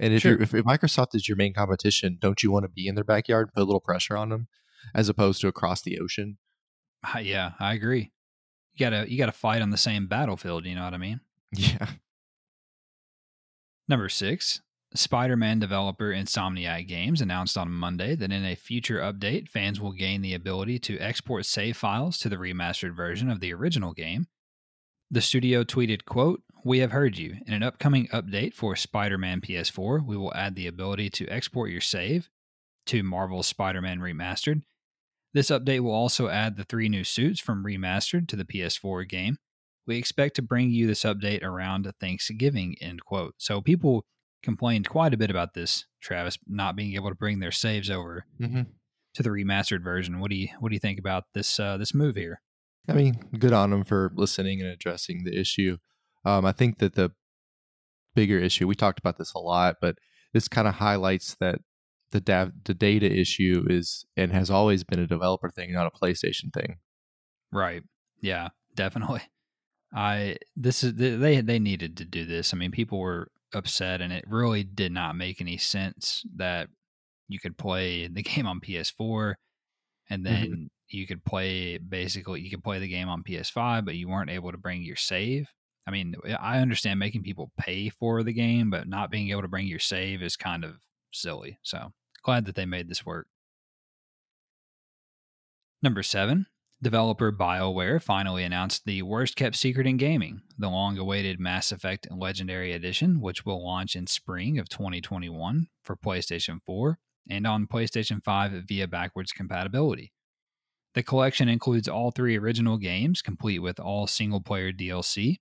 And 0.00 0.14
if, 0.14 0.22
sure. 0.22 0.40
if, 0.40 0.54
if 0.54 0.64
Microsoft 0.64 1.14
is 1.14 1.28
your 1.28 1.36
main 1.36 1.52
competition, 1.52 2.18
don't 2.20 2.42
you 2.42 2.52
want 2.52 2.64
to 2.64 2.68
be 2.68 2.86
in 2.86 2.94
their 2.94 3.04
backyard, 3.04 3.48
and 3.48 3.52
put 3.52 3.62
a 3.62 3.64
little 3.64 3.80
pressure 3.80 4.16
on 4.16 4.28
them, 4.28 4.46
as 4.94 5.08
opposed 5.08 5.40
to 5.40 5.48
across 5.48 5.82
the 5.82 5.98
ocean? 5.98 6.38
Uh, 7.02 7.18
yeah, 7.18 7.52
I 7.58 7.74
agree. 7.74 8.12
You 8.74 8.86
gotta 8.86 9.10
you 9.10 9.18
gotta 9.18 9.32
fight 9.32 9.60
on 9.60 9.70
the 9.70 9.76
same 9.76 10.06
battlefield. 10.06 10.64
You 10.64 10.76
know 10.76 10.84
what 10.84 10.94
I 10.94 10.98
mean? 10.98 11.20
Yeah. 11.50 11.88
Number 13.88 14.10
six, 14.10 14.60
Spider 14.94 15.36
Man 15.36 15.58
developer 15.58 16.12
Insomniac 16.12 16.88
Games 16.88 17.20
announced 17.20 17.58
on 17.58 17.70
Monday 17.70 18.14
that 18.14 18.32
in 18.32 18.44
a 18.44 18.54
future 18.54 18.98
update, 19.00 19.48
fans 19.48 19.80
will 19.80 19.92
gain 19.92 20.22
the 20.22 20.34
ability 20.34 20.78
to 20.80 20.98
export 20.98 21.44
save 21.44 21.76
files 21.76 22.18
to 22.18 22.28
the 22.28 22.36
remastered 22.36 22.96
version 22.96 23.30
of 23.30 23.40
the 23.40 23.52
original 23.52 23.92
game. 23.92 24.26
The 25.10 25.20
studio 25.20 25.62
tweeted, 25.62 26.06
quote, 26.06 26.42
We 26.64 26.78
have 26.78 26.92
heard 26.92 27.18
you. 27.18 27.36
In 27.46 27.52
an 27.52 27.62
upcoming 27.62 28.08
update 28.08 28.54
for 28.54 28.76
Spider 28.76 29.18
Man 29.18 29.42
PS4, 29.42 30.04
we 30.04 30.16
will 30.16 30.34
add 30.34 30.54
the 30.54 30.66
ability 30.66 31.10
to 31.10 31.28
export 31.28 31.70
your 31.70 31.82
save 31.82 32.30
to 32.86 33.02
Marvel's 33.02 33.46
Spider 33.46 33.82
Man 33.82 34.00
Remastered. 34.00 34.62
This 35.34 35.50
update 35.50 35.80
will 35.80 35.92
also 35.92 36.28
add 36.28 36.56
the 36.56 36.64
three 36.64 36.88
new 36.88 37.04
suits 37.04 37.40
from 37.40 37.64
Remastered 37.64 38.26
to 38.28 38.36
the 38.36 38.46
PS4 38.46 39.06
game. 39.06 39.36
We 39.86 39.96
expect 39.96 40.36
to 40.36 40.42
bring 40.42 40.70
you 40.70 40.86
this 40.86 41.04
update 41.04 41.42
around 41.42 41.90
Thanksgiving, 42.00 42.76
end 42.80 43.04
quote. 43.04 43.34
So 43.36 43.60
people 43.60 44.04
complained 44.48 44.88
quite 44.88 45.12
a 45.12 45.18
bit 45.18 45.30
about 45.30 45.52
this, 45.52 45.84
Travis, 46.00 46.38
not 46.46 46.74
being 46.74 46.94
able 46.94 47.10
to 47.10 47.14
bring 47.14 47.38
their 47.38 47.52
saves 47.52 47.90
over 47.90 48.24
mm-hmm. 48.40 48.62
to 49.12 49.22
the 49.22 49.28
remastered 49.28 49.84
version. 49.84 50.20
What 50.20 50.30
do 50.30 50.36
you 50.36 50.48
what 50.58 50.70
do 50.70 50.74
you 50.74 50.80
think 50.80 50.98
about 50.98 51.24
this 51.34 51.60
uh, 51.60 51.76
this 51.76 51.92
move 51.92 52.16
here? 52.16 52.40
I 52.88 52.94
mean, 52.94 53.20
good 53.38 53.52
on 53.52 53.68
them 53.68 53.84
for 53.84 54.10
listening 54.14 54.62
and 54.62 54.70
addressing 54.70 55.24
the 55.24 55.38
issue. 55.38 55.76
Um, 56.24 56.46
I 56.46 56.52
think 56.52 56.78
that 56.78 56.94
the 56.94 57.10
bigger 58.14 58.38
issue 58.38 58.66
we 58.66 58.74
talked 58.74 58.98
about 58.98 59.18
this 59.18 59.34
a 59.34 59.38
lot, 59.38 59.76
but 59.82 59.98
this 60.32 60.48
kind 60.48 60.66
of 60.66 60.76
highlights 60.76 61.36
that 61.40 61.60
the 62.12 62.20
da- 62.20 62.52
the 62.64 62.72
data 62.72 63.12
issue 63.12 63.66
is 63.68 64.06
and 64.16 64.32
has 64.32 64.48
always 64.48 64.82
been 64.82 64.98
a 64.98 65.06
developer 65.06 65.50
thing, 65.50 65.74
not 65.74 65.86
a 65.86 65.90
PlayStation 65.90 66.54
thing. 66.54 66.78
Right. 67.52 67.82
Yeah. 68.22 68.48
Definitely. 68.74 69.20
I 69.92 70.36
this 70.56 70.82
is 70.82 70.94
they 70.94 71.42
they 71.42 71.58
needed 71.58 71.98
to 71.98 72.06
do 72.06 72.24
this. 72.24 72.54
I 72.54 72.56
mean, 72.56 72.70
people 72.70 72.98
were 72.98 73.30
upset, 73.54 74.00
and 74.00 74.12
it 74.12 74.24
really 74.28 74.64
did 74.64 74.92
not 74.92 75.16
make 75.16 75.40
any 75.40 75.56
sense 75.56 76.24
that 76.36 76.68
you 77.28 77.38
could 77.38 77.56
play 77.56 78.08
the 78.08 78.22
game 78.22 78.46
on 78.46 78.60
PS4 78.60 79.34
and 80.10 80.24
mm-hmm. 80.24 80.34
then 80.34 80.50
mm-hmm. 80.50 80.64
you 80.88 81.06
could 81.06 81.24
play 81.24 81.78
basically 81.78 82.40
you 82.40 82.50
could 82.50 82.64
play 82.64 82.78
the 82.78 82.88
game 82.88 83.08
on 83.08 83.22
PS5, 83.22 83.84
but 83.84 83.94
you 83.94 84.08
weren't 84.08 84.30
able 84.30 84.52
to 84.52 84.58
bring 84.58 84.82
your 84.82 84.96
save. 84.96 85.48
I 85.86 85.90
mean, 85.90 86.16
I 86.38 86.58
understand 86.58 86.98
making 86.98 87.22
people 87.22 87.50
pay 87.58 87.88
for 87.88 88.22
the 88.22 88.32
game, 88.32 88.68
but 88.68 88.86
not 88.86 89.10
being 89.10 89.30
able 89.30 89.42
to 89.42 89.48
bring 89.48 89.66
your 89.66 89.78
save 89.78 90.22
is 90.22 90.36
kind 90.36 90.62
of 90.64 90.76
silly. 91.12 91.58
So 91.62 91.92
glad 92.22 92.44
that 92.44 92.56
they 92.56 92.66
made 92.66 92.90
this 92.90 93.06
work. 93.06 93.26
Number 95.82 96.02
seven, 96.02 96.46
Developer 96.80 97.32
BioWare 97.32 98.00
finally 98.00 98.44
announced 98.44 98.84
the 98.84 99.02
worst 99.02 99.34
kept 99.34 99.56
secret 99.56 99.84
in 99.84 99.96
gaming, 99.96 100.42
the 100.56 100.68
long 100.68 100.96
awaited 100.96 101.40
Mass 101.40 101.72
Effect 101.72 102.06
Legendary 102.08 102.72
Edition, 102.72 103.20
which 103.20 103.44
will 103.44 103.64
launch 103.64 103.96
in 103.96 104.06
spring 104.06 104.60
of 104.60 104.68
2021 104.68 105.66
for 105.82 105.96
PlayStation 105.96 106.60
4 106.64 107.00
and 107.28 107.48
on 107.48 107.66
PlayStation 107.66 108.22
5 108.22 108.52
via 108.68 108.86
backwards 108.86 109.32
compatibility. 109.32 110.12
The 110.94 111.02
collection 111.02 111.48
includes 111.48 111.88
all 111.88 112.12
three 112.12 112.38
original 112.38 112.78
games, 112.78 113.22
complete 113.22 113.58
with 113.58 113.80
all 113.80 114.06
single 114.06 114.40
player 114.40 114.72
DLC. 114.72 115.38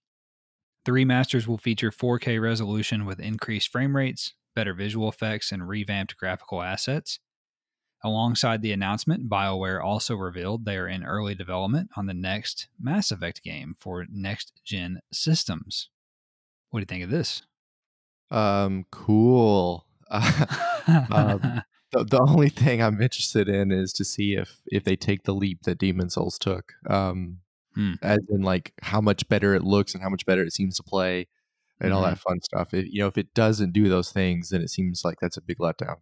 The 0.86 0.91
remasters 0.91 1.45
will 1.45 1.60
feature 1.60 1.91
4K 1.91 2.41
resolution 2.41 3.06
with 3.06 3.19
increased 3.19 3.71
frame 3.71 3.95
rates, 3.95 4.34
better 4.56 4.73
visual 4.73 5.08
effects, 5.08 5.52
and 5.52 5.67
revamped 5.67 6.17
graphical 6.17 6.63
assets. 6.63 7.19
Alongside 8.04 8.62
the 8.62 8.72
announcement, 8.72 9.28
BioWare 9.28 9.84
also 9.84 10.16
revealed 10.16 10.66
they 10.66 10.78
are 10.78 10.88
in 10.88 11.04
early 11.04 11.34
development 11.34 11.90
on 11.96 12.06
the 12.06 12.14
next 12.14 12.68
Mass 12.80 13.12
Effect 13.12 13.44
game 13.44 13.76
for 13.78 14.06
next 14.12 14.54
gen 14.64 15.00
systems. 15.12 15.90
What 16.70 16.80
do 16.80 16.82
you 16.84 16.86
think 16.86 17.04
of 17.04 17.10
this? 17.10 17.42
Um, 18.30 18.86
cool. 18.92 19.86
um, 20.12 20.22
the, 21.92 22.04
the 22.04 22.26
only 22.28 22.50
thing 22.50 22.84
I'm 22.84 23.02
interested 23.02 23.50
in 23.50 23.72
is 23.72 23.94
to 23.94 24.06
see 24.06 24.34
if 24.34 24.60
if 24.68 24.84
they 24.84 24.96
take 24.96 25.24
the 25.24 25.34
leap 25.34 25.64
that 25.64 25.80
Demon 25.80 26.10
Souls 26.10 26.38
took. 26.38 26.74
Um, 26.88 27.40
hmm. 27.74 27.94
as 28.02 28.20
in 28.30 28.42
like 28.42 28.74
how 28.82 29.02
much 29.02 29.28
better 29.28 29.56
it 29.56 29.64
looks 29.64 29.94
and 29.94 30.04
how 30.04 30.10
much 30.10 30.26
better 30.26 30.44
it 30.44 30.54
seems 30.54 30.78
to 30.78 30.84
play 30.84 31.28
and 31.80 31.90
mm-hmm. 31.90 31.98
all 31.98 32.04
that 32.04 32.20
fun 32.20 32.42
stuff. 32.42 32.74
If, 32.74 32.86
you 32.92 33.00
know, 33.00 33.08
if 33.08 33.18
it 33.18 33.34
doesn't 33.34 33.74
do 33.74 33.90
those 33.90 34.12
things, 34.12 34.50
then 34.50 34.62
it 34.62 34.70
seems 34.70 35.02
like 35.04 35.18
that's 35.22 35.38
a 35.38 35.42
big 35.42 35.58
letdown. 35.58 35.98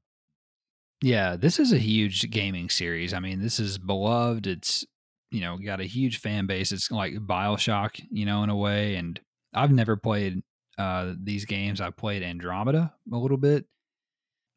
Yeah, 1.06 1.36
this 1.36 1.60
is 1.60 1.72
a 1.72 1.78
huge 1.78 2.32
gaming 2.32 2.68
series. 2.68 3.14
I 3.14 3.20
mean, 3.20 3.40
this 3.40 3.60
is 3.60 3.78
beloved. 3.78 4.48
It's 4.48 4.84
you 5.30 5.40
know 5.40 5.56
got 5.56 5.80
a 5.80 5.84
huge 5.84 6.18
fan 6.18 6.48
base. 6.48 6.72
It's 6.72 6.90
like 6.90 7.14
Bioshock, 7.14 8.02
you 8.10 8.26
know, 8.26 8.42
in 8.42 8.50
a 8.50 8.56
way. 8.56 8.96
And 8.96 9.20
I've 9.54 9.70
never 9.70 9.98
played 9.98 10.42
uh, 10.80 11.14
these 11.24 11.46
games. 11.46 11.80
I 11.80 11.92
played 11.92 12.24
Andromeda 12.24 12.92
a 13.14 13.18
little 13.18 13.38
bit, 13.38 13.66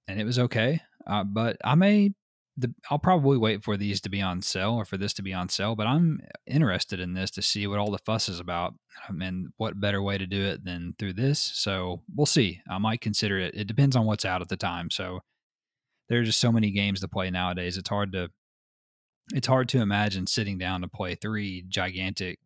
and 0.08 0.18
it 0.18 0.24
was 0.24 0.38
okay. 0.38 0.80
Uh, 1.06 1.22
but 1.22 1.58
I 1.62 1.74
may, 1.74 2.14
the, 2.56 2.72
I'll 2.90 2.98
probably 2.98 3.36
wait 3.36 3.62
for 3.62 3.76
these 3.76 4.00
to 4.00 4.08
be 4.08 4.22
on 4.22 4.40
sale 4.40 4.72
or 4.72 4.86
for 4.86 4.96
this 4.96 5.12
to 5.14 5.22
be 5.22 5.34
on 5.34 5.50
sale. 5.50 5.76
But 5.76 5.86
I'm 5.86 6.18
interested 6.46 6.98
in 6.98 7.12
this 7.12 7.30
to 7.32 7.42
see 7.42 7.66
what 7.66 7.78
all 7.78 7.90
the 7.90 7.98
fuss 7.98 8.26
is 8.26 8.40
about, 8.40 8.72
um, 9.06 9.20
and 9.20 9.48
what 9.58 9.82
better 9.82 10.00
way 10.00 10.16
to 10.16 10.26
do 10.26 10.46
it 10.46 10.64
than 10.64 10.94
through 10.98 11.12
this. 11.12 11.42
So 11.42 12.00
we'll 12.16 12.24
see. 12.24 12.62
I 12.70 12.78
might 12.78 13.02
consider 13.02 13.38
it. 13.38 13.54
It 13.54 13.66
depends 13.66 13.96
on 13.96 14.06
what's 14.06 14.24
out 14.24 14.40
at 14.40 14.48
the 14.48 14.56
time. 14.56 14.90
So 14.90 15.20
there 16.08 16.20
are 16.20 16.24
just 16.24 16.40
so 16.40 16.52
many 16.52 16.70
games 16.70 17.00
to 17.00 17.08
play 17.08 17.30
nowadays. 17.30 17.76
It's 17.76 17.88
hard 17.88 18.12
to 18.12 18.28
it's 19.34 19.46
hard 19.46 19.68
to 19.70 19.80
imagine 19.80 20.26
sitting 20.26 20.58
down 20.58 20.80
to 20.80 20.88
play 20.88 21.14
three 21.14 21.64
gigantic 21.68 22.38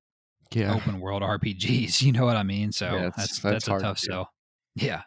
yeah. 0.53 0.75
open 0.75 1.01
world 1.01 1.23
RPGs. 1.23 2.03
You 2.03 2.13
know 2.13 2.25
what 2.25 2.37
I 2.37 2.43
mean? 2.43 2.73
So 2.73 2.93
yeah, 2.93 3.03
that's 3.17 3.39
that's, 3.39 3.67
that's 3.67 3.69
a 3.69 3.79
tough 3.79 3.99
sell. 3.99 4.31
Yeah. 4.75 5.03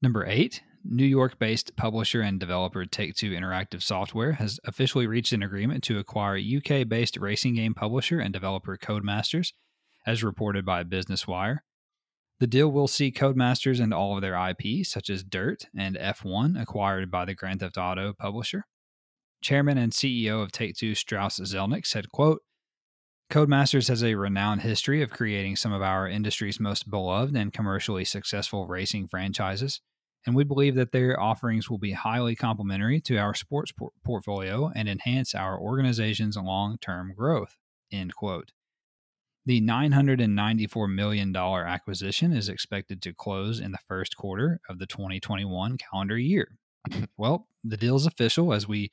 Number 0.00 0.24
eight, 0.26 0.62
New 0.84 1.04
York 1.04 1.38
based 1.38 1.76
publisher 1.76 2.20
and 2.20 2.40
developer 2.40 2.84
Take 2.86 3.14
Two 3.14 3.30
Interactive 3.30 3.82
Software 3.82 4.32
has 4.32 4.58
officially 4.64 5.06
reached 5.06 5.32
an 5.32 5.42
agreement 5.42 5.82
to 5.84 5.98
acquire 5.98 6.38
UK 6.38 6.88
based 6.88 7.16
racing 7.16 7.54
game 7.54 7.74
publisher 7.74 8.20
and 8.20 8.32
developer 8.32 8.76
Codemasters, 8.76 9.52
as 10.06 10.24
reported 10.24 10.64
by 10.64 10.82
Business 10.84 11.26
Wire. 11.26 11.64
The 12.40 12.46
deal 12.46 12.70
will 12.70 12.86
see 12.86 13.10
Codemasters 13.10 13.80
and 13.80 13.92
all 13.92 14.14
of 14.14 14.22
their 14.22 14.36
IP, 14.36 14.86
such 14.86 15.10
as 15.10 15.24
Dirt 15.24 15.66
and 15.76 15.96
F1, 15.96 16.60
acquired 16.60 17.10
by 17.10 17.24
the 17.24 17.34
Grand 17.34 17.60
Theft 17.60 17.76
Auto 17.76 18.12
publisher. 18.12 18.64
Chairman 19.42 19.76
and 19.76 19.92
CEO 19.92 20.42
of 20.42 20.52
Take-Two 20.52 20.94
Strauss 20.94 21.40
Zelnick 21.40 21.86
said, 21.86 22.10
quote, 22.10 22.42
Codemasters 23.30 23.88
has 23.88 24.02
a 24.02 24.14
renowned 24.14 24.62
history 24.62 25.02
of 25.02 25.10
creating 25.10 25.56
some 25.56 25.72
of 25.72 25.82
our 25.82 26.08
industry's 26.08 26.58
most 26.58 26.88
beloved 26.88 27.36
and 27.36 27.52
commercially 27.52 28.04
successful 28.04 28.66
racing 28.66 29.08
franchises, 29.08 29.80
and 30.24 30.34
we 30.34 30.44
believe 30.44 30.76
that 30.76 30.92
their 30.92 31.20
offerings 31.20 31.68
will 31.68 31.78
be 31.78 31.92
highly 31.92 32.34
complementary 32.34 33.00
to 33.02 33.18
our 33.18 33.34
sports 33.34 33.72
por- 33.72 33.90
portfolio 34.04 34.72
and 34.74 34.88
enhance 34.88 35.34
our 35.34 35.58
organization's 35.58 36.36
long-term 36.36 37.12
growth. 37.14 37.56
End 37.92 38.14
quote. 38.14 38.52
The 39.48 39.62
$994 39.62 40.94
million 40.94 41.34
acquisition 41.34 42.34
is 42.34 42.50
expected 42.50 43.00
to 43.00 43.14
close 43.14 43.60
in 43.60 43.72
the 43.72 43.78
first 43.78 44.14
quarter 44.14 44.60
of 44.68 44.78
the 44.78 44.84
2021 44.84 45.78
calendar 45.78 46.18
year. 46.18 46.58
well, 47.16 47.48
the 47.64 47.78
deal 47.78 47.96
is 47.96 48.04
official, 48.04 48.52
as 48.52 48.68
we 48.68 48.92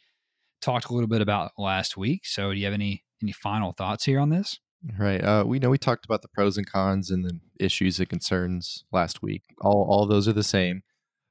talked 0.62 0.86
a 0.86 0.93
little 0.93 1.10
bit 1.10 1.22
about 1.22 1.51
last 1.58 1.97
week. 1.97 2.26
So, 2.26 2.53
do 2.53 2.58
you 2.58 2.64
have 2.64 2.74
any 2.74 3.03
any 3.22 3.34
final 3.34 3.74
thoughts 3.74 4.06
here 4.06 4.18
on 4.18 4.30
this? 4.30 4.62
Right. 4.97 5.22
Uh, 5.22 5.43
we 5.45 5.60
know 5.60 5.70
we 5.70 5.78
talked 5.78 6.06
about 6.06 6.22
the 6.22 6.30
pros 6.30 6.58
and 6.58 6.66
cons 6.66 7.12
and 7.12 7.26
the 7.26 7.38
issues 7.60 7.99
and 7.99 8.08
concerns 8.08 8.86
last 8.93 9.22
week. 9.22 9.43
All 9.60 9.86
all 9.89 10.06
those 10.06 10.26
are 10.26 10.34
the 10.34 10.41
same. 10.41 10.84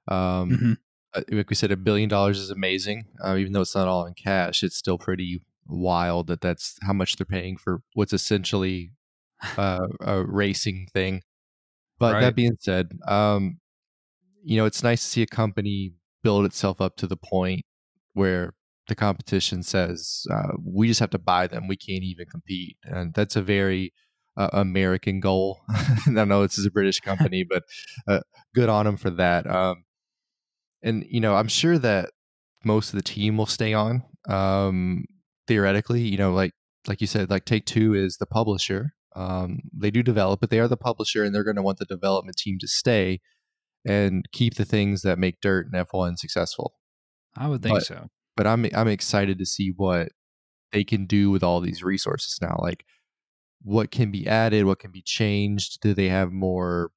Um, 0.07 0.51
mm-hmm. 0.51 0.73
Uh, 1.15 1.23
like 1.31 1.49
we 1.49 1.57
said, 1.57 1.73
a 1.73 1.79
billion 1.79 2.11
dollars 2.11 2.39
is 2.39 2.51
amazing. 2.51 3.07
Uh, 3.25 3.37
even 3.37 3.55
though 3.55 3.63
it's 3.63 3.75
not 3.75 3.89
all 3.89 4.05
in 4.05 4.13
cash, 4.13 4.63
it's 4.63 4.77
still 4.77 4.99
pretty 4.99 5.41
wild 5.67 6.27
that 6.27 6.43
that's 6.43 6.77
how 6.83 6.93
much 6.93 7.17
they're 7.17 7.25
paying 7.25 7.57
for 7.57 7.81
what's 7.95 8.13
essentially 8.13 8.91
uh, 9.57 9.87
a 10.01 10.25
racing 10.25 10.87
thing. 10.93 11.23
But 11.99 12.15
Right. 12.15 12.21
that 12.21 12.35
being 12.35 12.57
said, 12.61 12.93
um, 13.07 13.59
you 14.43 14.57
know, 14.57 14.67
it's 14.67 14.83
nice 14.83 15.03
to 15.03 15.09
see 15.09 15.23
a 15.23 15.27
company 15.27 15.93
build 16.23 16.45
itself 16.45 16.81
up 16.81 16.97
to 16.97 17.07
the 17.07 17.17
point 17.17 17.63
where 18.13 18.55
the 18.89 18.95
competition 18.95 19.63
says 19.63 20.27
uh, 20.31 20.53
we 20.63 20.89
just 20.89 21.01
have 21.01 21.11
to 21.11 21.19
buy 21.19 21.47
them. 21.47 21.69
We 21.69 21.77
can't 21.77 22.03
even 22.03 22.27
compete, 22.27 22.77
and 22.85 23.15
that's 23.15 23.37
a 23.37 23.43
very 23.43 23.93
uh, 24.37 24.51
American 24.53 25.21
goal. 25.21 25.63
I 26.07 26.25
know 26.25 26.43
this 26.43 26.59
is 26.59 26.67
a 26.67 26.71
British 26.71 27.01
company, 27.11 27.45
but 27.49 27.63
uh, 28.07 28.21
good 28.55 28.69
on 28.69 28.87
them 28.87 28.97
for 28.97 29.11
that. 29.11 29.47
Um, 29.47 29.85
and 30.83 31.05
you 31.09 31.21
know, 31.21 31.35
I'm 31.37 31.49
sure 31.49 31.79
that 31.79 32.11
most 32.65 32.91
of 32.91 32.97
the 32.97 33.03
team 33.03 33.37
will 33.37 33.47
stay 33.47 33.73
on. 33.73 34.03
Um, 34.29 35.05
theoretically, 35.47 36.03
you 36.03 36.19
know, 36.19 36.33
like 36.33 36.53
like 36.87 37.01
you 37.01 37.07
said, 37.07 37.31
like 37.31 37.45
Take 37.45 37.65
Two 37.67 37.95
is 37.95 38.17
the 38.19 38.27
publisher. 38.27 38.91
Um, 39.15 39.61
they 39.73 39.91
do 39.91 40.03
develop, 40.03 40.41
but 40.41 40.51
they 40.51 40.59
are 40.61 40.69
the 40.69 40.77
publisher, 40.77 41.23
and 41.25 41.35
they're 41.35 41.45
going 41.45 41.57
to 41.57 41.63
want 41.63 41.79
the 41.79 41.85
development 41.85 42.37
team 42.37 42.59
to 42.61 42.67
stay 42.69 43.21
and 43.87 44.25
keep 44.33 44.55
the 44.55 44.65
things 44.65 45.03
that 45.03 45.19
make 45.19 45.41
dirt 45.41 45.67
and 45.67 45.75
F1 45.87 46.19
successful. 46.19 46.75
I 47.37 47.49
would 47.49 47.63
think 47.63 47.77
But- 47.77 47.87
so. 47.87 48.09
But 48.37 48.49
I'm 48.49 48.67
I'm 48.75 48.89
excited 48.89 49.39
to 49.39 49.47
see 49.47 49.73
what 49.77 50.09
they 50.73 50.83
can 50.83 51.07
do 51.07 51.31
with 51.31 51.45
all 51.45 51.61
these 51.61 51.85
resources 51.85 52.39
now. 52.43 52.57
Like 52.59 52.85
what 53.63 53.93
can 53.93 54.11
be 54.11 54.27
added, 54.27 54.65
what 54.65 54.81
can 54.81 54.91
be 54.91 55.03
changed? 55.03 55.81
Do 55.81 55.95
they 55.95 56.09
have 56.09 56.33
more 56.33 56.91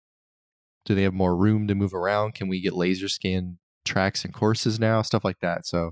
do 0.86 0.96
they 0.96 1.04
have 1.04 1.14
more 1.14 1.36
room 1.38 1.68
to 1.68 1.76
move 1.76 1.94
around? 1.94 2.34
Can 2.34 2.48
we 2.48 2.60
get 2.60 2.74
laser 2.74 3.08
scan 3.08 3.60
tracks 3.86 4.26
and 4.26 4.34
courses 4.34 4.80
now? 4.80 5.04
Stuff 5.04 5.24
like 5.24 5.40
that. 5.42 5.68
So 5.68 5.92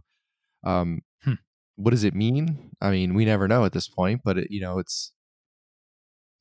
um 0.64 1.02
Hmm. 1.22 1.34
what 1.76 1.92
does 1.92 2.04
it 2.04 2.16
mean? 2.16 2.72
I 2.82 2.90
mean, 2.90 3.14
we 3.14 3.24
never 3.26 3.48
know 3.48 3.66
at 3.66 3.74
this 3.74 3.88
point, 3.88 4.22
but 4.24 4.40
it, 4.40 4.48
you 4.50 4.62
know, 4.62 4.80
it's 4.80 5.12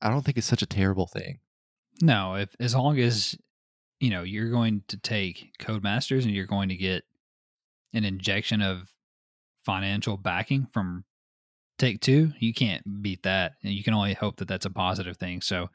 I 0.05 0.09
don't 0.11 0.23
think 0.23 0.37
it's 0.37 0.45
such 0.45 0.61
a 0.61 0.67
terrible 0.67 1.07
thing. 1.07 1.39
No, 1.99 2.35
if 2.35 2.55
as 2.59 2.75
long 2.75 2.99
as 2.99 3.35
you 3.99 4.11
know 4.11 4.21
you're 4.21 4.51
going 4.51 4.83
to 4.89 4.97
take 4.97 5.49
Codemasters 5.59 6.23
and 6.23 6.31
you're 6.31 6.45
going 6.45 6.69
to 6.69 6.75
get 6.75 7.03
an 7.91 8.05
injection 8.05 8.61
of 8.61 8.93
financial 9.65 10.15
backing 10.15 10.67
from 10.71 11.05
Take 11.79 12.01
Two, 12.01 12.33
you 12.39 12.53
can't 12.53 13.01
beat 13.01 13.23
that, 13.23 13.53
and 13.63 13.73
you 13.73 13.83
can 13.83 13.95
only 13.95 14.13
hope 14.13 14.37
that 14.37 14.47
that's 14.47 14.67
a 14.67 14.69
positive 14.69 15.17
thing. 15.17 15.41
So 15.41 15.69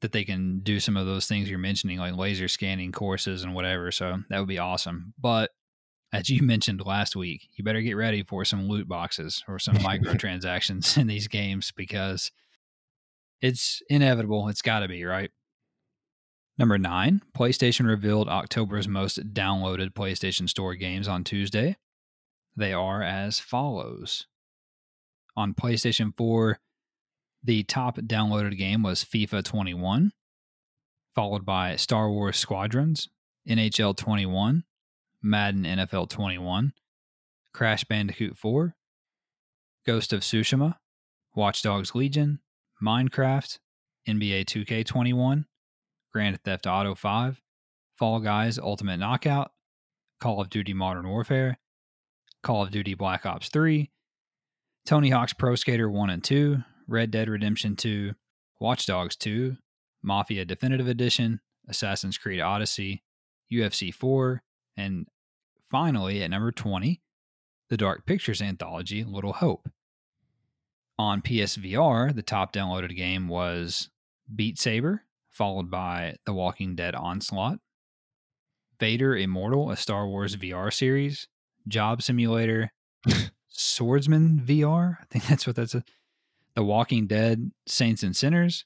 that 0.00 0.12
they 0.12 0.24
can 0.24 0.60
do 0.60 0.78
some 0.78 0.96
of 0.96 1.06
those 1.06 1.26
things 1.26 1.50
you're 1.50 1.58
mentioning, 1.58 1.98
like 1.98 2.14
laser 2.14 2.46
scanning 2.46 2.92
courses 2.92 3.42
and 3.42 3.54
whatever. 3.54 3.90
So 3.90 4.18
that 4.28 4.38
would 4.38 4.48
be 4.48 4.58
awesome. 4.58 5.14
But 5.18 5.50
as 6.12 6.28
you 6.28 6.42
mentioned 6.46 6.84
last 6.84 7.16
week, 7.16 7.48
you 7.54 7.64
better 7.64 7.80
get 7.80 7.96
ready 7.96 8.22
for 8.22 8.44
some 8.44 8.68
loot 8.68 8.86
boxes 8.86 9.42
or 9.48 9.58
some 9.58 9.76
microtransactions 9.78 10.96
in 10.98 11.08
these 11.08 11.26
games 11.26 11.72
because 11.74 12.30
it's 13.44 13.82
inevitable. 13.90 14.48
It's 14.48 14.62
got 14.62 14.80
to 14.80 14.88
be, 14.88 15.04
right? 15.04 15.30
Number 16.56 16.78
nine, 16.78 17.20
PlayStation 17.36 17.86
revealed 17.86 18.26
October's 18.26 18.88
most 18.88 19.34
downloaded 19.34 19.90
PlayStation 19.90 20.48
Store 20.48 20.74
games 20.74 21.06
on 21.06 21.24
Tuesday. 21.24 21.76
They 22.56 22.72
are 22.72 23.02
as 23.02 23.40
follows. 23.40 24.26
On 25.36 25.52
PlayStation 25.52 26.16
4, 26.16 26.58
the 27.42 27.64
top 27.64 27.98
downloaded 27.98 28.56
game 28.56 28.82
was 28.82 29.04
FIFA 29.04 29.44
21, 29.44 30.12
followed 31.14 31.44
by 31.44 31.76
Star 31.76 32.10
Wars 32.10 32.38
Squadrons, 32.38 33.10
NHL 33.46 33.94
21, 33.94 34.64
Madden 35.22 35.64
NFL 35.64 36.08
21, 36.08 36.72
Crash 37.52 37.84
Bandicoot 37.84 38.38
4, 38.38 38.74
Ghost 39.84 40.14
of 40.14 40.20
Tsushima, 40.20 40.76
Watch 41.34 41.60
Dogs 41.60 41.94
Legion, 41.94 42.38
Minecraft, 42.82 43.58
NBA 44.08 44.44
2K21, 44.44 45.44
Grand 46.12 46.38
Theft 46.44 46.66
Auto 46.66 46.94
5, 46.94 47.40
Fall 47.98 48.20
Guys 48.20 48.58
Ultimate 48.58 48.98
Knockout, 48.98 49.50
Call 50.20 50.40
of 50.40 50.50
Duty 50.50 50.74
Modern 50.74 51.08
Warfare, 51.08 51.58
Call 52.42 52.62
of 52.62 52.70
Duty 52.70 52.94
Black 52.94 53.26
Ops 53.26 53.48
3, 53.48 53.90
Tony 54.86 55.10
Hawk's 55.10 55.32
Pro 55.32 55.54
Skater 55.54 55.90
1 55.90 56.10
and 56.10 56.22
2, 56.22 56.58
Red 56.86 57.10
Dead 57.10 57.28
Redemption 57.28 57.76
2, 57.76 58.12
Watch 58.60 58.86
Dogs 58.86 59.16
2, 59.16 59.56
Mafia 60.02 60.44
Definitive 60.44 60.86
Edition, 60.88 61.40
Assassin's 61.68 62.18
Creed 62.18 62.40
Odyssey, 62.40 63.02
UFC 63.52 63.92
4, 63.92 64.42
and 64.76 65.06
finally 65.70 66.22
at 66.22 66.30
number 66.30 66.52
20, 66.52 67.00
the 67.70 67.76
Dark 67.76 68.06
Pictures 68.06 68.42
anthology 68.42 69.04
Little 69.04 69.32
Hope. 69.34 69.68
On 70.98 71.20
PSVR, 71.20 72.14
the 72.14 72.22
top 72.22 72.52
downloaded 72.52 72.94
game 72.96 73.26
was 73.26 73.90
Beat 74.32 74.58
Saber, 74.58 75.02
followed 75.30 75.70
by 75.70 76.16
The 76.24 76.32
Walking 76.32 76.76
Dead 76.76 76.94
Onslaught, 76.94 77.58
Vader 78.78 79.16
Immortal, 79.16 79.70
a 79.70 79.76
Star 79.76 80.06
Wars 80.06 80.36
VR 80.36 80.72
series, 80.72 81.26
Job 81.66 82.00
Simulator, 82.02 82.72
Swordsman 83.48 84.40
VR. 84.44 84.98
I 85.00 85.04
think 85.10 85.24
that's 85.28 85.46
what 85.46 85.56
that's 85.56 85.74
a. 85.74 85.82
The 86.54 86.62
Walking 86.62 87.08
Dead 87.08 87.50
Saints 87.66 88.04
and 88.04 88.14
Sinners, 88.14 88.64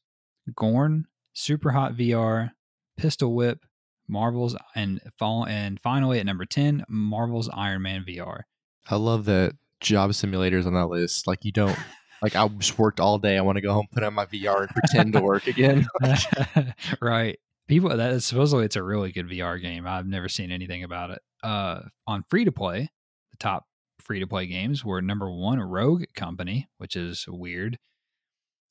Gorn, 0.54 1.06
Super 1.32 1.70
Hot 1.70 1.94
VR, 1.94 2.50
Pistol 2.98 3.34
Whip, 3.34 3.64
Marvel's 4.06 4.54
and 4.74 5.00
fall 5.18 5.46
and 5.46 5.80
finally 5.80 6.18
at 6.20 6.26
number 6.26 6.44
10, 6.44 6.84
Marvel's 6.88 7.48
Iron 7.50 7.82
Man 7.82 8.04
VR. 8.06 8.42
I 8.90 8.96
love 8.96 9.24
that 9.26 9.54
job 9.80 10.10
simulators 10.10 10.66
on 10.66 10.74
that 10.74 10.88
list. 10.88 11.26
Like 11.26 11.44
you 11.44 11.52
don't 11.52 11.78
like 12.22 12.36
I 12.36 12.46
just 12.48 12.78
worked 12.78 13.00
all 13.00 13.18
day. 13.18 13.38
I 13.38 13.42
want 13.42 13.56
to 13.56 13.62
go 13.62 13.72
home, 13.72 13.86
put 13.92 14.02
on 14.02 14.14
my 14.14 14.26
VR, 14.26 14.62
and 14.62 14.70
pretend 14.70 15.12
to 15.12 15.20
work 15.20 15.46
again. 15.46 15.86
right. 17.00 17.38
People 17.68 17.94
that 17.94 18.12
is 18.12 18.24
supposedly 18.24 18.64
it's 18.64 18.76
a 18.76 18.82
really 18.82 19.12
good 19.12 19.28
VR 19.28 19.60
game. 19.60 19.86
I've 19.86 20.06
never 20.06 20.28
seen 20.28 20.50
anything 20.50 20.84
about 20.84 21.10
it. 21.10 21.20
Uh 21.42 21.82
on 22.06 22.24
free 22.28 22.44
to 22.44 22.52
play, 22.52 22.90
the 23.30 23.36
top 23.38 23.66
free 24.00 24.20
to 24.20 24.26
play 24.26 24.46
games 24.46 24.84
were 24.84 25.02
number 25.02 25.30
one, 25.30 25.60
Rogue 25.60 26.04
Company, 26.14 26.68
which 26.78 26.96
is 26.96 27.26
weird, 27.28 27.78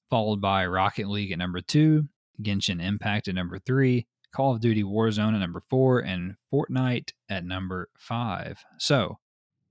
followed 0.09 0.41
by 0.41 0.65
Rocket 0.65 1.07
League 1.07 1.31
at 1.31 1.37
number 1.37 1.61
two, 1.61 2.07
Genshin 2.41 2.83
Impact 2.83 3.27
at 3.27 3.35
number 3.35 3.59
three, 3.59 4.07
Call 4.33 4.53
of 4.53 4.61
Duty 4.61 4.83
Warzone 4.83 5.33
at 5.33 5.39
number 5.39 5.61
four, 5.61 5.99
and 5.99 6.35
Fortnite 6.51 7.11
at 7.29 7.45
number 7.45 7.89
five. 7.97 8.63
So, 8.79 9.19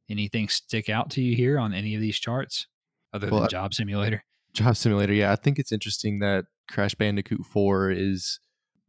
anything 0.09 0.49
stick 0.49 0.89
out 0.89 1.11
to 1.11 1.23
you 1.23 1.37
here 1.37 1.59
on 1.59 1.75
any 1.75 1.95
of 1.95 2.01
these 2.01 2.19
charts 2.19 2.69
other 3.17 3.31
Well, 3.31 3.41
than 3.41 3.51
Job 3.51 3.75
Simulator? 3.75 4.23
Job 4.53 4.77
simulator. 4.77 5.13
Yeah, 5.13 5.33
I 5.33 5.37
think 5.37 5.59
it's 5.59 5.71
interesting 5.73 6.21
that 6.21 6.47
Crash 6.71 6.95
Bandicoot 6.95 7.45
4 7.45 7.91
is 7.91 8.41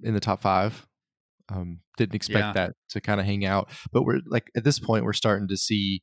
in 0.01 0.13
the 0.13 0.19
top 0.21 0.39
five. 0.41 0.87
Um, 1.49 1.79
didn't 1.97 2.15
expect 2.15 2.39
Yeah. 2.39 2.53
that 2.53 2.73
to 2.91 3.01
kind 3.01 3.19
of 3.19 3.25
hang 3.25 3.43
out, 3.45 3.69
but 3.91 4.03
we're 4.03 4.19
like 4.27 4.49
at 4.55 4.63
this 4.63 4.79
point, 4.79 5.03
we're 5.03 5.11
starting 5.13 5.47
to 5.49 5.57
see 5.57 6.01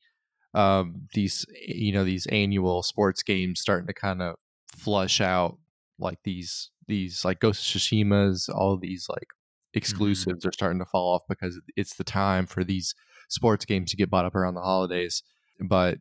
um, 0.55 1.09
these, 1.14 1.47
you 1.66 1.93
know, 1.93 2.05
these 2.05 2.27
annual 2.27 2.83
sports 2.83 3.22
games 3.22 3.61
starting 3.61 3.87
to 3.87 3.95
kind 3.95 4.20
of 4.22 4.37
flush 4.77 5.20
out 5.20 5.59
like 5.99 6.18
these, 6.25 6.70
these 6.87 7.25
like 7.25 7.41
Ghost 7.41 7.61
of 7.61 7.81
Tsushima's, 7.81 8.49
all 8.49 8.77
these 8.79 9.07
like 9.09 9.29
exclusives 9.72 10.45
are 10.47 10.53
starting 10.53 10.79
to 10.79 10.85
fall 10.85 11.14
off 11.14 11.22
because 11.29 11.61
it's 11.77 11.97
the 11.97 12.05
time 12.05 12.47
for 12.47 12.62
these 12.64 12.95
sports 13.29 13.64
games 13.64 13.91
to 13.91 13.97
get 13.97 14.11
bought 14.11 14.25
up 14.27 14.35
around 14.35 14.55
the 14.55 14.61
holidays. 14.61 15.22
But 15.61 15.99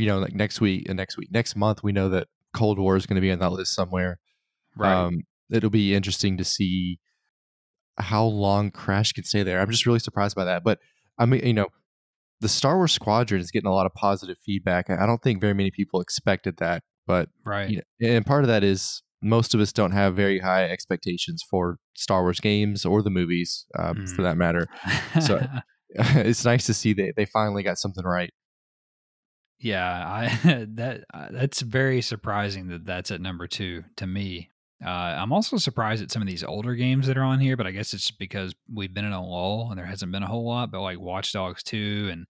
you 0.00 0.06
know, 0.06 0.18
like 0.18 0.34
next 0.34 0.60
week 0.60 0.86
and 0.88 0.96
next 0.96 1.16
week, 1.16 1.28
next 1.30 1.56
month, 1.56 1.82
we 1.82 1.92
know 1.92 2.08
that 2.10 2.28
Cold 2.54 2.78
War 2.78 2.96
is 2.96 3.06
going 3.06 3.16
to 3.16 3.20
be 3.20 3.30
on 3.30 3.38
that 3.40 3.52
list 3.52 3.74
somewhere. 3.74 4.18
Right. 4.76 4.92
Um, 4.92 5.20
it'll 5.50 5.70
be 5.70 5.94
interesting 5.94 6.36
to 6.38 6.44
see 6.44 6.98
how 7.98 8.24
long 8.24 8.70
Crash 8.70 9.12
can 9.12 9.24
stay 9.24 9.42
there. 9.42 9.60
I'm 9.60 9.70
just 9.70 9.86
really 9.86 9.98
surprised 9.98 10.34
by 10.36 10.44
that. 10.44 10.64
But 10.64 10.78
I 11.18 11.26
mean, 11.26 11.44
you 11.44 11.52
know, 11.52 11.66
the 12.40 12.48
Star 12.48 12.76
Wars 12.76 12.92
Squadron 12.92 13.40
is 13.40 13.50
getting 13.50 13.68
a 13.68 13.74
lot 13.74 13.86
of 13.86 13.92
positive 13.94 14.38
feedback. 14.44 14.88
I 14.88 15.06
don't 15.06 15.22
think 15.22 15.40
very 15.40 15.54
many 15.54 15.70
people 15.70 16.00
expected 16.00 16.56
that, 16.58 16.82
but 17.06 17.28
right. 17.44 17.68
you 17.68 17.76
know, 18.00 18.08
and 18.08 18.24
part 18.24 18.44
of 18.44 18.48
that 18.48 18.64
is 18.64 19.02
most 19.22 19.52
of 19.54 19.60
us 19.60 19.72
don't 19.72 19.92
have 19.92 20.16
very 20.16 20.38
high 20.38 20.64
expectations 20.64 21.42
for 21.48 21.76
Star 21.94 22.22
Wars 22.22 22.40
games 22.40 22.86
or 22.86 23.02
the 23.02 23.10
movies, 23.10 23.66
um, 23.78 24.06
for 24.06 24.22
Mm. 24.22 24.24
that 24.24 24.36
matter. 24.38 24.66
so- 25.20 25.46
it's 25.94 26.44
nice 26.44 26.66
to 26.66 26.72
see 26.72 26.92
that 26.92 27.14
they 27.16 27.24
finally 27.24 27.64
got 27.64 27.76
something 27.76 28.04
right. 28.04 28.30
Yeah, 29.60 30.08
I 30.44 30.64
that 30.74 31.04
uh, 31.12 31.28
that's 31.30 31.60
very 31.60 32.00
surprising 32.00 32.68
that 32.68 32.86
that's 32.86 33.10
at 33.10 33.20
number 33.20 33.46
two 33.46 33.84
to 33.96 34.06
me. 34.06 34.50
Uh, 34.84 34.88
I'm 34.88 35.32
also 35.32 35.58
surprised 35.58 36.02
at 36.02 36.10
some 36.10 36.22
of 36.22 36.28
these 36.28 36.42
older 36.42 36.74
games 36.74 37.06
that 37.06 37.18
are 37.18 37.22
on 37.22 37.38
here, 37.38 37.56
but 37.58 37.66
I 37.66 37.70
guess 37.70 37.92
it's 37.92 38.10
because 38.10 38.54
we've 38.72 38.94
been 38.94 39.04
in 39.04 39.12
a 39.12 39.22
lull 39.22 39.68
and 39.68 39.78
there 39.78 39.84
hasn't 39.84 40.12
been 40.12 40.22
a 40.22 40.28
whole 40.28 40.46
lot. 40.46 40.70
But 40.70 40.80
like 40.80 40.98
Watch 40.98 41.32
Dogs 41.32 41.62
two 41.62 42.08
and 42.10 42.26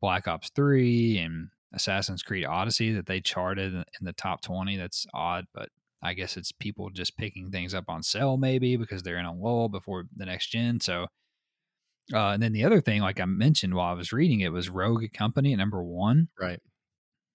Black 0.00 0.28
Ops 0.28 0.50
three 0.54 1.18
and 1.18 1.48
Assassin's 1.74 2.22
Creed 2.22 2.46
Odyssey 2.46 2.92
that 2.92 3.06
they 3.06 3.20
charted 3.20 3.74
in 3.74 3.84
the 4.02 4.12
top 4.12 4.40
twenty. 4.40 4.76
That's 4.76 5.04
odd, 5.12 5.46
but 5.52 5.70
I 6.00 6.14
guess 6.14 6.36
it's 6.36 6.52
people 6.52 6.90
just 6.90 7.16
picking 7.16 7.50
things 7.50 7.74
up 7.74 7.86
on 7.88 8.04
sale 8.04 8.36
maybe 8.36 8.76
because 8.76 9.02
they're 9.02 9.18
in 9.18 9.26
a 9.26 9.34
lull 9.34 9.68
before 9.68 10.04
the 10.14 10.26
next 10.26 10.48
gen. 10.48 10.80
So. 10.80 11.06
Uh, 12.12 12.28
and 12.30 12.42
then 12.42 12.52
the 12.52 12.64
other 12.64 12.80
thing, 12.80 13.00
like 13.02 13.18
I 13.20 13.24
mentioned 13.24 13.74
while 13.74 13.90
I 13.90 13.94
was 13.96 14.12
reading 14.12 14.40
it, 14.40 14.52
was 14.52 14.68
Rogue 14.68 15.04
Company 15.12 15.54
number 15.56 15.82
one 15.82 16.28
Right. 16.40 16.60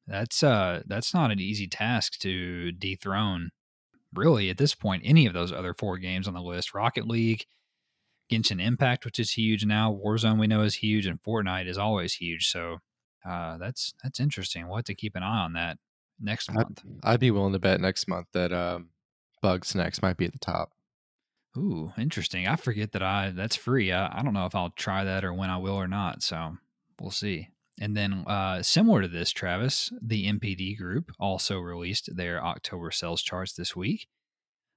that's 0.08 0.44
uh 0.44 0.82
that's 0.86 1.14
not 1.14 1.32
an 1.32 1.40
easy 1.40 1.68
task 1.68 2.18
to 2.20 2.72
dethrone 2.72 3.50
really 4.14 4.50
at 4.50 4.58
this 4.58 4.74
point 4.76 5.04
any 5.06 5.26
of 5.26 5.34
those 5.34 5.52
other 5.52 5.74
four 5.74 5.98
games 5.98 6.28
on 6.28 6.34
the 6.34 6.42
list. 6.42 6.74
Rocket 6.74 7.08
League, 7.08 7.46
Genshin 8.32 8.62
Impact, 8.62 9.04
which 9.06 9.20
is 9.20 9.32
huge 9.32 9.66
now. 9.66 9.92
Warzone 9.94 10.40
we 10.40 10.48
know 10.48 10.62
is 10.64 10.76
huge, 10.76 11.06
and 11.06 11.22
Fortnite 11.22 11.68
is 11.68 11.78
always 11.78 12.14
huge. 12.14 12.48
So 12.48 12.78
uh, 13.30 13.58
that's 13.58 13.94
that's 14.04 14.20
interesting. 14.20 14.68
We'll 14.68 14.78
have 14.78 14.86
to 14.86 14.96
keep 14.96 15.16
an 15.16 15.24
eye 15.24 15.44
on 15.44 15.54
that 15.54 15.78
next 16.20 16.52
month. 16.52 16.82
I'd, 17.04 17.14
I'd 17.14 17.20
be 17.20 17.32
willing 17.32 17.54
to 17.54 17.60
bet 17.60 17.82
next 17.82 18.08
month 18.08 18.28
that 18.34 18.52
um, 18.54 18.90
Bugsnax 19.44 20.02
might 20.02 20.18
be 20.18 20.26
at 20.26 20.34
the 20.34 20.40
top. 20.40 20.72
Ooh, 21.58 21.92
interesting. 21.98 22.48
I 22.48 22.56
forget 22.56 22.94
that 22.94 23.04
I 23.04 23.32
that's 23.32 23.56
free. 23.56 23.92
I, 23.92 24.20
I 24.20 24.24
don't 24.24 24.34
know 24.34 24.46
if 24.46 24.56
I'll 24.56 24.70
try 24.70 25.04
that 25.04 25.26
or 25.26 25.34
when 25.34 25.50
I 25.50 25.58
will 25.58 25.76
or 25.76 25.88
not. 25.88 26.24
So 26.24 26.58
we'll 27.00 27.12
see. 27.12 27.50
And 27.80 27.98
then, 27.98 28.26
uh, 28.28 28.62
similar 28.62 29.02
to 29.02 29.08
this, 29.08 29.32
Travis, 29.32 29.92
the 30.02 30.28
NPD 30.32 30.78
group 30.78 31.12
also 31.20 31.58
released 31.58 32.16
their 32.16 32.44
October 32.44 32.92
sales 32.92 33.24
charts 33.24 33.54
this 33.54 33.76
week. 33.76 34.08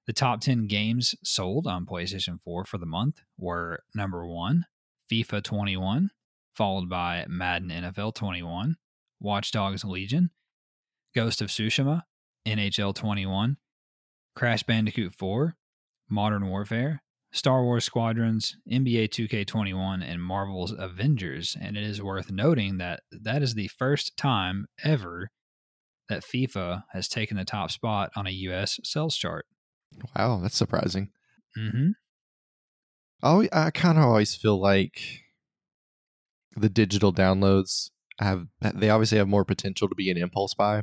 The 0.06 0.12
top 0.12 0.40
10 0.40 0.66
games 0.66 1.14
sold 1.22 1.66
on 1.66 1.86
PlayStation 1.86 2.40
4 2.40 2.64
for 2.64 2.78
the 2.78 2.86
month 2.86 3.20
were 3.36 3.82
number 3.94 4.26
one, 4.26 4.66
FIFA 5.10 5.42
21, 5.42 6.10
followed 6.54 6.88
by 6.88 7.26
Madden 7.28 7.70
NFL 7.70 8.14
21, 8.14 8.76
Watch 9.20 9.50
Dogs 9.50 9.84
Legion, 9.84 10.30
Ghost 11.14 11.42
of 11.42 11.48
Tsushima, 11.48 12.02
NHL 12.46 12.94
21, 12.94 13.56
Crash 14.34 14.62
Bandicoot 14.62 15.12
4, 15.12 15.56
Modern 16.14 16.48
Warfare, 16.48 17.02
Star 17.32 17.64
Wars 17.64 17.84
Squadrons, 17.84 18.56
NBA 18.70 19.08
2K21, 19.08 20.02
and 20.02 20.22
Marvel's 20.22 20.72
Avengers. 20.72 21.56
And 21.60 21.76
it 21.76 21.82
is 21.82 22.00
worth 22.00 22.30
noting 22.30 22.78
that 22.78 23.00
that 23.10 23.42
is 23.42 23.54
the 23.54 23.68
first 23.68 24.16
time 24.16 24.66
ever 24.82 25.30
that 26.08 26.22
FIFA 26.22 26.84
has 26.92 27.08
taken 27.08 27.36
the 27.36 27.44
top 27.44 27.70
spot 27.70 28.10
on 28.14 28.26
a 28.26 28.30
US 28.30 28.78
sales 28.84 29.16
chart. 29.16 29.46
Wow, 30.16 30.40
that's 30.40 30.56
surprising. 30.56 31.10
Mm-hmm. 31.58 31.90
Oh, 33.22 33.46
I 33.52 33.70
kind 33.70 33.98
of 33.98 34.04
always 34.04 34.34
feel 34.34 34.60
like 34.60 35.00
the 36.56 36.68
digital 36.68 37.12
downloads 37.12 37.90
have 38.20 38.46
they 38.60 38.90
obviously 38.90 39.18
have 39.18 39.26
more 39.26 39.44
potential 39.44 39.88
to 39.88 39.94
be 39.94 40.10
an 40.10 40.16
impulse 40.16 40.54
buy. 40.54 40.82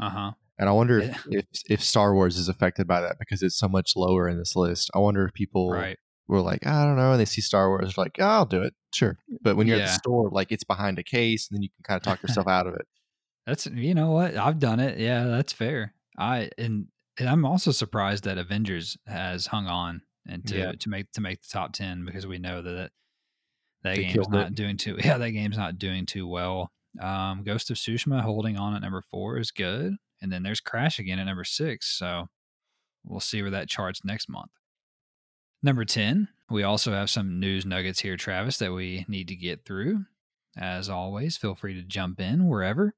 Uh 0.00 0.10
huh. 0.10 0.30
And 0.58 0.68
I 0.68 0.72
wonder 0.72 0.98
if, 1.00 1.26
if, 1.30 1.46
if 1.68 1.82
Star 1.82 2.14
Wars 2.14 2.36
is 2.36 2.48
affected 2.48 2.86
by 2.86 3.00
that 3.00 3.18
because 3.18 3.42
it's 3.42 3.56
so 3.56 3.68
much 3.68 3.92
lower 3.94 4.28
in 4.28 4.38
this 4.38 4.56
list. 4.56 4.90
I 4.94 4.98
wonder 4.98 5.24
if 5.24 5.32
people 5.32 5.70
Right. 5.70 5.96
were 6.26 6.40
like, 6.40 6.66
I 6.66 6.84
don't 6.84 6.96
know, 6.96 7.12
and 7.12 7.20
they 7.20 7.24
see 7.24 7.40
Star 7.40 7.68
Wars, 7.68 7.96
like, 7.96 8.16
oh, 8.18 8.24
I'll 8.24 8.44
do 8.46 8.62
it, 8.62 8.74
sure. 8.92 9.18
But 9.42 9.56
when 9.56 9.66
you're 9.68 9.76
at 9.78 9.86
the 9.86 9.92
store, 9.94 10.30
like 10.30 10.50
it's 10.50 10.64
behind 10.64 10.98
a 10.98 11.04
case, 11.04 11.48
and 11.48 11.56
then 11.56 11.62
you 11.62 11.68
can 11.70 11.82
kind 11.84 11.96
of 11.96 12.02
talk 12.02 12.22
yourself 12.22 12.48
out 12.48 12.66
of 12.66 12.74
it. 12.74 12.86
That's 13.46 13.66
you 13.66 13.94
know 13.94 14.10
what 14.10 14.36
I've 14.36 14.58
done 14.58 14.78
it. 14.78 14.98
Yeah, 14.98 15.24
that's 15.24 15.54
fair. 15.54 15.94
I 16.18 16.50
and, 16.58 16.88
and 17.18 17.28
I'm 17.30 17.46
also 17.46 17.70
surprised 17.70 18.24
that 18.24 18.36
Avengers 18.36 18.98
has 19.06 19.46
hung 19.46 19.66
on 19.66 20.02
and 20.28 20.46
to 20.48 20.58
Yeah. 20.58 20.72
to 20.72 20.88
make 20.90 21.10
to 21.12 21.22
make 21.22 21.40
the 21.40 21.48
top 21.50 21.72
ten 21.72 22.04
because 22.04 22.26
we 22.26 22.36
know 22.38 22.60
that 22.60 22.70
that, 22.70 22.90
that 23.84 23.96
They 23.96 24.04
game's 24.04 24.28
not 24.28 24.48
it. 24.48 24.54
doing 24.54 24.76
too. 24.76 24.98
Yeah, 25.02 25.16
that 25.16 25.30
game's 25.30 25.56
not 25.56 25.78
doing 25.78 26.04
too 26.04 26.26
well. 26.28 26.70
Um, 27.00 27.42
Ghost 27.42 27.70
of 27.70 27.78
Tsushima 27.78 28.20
holding 28.20 28.58
on 28.58 28.74
at 28.74 28.82
number 28.82 29.00
four 29.10 29.38
is 29.38 29.50
good, 29.50 29.94
and 30.20 30.32
then 30.32 30.42
there's 30.42 30.60
Crash 30.60 30.98
again 30.98 31.18
at 31.18 31.24
number 31.24 31.44
six. 31.44 31.86
So 31.98 32.28
we'll 33.04 33.20
see 33.20 33.42
where 33.42 33.50
that 33.50 33.68
charts 33.68 34.04
next 34.04 34.28
month. 34.28 34.50
Number 35.62 35.84
10, 35.84 36.28
we 36.50 36.62
also 36.62 36.92
have 36.92 37.10
some 37.10 37.40
news 37.40 37.66
nuggets 37.66 38.00
here, 38.00 38.16
Travis, 38.16 38.58
that 38.58 38.72
we 38.72 39.04
need 39.08 39.28
to 39.28 39.36
get 39.36 39.64
through. 39.64 40.04
As 40.56 40.88
always, 40.88 41.36
feel 41.36 41.54
free 41.54 41.74
to 41.74 41.82
jump 41.82 42.20
in 42.20 42.46
wherever. 42.46 42.94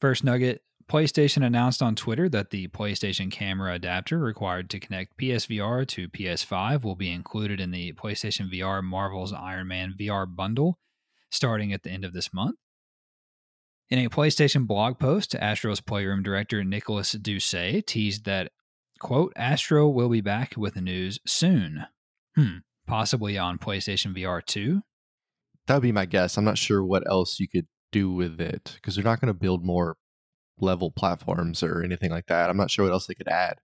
First 0.00 0.24
nugget 0.24 0.62
PlayStation 0.88 1.44
announced 1.44 1.82
on 1.82 1.94
Twitter 1.94 2.28
that 2.28 2.50
the 2.50 2.68
PlayStation 2.68 3.30
camera 3.30 3.74
adapter 3.74 4.18
required 4.18 4.68
to 4.70 4.80
connect 4.80 5.16
PSVR 5.16 5.86
to 5.88 6.08
PS5 6.08 6.82
will 6.82 6.96
be 6.96 7.10
included 7.10 7.60
in 7.60 7.70
the 7.70 7.92
PlayStation 7.92 8.52
VR 8.52 8.82
Marvel's 8.82 9.32
Iron 9.32 9.68
Man 9.68 9.94
VR 9.98 10.26
bundle 10.26 10.78
starting 11.30 11.72
at 11.72 11.82
the 11.82 11.90
end 11.90 12.04
of 12.04 12.12
this 12.12 12.32
month. 12.32 12.56
In 13.92 13.98
a 13.98 14.08
PlayStation 14.08 14.66
blog 14.66 14.98
post, 14.98 15.34
Astro's 15.34 15.82
Playroom 15.82 16.22
director 16.22 16.64
Nicolas 16.64 17.12
Doucet 17.12 17.86
teased 17.86 18.24
that, 18.24 18.50
quote, 18.98 19.34
Astro 19.36 19.86
will 19.86 20.08
be 20.08 20.22
back 20.22 20.54
with 20.56 20.72
the 20.72 20.80
news 20.80 21.18
soon. 21.26 21.84
Hmm, 22.34 22.60
possibly 22.86 23.36
on 23.36 23.58
PlayStation 23.58 24.16
VR 24.16 24.42
2. 24.42 24.80
That 25.66 25.74
would 25.74 25.82
be 25.82 25.92
my 25.92 26.06
guess. 26.06 26.38
I'm 26.38 26.44
not 26.46 26.56
sure 26.56 26.82
what 26.82 27.06
else 27.06 27.38
you 27.38 27.46
could 27.46 27.66
do 27.90 28.10
with 28.10 28.40
it 28.40 28.72
because 28.76 28.94
they're 28.94 29.04
not 29.04 29.20
going 29.20 29.26
to 29.26 29.38
build 29.38 29.62
more 29.62 29.98
level 30.58 30.90
platforms 30.90 31.62
or 31.62 31.82
anything 31.82 32.10
like 32.10 32.28
that. 32.28 32.48
I'm 32.48 32.56
not 32.56 32.70
sure 32.70 32.86
what 32.86 32.92
else 32.92 33.06
they 33.06 33.14
could 33.14 33.28
add. 33.28 33.58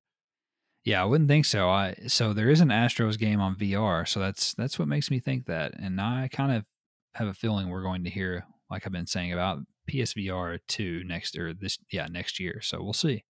Yeah, 0.85 1.01
I 1.01 1.07
wouldn't 1.07 1.31
think 1.31 1.47
so. 1.47 1.71
I 1.71 1.95
so 2.07 2.35
there 2.35 2.51
is 2.51 2.61
an 2.61 2.69
Astros 2.69 3.19
game 3.19 3.41
on 3.41 3.57
VR, 3.57 4.07
so 4.07 4.21
that's 4.21 4.53
that's 4.53 4.79
what 4.79 4.89
makes 4.89 5.11
me 5.11 5.21
think 5.21 5.47
that. 5.47 5.73
And 5.81 5.99
I 5.99 6.29
kind 6.31 6.53
of 6.53 6.67
have 7.15 7.29
a 7.29 7.35
feeling 7.35 7.71
we're 7.71 7.83
going 7.83 8.05
to 8.05 8.11
hear, 8.11 8.45
like 8.71 8.85
I've 8.85 8.93
been 8.93 9.07
saying 9.07 9.33
about 9.33 9.61
PSVR 9.89 10.59
two 10.69 11.03
next 11.05 11.37
or 11.37 11.53
this 11.55 11.79
yeah 11.91 12.07
next 12.09 12.39
year. 12.39 12.61
So 12.63 12.83
we'll 12.83 12.93
see. 12.93 13.25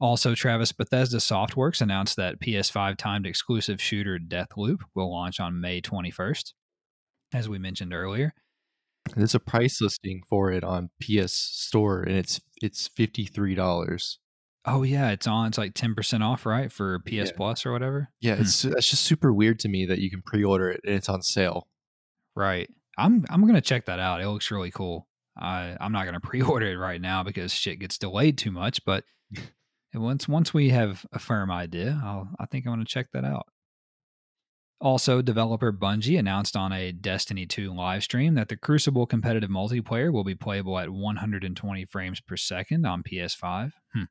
Also, 0.00 0.34
Travis 0.34 0.72
Bethesda 0.72 1.18
Softworks 1.18 1.80
announced 1.80 2.16
that 2.16 2.40
PS5 2.40 2.96
timed 2.96 3.24
exclusive 3.26 3.80
shooter 3.80 4.18
Deathloop 4.18 4.80
will 4.96 5.12
launch 5.12 5.38
on 5.38 5.60
May 5.60 5.80
21st, 5.80 6.54
as 7.32 7.48
we 7.48 7.56
mentioned 7.60 7.94
earlier. 7.94 8.34
There's 9.14 9.36
a 9.36 9.40
price 9.40 9.80
listing 9.80 10.22
for 10.28 10.50
it 10.50 10.64
on 10.64 10.90
PS 11.00 11.32
Store, 11.32 12.02
and 12.02 12.16
it's 12.16 12.40
it's 12.60 12.88
fifty 12.88 13.26
three 13.26 13.54
dollars. 13.54 14.18
Oh 14.64 14.84
yeah, 14.84 15.10
it's 15.10 15.26
on. 15.26 15.48
It's 15.48 15.58
like 15.58 15.74
ten 15.74 15.94
percent 15.94 16.22
off, 16.22 16.46
right, 16.46 16.70
for 16.70 17.00
PS 17.00 17.12
Yeah. 17.12 17.30
Plus 17.36 17.66
or 17.66 17.72
whatever. 17.72 18.10
Yeah, 18.20 18.36
Hmm. 18.36 18.42
it's 18.42 18.62
that's 18.62 18.90
just 18.90 19.02
super 19.04 19.32
weird 19.32 19.58
to 19.60 19.68
me 19.68 19.86
that 19.86 19.98
you 19.98 20.08
can 20.10 20.22
pre 20.22 20.44
order 20.44 20.70
it 20.70 20.80
and 20.84 20.94
it's 20.94 21.08
on 21.08 21.22
sale. 21.22 21.66
Right. 22.36 22.68
I'm 22.96 23.24
I'm 23.28 23.44
gonna 23.46 23.60
check 23.60 23.86
that 23.86 23.98
out. 23.98 24.20
It 24.20 24.28
looks 24.28 24.50
really 24.52 24.70
cool. 24.70 25.08
I 25.36 25.76
I'm 25.80 25.92
not 25.92 26.04
gonna 26.04 26.20
pre-order 26.22 26.72
it 26.72 26.76
right 26.76 27.00
now 27.00 27.22
because 27.22 27.52
shit 27.52 27.78
gets 27.78 27.98
delayed 27.98 28.38
too 28.38 28.50
much. 28.50 28.84
But 28.84 29.04
once 29.94 30.28
once 30.28 30.52
we 30.52 30.70
have 30.70 31.04
a 31.12 31.18
firm 31.18 31.50
idea, 31.50 32.00
I'll 32.04 32.28
I 32.38 32.46
think 32.46 32.66
I'm 32.66 32.72
gonna 32.72 32.84
check 32.84 33.08
that 33.12 33.24
out. 33.24 33.46
Also, 34.80 35.22
developer 35.22 35.72
Bungie 35.72 36.18
announced 36.18 36.56
on 36.56 36.72
a 36.72 36.90
Destiny 36.90 37.46
2 37.46 37.72
live 37.72 38.02
stream 38.02 38.34
that 38.34 38.48
the 38.48 38.56
Crucible 38.56 39.06
competitive 39.06 39.48
multiplayer 39.48 40.12
will 40.12 40.24
be 40.24 40.34
playable 40.34 40.76
at 40.76 40.90
120 40.90 41.84
frames 41.84 42.20
per 42.20 42.36
second 42.36 42.84
on 42.84 43.04
PS5. 43.04 43.70
Hmm. 43.94 44.02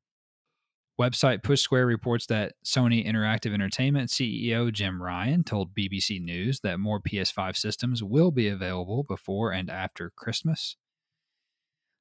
Website 0.99 1.43
Push 1.43 1.59
Square 1.59 1.87
reports 1.87 2.25
that 2.27 2.53
Sony 2.65 3.05
Interactive 3.05 3.53
Entertainment 3.53 4.09
CEO 4.09 4.71
Jim 4.71 5.01
Ryan 5.01 5.43
told 5.43 5.75
BBC 5.75 6.21
News 6.21 6.61
that 6.61 6.79
more 6.79 7.01
PS5 7.01 7.57
systems 7.57 8.01
will 8.01 8.31
be 8.31 8.47
available 8.47 9.03
before 9.03 9.51
and 9.51 9.69
after 9.69 10.09
Christmas. 10.15 10.77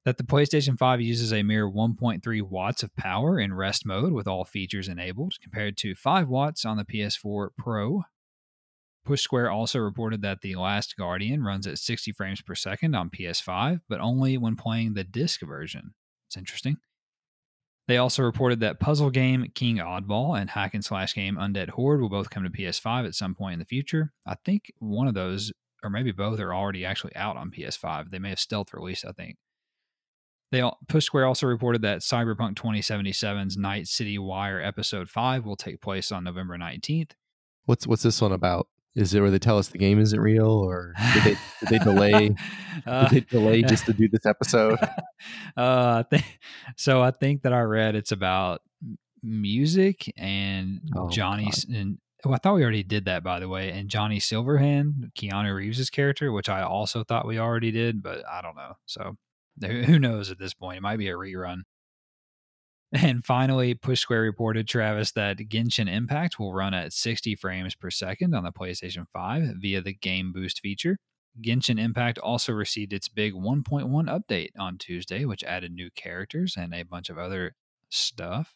That 0.05 0.17
the 0.17 0.25
PlayStation 0.25 0.79
5 0.79 1.01
uses 1.01 1.33
a 1.33 1.43
mere 1.43 1.69
1.3 1.69 2.43
watts 2.43 2.83
of 2.83 2.95
power 2.97 3.39
in 3.39 3.53
rest 3.53 3.85
mode 3.85 4.13
with 4.13 4.27
all 4.27 4.45
features 4.45 4.89
enabled, 4.89 5.35
compared 5.43 5.77
to 5.79 5.95
5 5.95 6.29
watts 6.29 6.65
on 6.65 6.79
the 6.79 6.85
PS4 6.85 7.49
Pro. 7.59 8.05
Push 9.05 9.23
Square 9.23 9.51
also 9.51 9.79
reported 9.79 10.23
that 10.23 10.41
The 10.41 10.57
Last 10.57 10.97
Guardian 10.97 11.43
runs 11.43 11.67
at 11.67 11.79
60 11.79 12.13
frames 12.13 12.41
per 12.41 12.55
second 12.55 12.95
on 12.95 13.11
PS5, 13.11 13.81
but 13.89 14.01
only 14.01 14.39
when 14.39 14.57
playing 14.57 14.95
the 14.95 15.05
disc 15.05 15.41
version. 15.43 15.95
It's 16.29 16.37
interesting. 16.37 16.79
They 17.89 17.97
also 17.97 18.23
reported 18.23 18.61
that 18.61 18.79
puzzle 18.79 19.11
game 19.11 19.51
King 19.55 19.79
Oddball 19.79 20.41
and 20.41 20.49
hack 20.49 20.75
and 20.75 20.85
slash 20.85 21.15
game 21.15 21.37
Undead 21.37 21.71
Horde 21.71 22.01
will 22.01 22.09
both 22.09 22.31
come 22.31 22.45
to 22.45 22.51
PS5 22.51 23.07
at 23.07 23.15
some 23.15 23.35
point 23.35 23.55
in 23.55 23.59
the 23.59 23.65
future. 23.65 24.13
I 24.27 24.37
think 24.45 24.73
one 24.79 25.09
of 25.09 25.15
those, 25.15 25.53
or 25.83 25.91
maybe 25.91 26.13
both, 26.13 26.39
are 26.39 26.55
already 26.55 26.85
actually 26.85 27.17
out 27.17 27.37
on 27.37 27.51
PS5. 27.51 28.11
They 28.11 28.21
may 28.21 28.29
have 28.29 28.39
stealth 28.39 28.73
released, 28.73 29.05
I 29.05 29.13
think. 29.13 29.39
They 30.53 30.61
all, 30.61 30.79
Push 30.89 31.05
Square 31.05 31.27
also 31.27 31.47
reported 31.47 31.83
that 31.83 32.01
Cyberpunk 32.01 32.55
2077's 32.55 33.57
Night 33.57 33.87
City 33.87 34.19
Wire 34.19 34.61
Episode 34.61 35.09
5 35.09 35.45
will 35.45 35.57
take 35.57 35.81
place 35.81 36.11
on 36.11 36.25
November 36.25 36.57
19th. 36.59 37.13
What's 37.67 37.87
what's 37.87 38.03
this 38.03 38.21
one 38.21 38.33
about? 38.33 38.67
Is 38.97 39.15
it 39.15 39.21
where 39.21 39.31
they 39.31 39.39
tell 39.39 39.59
us 39.59 39.69
the 39.69 39.79
game 39.79 40.01
isn't 40.01 40.19
real, 40.19 40.49
or 40.51 40.95
did 41.15 41.23
they 41.23 41.37
did 41.61 41.69
they 41.69 41.79
delay? 41.79 42.35
Uh, 42.87 43.09
did 43.09 43.27
they 43.29 43.39
delay 43.39 43.63
just 43.69 43.85
to 43.85 43.93
do 43.93 44.09
this 44.09 44.25
episode? 44.25 44.79
uh, 45.57 46.03
I 46.03 46.05
think 46.09 46.39
so. 46.77 47.03
I 47.03 47.11
think 47.11 47.43
that 47.43 47.53
I 47.53 47.61
read 47.61 47.95
it's 47.95 48.11
about 48.13 48.63
music 49.23 50.13
and 50.17 50.81
Oh, 50.97 51.11
Johnny. 51.11 51.45
God. 51.45 51.75
And 51.77 51.99
oh, 52.25 52.33
I 52.33 52.39
thought 52.39 52.55
we 52.55 52.63
already 52.63 52.83
did 52.83 53.05
that, 53.05 53.23
by 53.23 53.39
the 53.39 53.49
way. 53.49 53.71
And 53.71 53.89
Johnny 53.91 54.19
Silverhand, 54.19 55.13
Keanu 55.15 55.55
Reeves' 55.55 55.91
character, 55.91 56.33
which 56.33 56.49
I 56.49 56.63
also 56.63 57.05
thought 57.05 57.27
we 57.27 57.39
already 57.39 57.71
did, 57.71 58.03
but 58.03 58.23
I 58.27 58.41
don't 58.41 58.57
know. 58.57 58.75
So 58.87 59.17
who 59.67 59.99
knows 59.99 60.31
at 60.31 60.39
this 60.39 60.55
point? 60.55 60.79
It 60.79 60.83
might 60.83 60.99
be 60.99 61.09
a 61.09 61.15
rerun. 61.15 61.63
And 62.93 63.25
finally, 63.25 63.75
Push 63.75 64.01
Square 64.01 64.23
reported, 64.23 64.67
Travis, 64.67 65.13
that 65.13 65.39
Genshin 65.39 65.89
Impact 65.89 66.41
will 66.41 66.53
run 66.53 66.75
at 66.75 66.93
60 66.93 67.37
frames 67.37 67.77
per 67.77 67.91
second 67.91 68.35
on 68.35 68.43
the 68.43 68.51
PlayStation 68.51 69.07
5 69.13 69.55
via 69.61 69.81
the 69.81 69.95
Game 69.95 70.33
Boost 70.33 70.61
feature. 70.61 70.99
Genshin 71.41 71.79
Impact 71.79 72.19
also 72.19 72.53
received 72.53 72.93
its 72.93 73.09
big 73.09 73.33
1.1 73.33 73.89
update 73.89 74.51
on 74.59 74.77
Tuesday, 74.77 75.25
which 75.25 75.45
added 75.45 75.73
new 75.73 75.91
characters 75.95 76.57
and 76.57 76.75
a 76.75 76.83
bunch 76.83 77.09
of 77.09 77.19
other 77.19 77.55
stuff. 77.89 78.55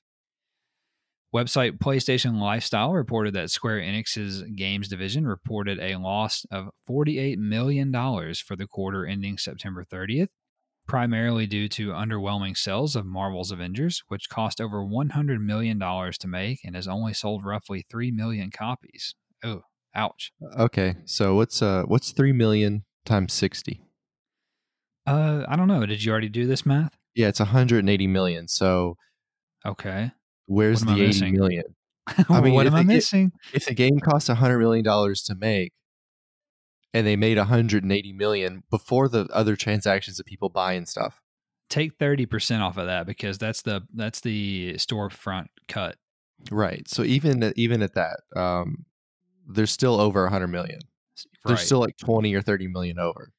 Website 1.33 1.79
PlayStation 1.79 2.41
Lifestyle 2.41 2.93
reported 2.93 3.35
that 3.35 3.51
Square 3.51 3.81
Enix's 3.81 4.43
games 4.55 4.89
division 4.89 5.27
reported 5.27 5.81
a 5.81 5.97
loss 5.97 6.45
of 6.51 6.71
$48 6.89 7.39
million 7.39 7.93
for 8.35 8.55
the 8.57 8.69
quarter 8.69 9.05
ending 9.05 9.39
September 9.39 9.85
30th, 9.85 10.29
primarily 10.87 11.47
due 11.47 11.69
to 11.69 11.89
underwhelming 11.89 12.57
sales 12.57 12.95
of 12.97 13.07
Marvel's 13.07 13.51
Avengers, 13.51 14.03
which 14.09 14.29
cost 14.29 14.61
over 14.61 14.79
$100 14.85 15.41
million 15.41 15.79
to 15.79 16.29
make 16.29 16.61
and 16.65 16.75
has 16.75 16.87
only 16.89 17.15
sold 17.15 17.45
roughly 17.45 17.85
3 17.91 18.11
million 18.11 18.51
copies. 18.51 19.15
Oh, 19.43 19.63
ouch. 19.95 20.33
Okay, 20.59 20.97
so 21.05 21.35
what's 21.35 21.61
uh 21.63 21.83
what's 21.85 22.13
three 22.13 22.33
million 22.33 22.85
times 23.05 23.33
sixty? 23.33 23.83
Uh, 25.07 25.45
I 25.49 25.57
don't 25.57 25.69
know. 25.69 25.85
Did 25.87 26.03
you 26.03 26.13
already 26.13 26.29
do 26.29 26.47
this 26.47 26.65
math? 26.65 26.97
Yeah, 27.15 27.29
it's 27.29 27.41
180 27.41 28.07
million. 28.07 28.49
So 28.49 28.97
Okay. 29.67 30.11
where's 30.47 30.81
the 30.83 31.03
80 31.03 31.33
million? 31.33 31.65
I 32.29 32.41
mean, 32.41 32.55
what 32.55 32.67
am 32.67 32.75
I 32.75 32.83
missing? 32.83 33.33
If 33.53 33.67
the 33.67 33.75
game 33.75 33.99
costs 34.01 34.29
100 34.29 34.59
million 34.59 34.85
dollars 34.85 35.23
to 35.25 35.35
make, 35.35 35.73
and 36.95 37.07
they 37.07 37.17
made 37.17 37.37
180 37.37 38.13
million 38.15 38.63
before 38.71 39.09
the 39.09 39.27
other 39.33 39.57
transactions 39.57 40.17
that 40.17 40.25
people 40.25 40.49
buy 40.49 40.73
and 40.73 40.89
stuff, 40.89 41.21
Take 41.71 41.99
30% 41.99 42.61
off 42.61 42.77
of 42.77 42.87
that 42.87 43.07
because 43.07 43.37
that's 43.39 43.63
the 43.63 43.83
that's 43.95 44.21
the 44.21 44.75
storefront 44.75 45.47
cut. 45.69 45.97
right? 46.51 46.87
So 46.89 47.03
even 47.03 47.43
at, 47.43 47.59
even 47.59 47.83
at 47.83 47.95
that, 47.95 48.21
um, 48.37 48.85
there's 49.49 49.73
still 49.73 50.01
over 50.01 50.23
100 50.25 50.47
million. 50.49 50.79
They're 51.45 51.57
Right. 51.57 51.65
still 51.65 51.81
like 51.81 51.97
20 51.99 52.33
or 52.35 52.43
30 52.43 52.69
million 52.69 52.99
over. 52.99 53.33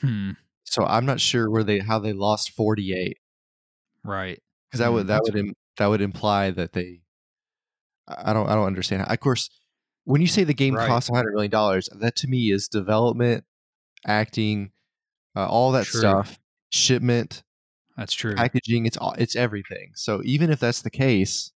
Hmm. 0.00 0.30
So 0.64 0.84
I'm 0.84 1.04
not 1.06 1.20
sure 1.20 1.50
where 1.50 1.64
they 1.64 1.80
how 1.80 1.98
they 1.98 2.12
lost 2.12 2.50
48 2.52 3.18
Right. 4.04 4.40
because 4.70 4.78
that 4.78 4.86
Hmm, 4.88 4.94
would 4.94 5.06
that 5.08 5.14
that's- 5.24 5.32
would 5.34 5.36
Im- 5.38 5.54
that 5.78 5.86
would 5.86 6.00
imply 6.00 6.50
that 6.52 6.72
they. 6.72 7.02
I 8.06 8.30
I 8.30 8.32
don't 8.32 8.48
I 8.48 8.54
don't 8.54 8.66
understand. 8.66 9.02
Of 9.02 9.20
course, 9.20 9.50
when 10.08 10.20
you 10.22 10.26
say 10.26 10.42
the 10.44 10.54
game 10.54 10.74
Right. 10.74 10.88
costs 10.88 11.10
100 11.10 11.32
million 11.34 11.50
dollars, 11.50 11.88
that 11.94 12.16
to 12.16 12.28
me 12.28 12.50
is 12.50 12.66
development, 12.68 13.44
acting, 14.06 14.70
uh, 15.36 15.46
all 15.46 15.72
that 15.72 15.86
True. 15.86 16.00
stuff, 16.00 16.38
shipment, 16.70 17.42
That's 17.96 18.14
true. 18.14 18.34
packaging. 18.34 18.86
It's 18.86 18.96
all 18.96 19.12
it's 19.18 19.36
everything. 19.36 19.92
So 19.94 20.22
even 20.24 20.50
if 20.50 20.60
that's 20.60 20.82
the 20.82 20.90
case, 20.90 21.52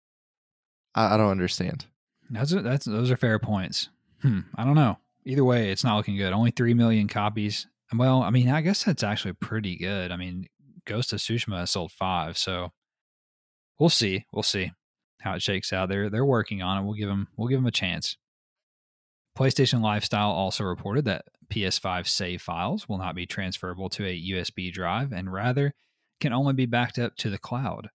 I, 0.94 1.14
I 1.14 1.16
don't 1.16 1.30
understand. 1.30 1.86
That's 2.28 2.51
that's 2.51 2.86
those 2.86 3.11
are 3.11 3.16
fair 3.16 3.38
points. 3.38 3.88
Hmm. 4.22 4.40
I 4.57 4.64
don't 4.64 4.74
know. 4.74 4.98
Either 5.24 5.44
way, 5.44 5.70
it's 5.70 5.84
not 5.84 5.96
looking 5.96 6.16
good. 6.16 6.32
Only 6.32 6.51
three 6.51 6.74
million 6.74 7.09
copies. 7.09 7.66
Well, 7.96 8.22
I 8.22 8.30
mean, 8.30 8.48
I 8.48 8.61
guess 8.62 8.84
that's 8.84 9.03
actually 9.03 9.34
pretty 9.34 9.76
good. 9.76 10.11
I 10.12 10.16
mean, 10.16 10.46
Ghost 10.86 11.12
of 11.12 11.18
Tsushima 11.20 11.66
sold 11.68 11.92
five, 11.92 12.38
so 12.38 12.72
we'll 13.78 13.88
see. 13.90 14.24
We'll 14.32 14.42
see 14.42 14.72
how 15.20 15.34
it 15.34 15.42
shakes 15.42 15.72
out. 15.72 15.88
They're 15.88 16.09
they're 16.11 16.24
working 16.24 16.62
on 16.62 16.78
it. 16.78 16.84
We'll 16.86 16.94
give 16.94 17.09
them 17.09 17.28
we'll 17.36 17.48
give 17.48 17.59
them 17.59 17.66
a 17.66 17.70
chance. 17.72 18.16
PlayStation 19.37 19.81
Lifestyle 19.81 20.31
also 20.31 20.64
reported 20.64 21.05
that 21.07 21.24
PS5 21.53 22.07
save 22.07 22.43
files 22.43 22.89
will 22.89 22.99
not 22.99 23.14
be 23.14 23.26
transferable 23.26 23.89
to 23.91 24.05
a 24.05 24.31
USB 24.31 24.72
drive 24.72 25.12
and 25.12 25.33
rather 25.33 25.72
can 26.20 26.33
only 26.33 26.53
be 26.53 26.66
backed 26.66 26.99
up 26.99 27.16
to 27.16 27.31
the 27.31 27.39
cloud. 27.39 27.91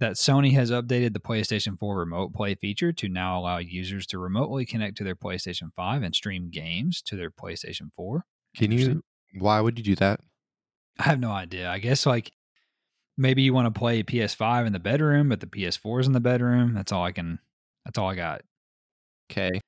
That 0.00 0.14
Sony 0.14 0.52
has 0.54 0.70
updated 0.70 1.12
the 1.12 1.20
PlayStation 1.20 1.78
4 1.78 1.96
Remote 1.96 2.34
Play 2.34 2.56
feature 2.56 2.92
to 2.92 3.08
now 3.08 3.38
allow 3.38 3.58
users 3.58 4.06
to 4.08 4.18
remotely 4.18 4.66
connect 4.66 4.96
to 4.98 5.04
their 5.04 5.14
PlayStation 5.14 5.72
5 5.74 6.02
and 6.02 6.14
stream 6.14 6.50
games 6.50 7.00
to 7.02 7.16
their 7.16 7.30
PlayStation 7.30 7.92
4. 7.94 8.24
Can 8.56 8.72
you? 8.72 9.02
Why 9.38 9.60
would 9.60 9.78
you 9.78 9.84
do 9.84 9.94
that? 9.96 10.20
I 10.98 11.04
have 11.04 11.20
no 11.20 11.30
idea. 11.30 11.70
I 11.70 11.78
guess 11.78 12.06
like 12.06 12.32
maybe 13.16 13.42
you 13.42 13.54
want 13.54 13.72
to 13.72 13.78
play 13.78 14.02
PS5 14.02 14.66
in 14.66 14.72
the 14.72 14.78
bedroom, 14.78 15.28
but 15.28 15.40
the 15.40 15.46
PS4 15.46 16.00
is 16.00 16.06
in 16.06 16.12
the 16.12 16.20
bedroom. 16.20 16.74
That's 16.74 16.92
all 16.92 17.04
I 17.04 17.12
can. 17.12 17.38
That's 17.84 17.98
all 17.98 18.08
I 18.08 18.14
got. 18.14 18.42
Okay. 19.30 19.60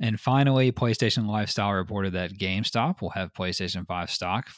And 0.00 0.20
finally, 0.20 0.70
PlayStation 0.72 1.26
Lifestyle 1.26 1.72
reported 1.72 2.12
that 2.12 2.38
GameStop 2.38 3.00
will 3.00 3.10
have 3.10 3.32
PlayStation 3.32 3.86
5 3.86 4.10
stock 4.10 4.48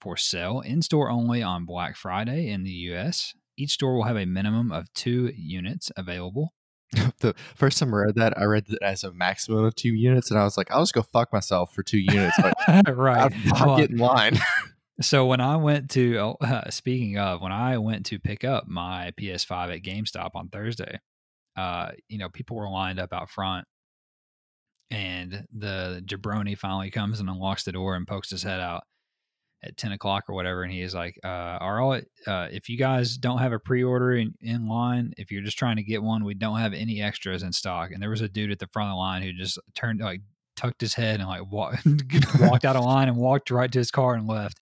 for 0.00 0.16
sale 0.16 0.60
in 0.60 0.82
store 0.82 1.10
only 1.10 1.42
on 1.42 1.64
Black 1.64 1.96
Friday 1.96 2.48
in 2.48 2.64
the 2.64 2.70
US. 2.70 3.34
Each 3.56 3.72
store 3.72 3.94
will 3.94 4.04
have 4.04 4.16
a 4.16 4.26
minimum 4.26 4.72
of 4.72 4.92
two 4.94 5.32
units 5.36 5.90
available. 5.96 6.52
the 7.20 7.34
first 7.54 7.78
time 7.78 7.92
I 7.94 7.98
read 7.98 8.14
that, 8.16 8.38
I 8.38 8.44
read 8.44 8.66
that 8.66 8.82
as 8.82 9.04
a 9.04 9.12
maximum 9.12 9.64
of 9.64 9.74
two 9.74 9.94
units, 9.94 10.30
and 10.30 10.38
I 10.38 10.44
was 10.44 10.56
like, 10.56 10.70
I'll 10.70 10.82
just 10.82 10.94
go 10.94 11.02
fuck 11.02 11.32
myself 11.32 11.74
for 11.74 11.82
two 11.82 11.98
units. 11.98 12.38
Like, 12.38 12.54
right. 12.88 13.32
I'll 13.54 13.68
Well, 13.68 13.78
get 13.78 13.90
in 13.90 13.98
line. 13.98 14.38
So 15.02 15.26
when 15.26 15.42
I 15.42 15.56
went 15.56 15.90
to, 15.90 16.36
uh, 16.40 16.70
speaking 16.70 17.18
of, 17.18 17.42
when 17.42 17.52
I 17.52 17.76
went 17.76 18.06
to 18.06 18.18
pick 18.18 18.44
up 18.44 18.66
my 18.66 19.12
PS5 19.20 19.76
at 19.76 19.82
GameStop 19.82 20.30
on 20.34 20.48
Thursday, 20.48 21.00
uh, 21.54 21.90
you 22.08 22.16
know, 22.16 22.30
people 22.30 22.56
were 22.56 22.70
lined 22.70 22.98
up 22.98 23.12
out 23.12 23.28
front, 23.28 23.66
and 24.90 25.46
the 25.52 26.02
jabroni 26.06 26.56
finally 26.56 26.90
comes 26.90 27.20
and 27.20 27.28
unlocks 27.28 27.64
the 27.64 27.72
door 27.72 27.96
and 27.96 28.06
pokes 28.06 28.30
his 28.30 28.42
head 28.42 28.60
out 28.60 28.84
at 29.62 29.76
ten 29.76 29.92
o'clock 29.92 30.24
or 30.28 30.34
whatever, 30.34 30.62
and 30.62 30.72
he 30.72 30.80
is 30.80 30.94
like, 30.94 31.18
uh, 31.24 31.28
"Are 31.28 31.80
all 31.80 31.94
uh, 32.26 32.48
if 32.50 32.68
you 32.68 32.76
guys 32.76 33.16
don't 33.16 33.38
have 33.38 33.52
a 33.52 33.58
pre-order 33.58 34.12
in, 34.14 34.34
in 34.40 34.68
line, 34.68 35.12
if 35.16 35.30
you're 35.30 35.42
just 35.42 35.58
trying 35.58 35.76
to 35.76 35.82
get 35.82 36.02
one, 36.02 36.24
we 36.24 36.34
don't 36.34 36.58
have 36.58 36.72
any 36.72 37.02
extras 37.02 37.42
in 37.42 37.52
stock." 37.52 37.90
And 37.90 38.02
there 38.02 38.10
was 38.10 38.20
a 38.20 38.28
dude 38.28 38.52
at 38.52 38.58
the 38.58 38.68
front 38.72 38.90
of 38.90 38.94
the 38.94 38.98
line 38.98 39.22
who 39.22 39.32
just 39.32 39.58
turned 39.74 40.00
like 40.00 40.20
tucked 40.56 40.80
his 40.80 40.94
head 40.94 41.20
and 41.20 41.28
like 41.28 41.50
walked 41.50 41.86
walked 42.40 42.64
out 42.64 42.76
of 42.76 42.84
line 42.84 43.08
and 43.08 43.16
walked 43.16 43.50
right 43.50 43.70
to 43.70 43.78
his 43.78 43.90
car 43.90 44.14
and 44.14 44.26
left 44.26 44.58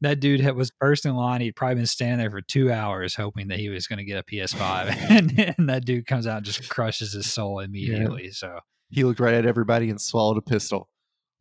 that 0.00 0.20
dude 0.20 0.40
had, 0.40 0.56
was 0.56 0.72
first 0.80 1.06
in 1.06 1.14
line. 1.14 1.40
He'd 1.40 1.56
probably 1.56 1.76
been 1.76 1.86
standing 1.86 2.18
there 2.18 2.30
for 2.30 2.42
two 2.42 2.70
hours 2.70 3.14
hoping 3.14 3.48
that 3.48 3.58
he 3.58 3.68
was 3.68 3.86
going 3.86 3.98
to 3.98 4.04
get 4.04 4.18
a 4.18 4.22
PS5, 4.22 4.88
and, 5.10 5.54
and 5.58 5.68
that 5.68 5.84
dude 5.84 6.06
comes 6.06 6.26
out 6.26 6.38
and 6.38 6.46
just 6.46 6.68
crushes 6.68 7.12
his 7.12 7.30
soul 7.30 7.60
immediately. 7.60 8.30
So 8.30 8.58
he 8.88 9.04
looked 9.04 9.20
right 9.20 9.34
at 9.34 9.46
everybody 9.46 9.90
and 9.90 10.00
swallowed 10.00 10.38
a 10.38 10.42
pistol. 10.42 10.88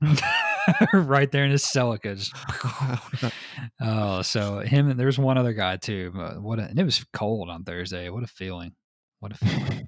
right 0.93 1.31
there 1.31 1.45
in 1.45 1.51
his 1.51 1.63
Celica. 1.63 2.17
Just, 2.17 2.33
oh, 3.81 4.21
so 4.21 4.59
him 4.59 4.89
and 4.89 4.99
there's 4.99 5.19
one 5.19 5.37
other 5.37 5.53
guy 5.53 5.77
too. 5.77 6.11
but 6.15 6.41
What 6.41 6.59
a, 6.59 6.63
and 6.63 6.79
it 6.79 6.83
was 6.83 7.05
cold 7.13 7.49
on 7.49 7.63
Thursday. 7.63 8.09
What 8.09 8.23
a 8.23 8.27
feeling! 8.27 8.73
What 9.19 9.33
a 9.33 9.35
feeling! 9.35 9.87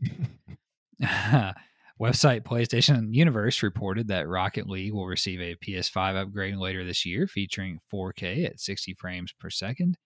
Website 2.00 2.42
PlayStation 2.42 3.14
Universe 3.14 3.64
reported 3.64 4.08
that 4.10 4.28
Rocket 4.28 4.70
League 4.70 4.94
will 4.94 5.08
receive 5.08 5.42
a 5.42 5.56
PS5 5.56 6.22
upgrade 6.22 6.56
later 6.56 6.86
this 6.86 7.06
year 7.08 7.26
featuring 7.26 7.80
4K 7.92 8.46
at 8.46 8.60
60 8.60 8.94
frames 8.94 9.34
per 9.40 9.50
second. 9.50 9.98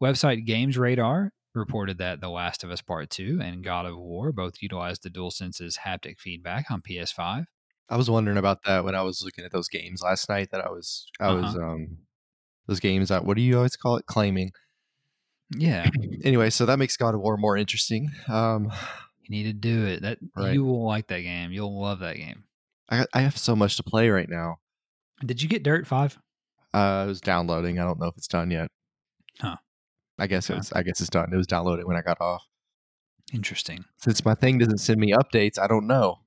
Website 0.00 0.46
Games 0.46 0.78
Radar 0.78 1.32
reported 1.58 1.98
that 1.98 2.20
The 2.20 2.30
Last 2.30 2.64
of 2.64 2.70
Us 2.70 2.80
Part 2.80 3.10
2 3.10 3.40
and 3.42 3.62
God 3.64 3.84
of 3.86 3.96
War 3.98 4.32
both 4.32 4.62
utilized 4.62 5.02
the 5.02 5.10
DualSense's 5.10 5.78
haptic 5.84 6.18
feedback 6.18 6.70
on 6.70 6.80
PS5. 6.82 7.44
I 7.90 7.96
was 7.96 8.08
wondering 8.10 8.36
about 8.38 8.62
that 8.64 8.84
when 8.84 8.94
I 8.94 9.02
was 9.02 9.22
looking 9.22 9.44
at 9.44 9.52
those 9.52 9.68
games 9.68 10.02
last 10.02 10.28
night. 10.28 10.50
That 10.52 10.64
I 10.64 10.70
was, 10.70 11.06
I 11.20 11.32
was, 11.32 11.54
Uh-huh. 11.54 11.64
um, 11.72 11.98
those 12.66 12.80
games. 12.80 13.08
That 13.08 13.24
what 13.24 13.36
do 13.36 13.42
you 13.42 13.56
always 13.56 13.76
call 13.76 13.96
it? 13.96 14.06
Claiming. 14.06 14.52
Yeah, 15.56 15.88
Anyway, 16.24 16.50
so 16.50 16.66
that 16.66 16.78
makes 16.78 16.96
God 16.96 17.14
of 17.14 17.20
War 17.20 17.36
more 17.38 17.56
interesting. 17.56 18.10
Um, 18.28 18.70
you 19.22 19.30
need 19.30 19.44
to 19.44 19.52
do 19.54 19.86
it. 19.86 20.02
That 20.02 20.18
Right. 20.36 20.52
you 20.52 20.64
will 20.64 20.84
like 20.86 21.06
that 21.08 21.20
game. 21.22 21.52
You'll 21.52 21.80
love 21.80 22.00
that 22.00 22.16
game. 22.16 22.44
I 22.90 23.06
I 23.14 23.20
have 23.20 23.36
so 23.38 23.54
much 23.56 23.76
to 23.76 23.82
play 23.82 24.08
right 24.10 24.28
now. 24.28 24.56
Did 25.24 25.42
you 25.42 25.48
get 25.48 25.62
Dirt 25.62 25.86
5? 25.86 26.18
Uh, 26.74 26.76
I 26.76 27.04
was 27.06 27.20
downloading. 27.22 27.78
I 27.78 27.84
don't 27.84 27.98
know 27.98 28.06
if 28.08 28.16
it's 28.18 28.28
done 28.28 28.50
yet. 28.50 28.68
Huh. 29.40 29.56
I 30.18 30.26
guess 30.26 30.50
Okay. 30.50 30.58
it's. 30.58 30.72
I 30.72 30.82
guess 30.82 31.00
it's 31.00 31.10
done. 31.10 31.32
It 31.32 31.36
was 31.36 31.46
downloaded 31.46 31.84
when 31.84 31.96
I 31.96 32.02
got 32.02 32.20
off. 32.20 32.42
Interesting. 33.32 33.84
Since 33.98 34.24
my 34.24 34.34
thing 34.34 34.58
doesn't 34.58 34.78
send 34.78 34.98
me 35.00 35.12
updates, 35.12 35.58
I 35.58 35.66
don't 35.66 35.86
know. 35.86 36.20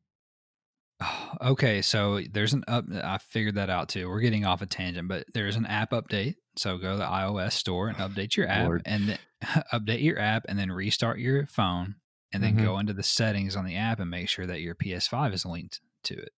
Okay, 1.41 1.81
so 1.81 2.21
there's 2.31 2.53
an 2.53 2.63
up. 2.67 2.85
I 2.93 3.17
figured 3.17 3.55
that 3.55 3.69
out 3.71 3.89
too. 3.89 4.07
We're 4.07 4.19
getting 4.19 4.45
off 4.45 4.61
a 4.61 4.67
tangent, 4.67 5.07
but 5.07 5.25
there's 5.33 5.55
an 5.55 5.65
app 5.65 5.89
update. 5.91 6.35
So 6.55 6.77
go 6.77 6.91
to 6.91 6.97
the 6.97 7.05
iOS 7.05 7.53
store 7.53 7.87
and 7.87 7.97
update 7.97 8.35
your 8.37 8.47
app, 8.47 8.65
Lord. 8.65 8.81
and 8.85 9.09
then 9.09 9.19
update 9.73 10.03
your 10.03 10.19
app, 10.19 10.45
and 10.47 10.59
then 10.59 10.71
restart 10.71 11.17
your 11.19 11.47
phone, 11.47 11.95
and 12.31 12.43
then 12.43 12.55
Mhm. 12.55 12.61
go 12.61 12.77
into 12.77 12.93
the 12.93 13.01
settings 13.01 13.55
on 13.55 13.65
the 13.65 13.75
app 13.75 13.99
and 13.99 14.11
make 14.11 14.29
sure 14.29 14.45
that 14.45 14.61
your 14.61 14.75
PS5 14.75 15.33
is 15.33 15.45
linked 15.45 15.79
to 16.03 16.13
it. 16.15 16.29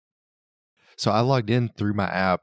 So 0.95 1.11
I 1.11 1.19
logged 1.19 1.49
in 1.49 1.69
through 1.77 1.93
my 1.95 2.05
app 2.07 2.41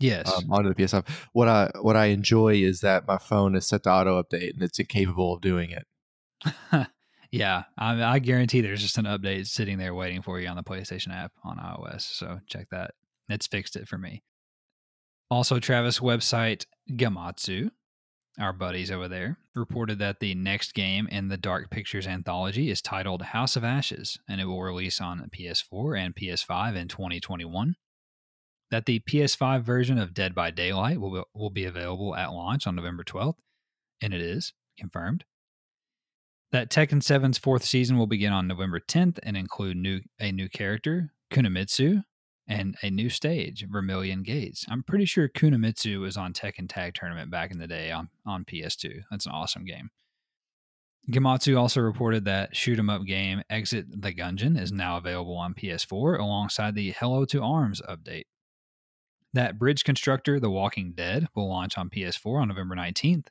Yes. 0.00 0.32
um, 0.32 0.50
onto 0.50 0.68
the 0.68 0.74
PS5. 0.74 1.08
What 1.32 1.48
I 1.48 1.70
what 1.80 1.96
I 1.96 2.06
enjoy 2.06 2.54
is 2.54 2.80
that 2.80 3.06
my 3.06 3.18
phone 3.18 3.56
is 3.56 3.66
set 3.66 3.82
to 3.84 3.90
auto 3.90 4.22
update 4.22 4.54
and 4.54 4.62
it's 4.62 4.78
incapable 4.78 5.34
of 5.34 5.40
doing 5.40 5.70
it. 5.70 6.88
yeah, 7.32 7.64
I, 7.76 8.02
I 8.02 8.18
guarantee 8.18 8.60
there's 8.60 8.82
just 8.82 8.98
an 8.98 9.06
update 9.06 9.46
sitting 9.46 9.78
there 9.78 9.94
waiting 9.94 10.22
for 10.22 10.40
you 10.40 10.48
on 10.48 10.56
the 10.56 10.62
PlayStation 10.62 11.14
app 11.14 11.32
on 11.44 11.58
iOS. 11.58 12.02
So 12.02 12.40
check 12.46 12.68
that. 12.70 12.92
It's 13.28 13.46
fixed 13.46 13.76
it 13.76 13.88
for 13.88 13.98
me. 13.98 14.22
Also, 15.30 15.58
Travis 15.58 15.98
website 15.98 16.64
Gematsu, 16.90 17.70
our 18.40 18.54
buddies 18.54 18.90
over 18.90 19.08
there, 19.08 19.38
reported 19.54 19.98
that 19.98 20.20
the 20.20 20.34
next 20.34 20.72
game 20.72 21.06
in 21.08 21.28
the 21.28 21.36
Dark 21.36 21.70
Pictures 21.70 22.06
anthology 22.06 22.70
is 22.70 22.80
titled 22.80 23.20
House 23.20 23.54
of 23.54 23.64
Ashes, 23.64 24.18
and 24.26 24.40
it 24.40 24.46
will 24.46 24.62
release 24.62 25.00
on 25.00 25.28
PS4 25.36 25.98
and 25.98 26.14
PS5 26.16 26.76
in 26.76 26.88
2021. 26.88 27.76
That 28.70 28.86
the 28.86 29.00
PS5 29.00 29.62
version 29.62 29.98
of 29.98 30.12
Dead 30.12 30.34
by 30.34 30.50
Daylight 30.50 31.00
will 31.00 31.10
be, 31.12 31.22
will 31.34 31.50
be 31.50 31.64
available 31.64 32.14
at 32.14 32.32
launch 32.32 32.66
on 32.66 32.76
November 32.76 33.02
12th, 33.02 33.38
and 34.02 34.12
it 34.12 34.20
is 34.20 34.52
confirmed. 34.78 35.24
That 36.52 36.70
Tekken 36.70 37.00
7's 37.02 37.38
fourth 37.38 37.64
season 37.64 37.98
will 37.98 38.06
begin 38.06 38.32
on 38.32 38.46
November 38.46 38.80
10th 38.80 39.18
and 39.22 39.36
include 39.36 39.76
new 39.76 40.00
a 40.18 40.32
new 40.32 40.48
character, 40.48 41.12
Kunimitsu, 41.30 42.02
and 42.46 42.76
a 42.82 42.90
new 42.90 43.10
stage, 43.10 43.66
Vermilion 43.68 44.22
Gates. 44.22 44.64
I'm 44.70 44.82
pretty 44.82 45.04
sure 45.04 45.28
Kunimitsu 45.28 46.00
was 46.00 46.16
on 46.16 46.32
Tekken 46.32 46.68
Tag 46.68 46.94
Tournament 46.94 47.30
back 47.30 47.50
in 47.50 47.58
the 47.58 47.66
day 47.66 47.90
on, 47.90 48.08
on 48.26 48.44
PS2. 48.44 49.02
That's 49.10 49.26
an 49.26 49.32
awesome 49.32 49.66
game. 49.66 49.90
Gematsu 51.10 51.58
also 51.58 51.80
reported 51.80 52.24
that 52.24 52.54
shoot 52.54 52.78
'em 52.78 52.90
up 52.90 53.04
game 53.04 53.42
Exit 53.48 53.86
the 54.02 54.12
Gungeon 54.12 54.60
is 54.60 54.72
now 54.72 54.96
available 54.98 55.36
on 55.36 55.54
PS4 55.54 56.18
alongside 56.18 56.74
the 56.74 56.90
Hello 56.92 57.24
to 57.26 57.42
Arms 57.42 57.80
update. 57.88 58.24
That 59.34 59.58
Bridge 59.58 59.84
Constructor 59.84 60.40
The 60.40 60.50
Walking 60.50 60.92
Dead 60.92 61.28
will 61.34 61.48
launch 61.48 61.76
on 61.76 61.90
PS4 61.90 62.42
on 62.42 62.48
November 62.48 62.74
19th. 62.74 63.26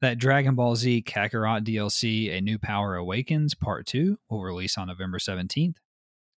That 0.00 0.18
Dragon 0.18 0.54
Ball 0.54 0.76
Z 0.76 1.04
Kakarot 1.06 1.64
DLC 1.64 2.30
A 2.30 2.40
New 2.40 2.58
Power 2.58 2.96
Awakens 2.96 3.54
Part 3.54 3.86
2 3.86 4.18
will 4.28 4.42
release 4.42 4.76
on 4.76 4.88
November 4.88 5.18
17th. 5.18 5.76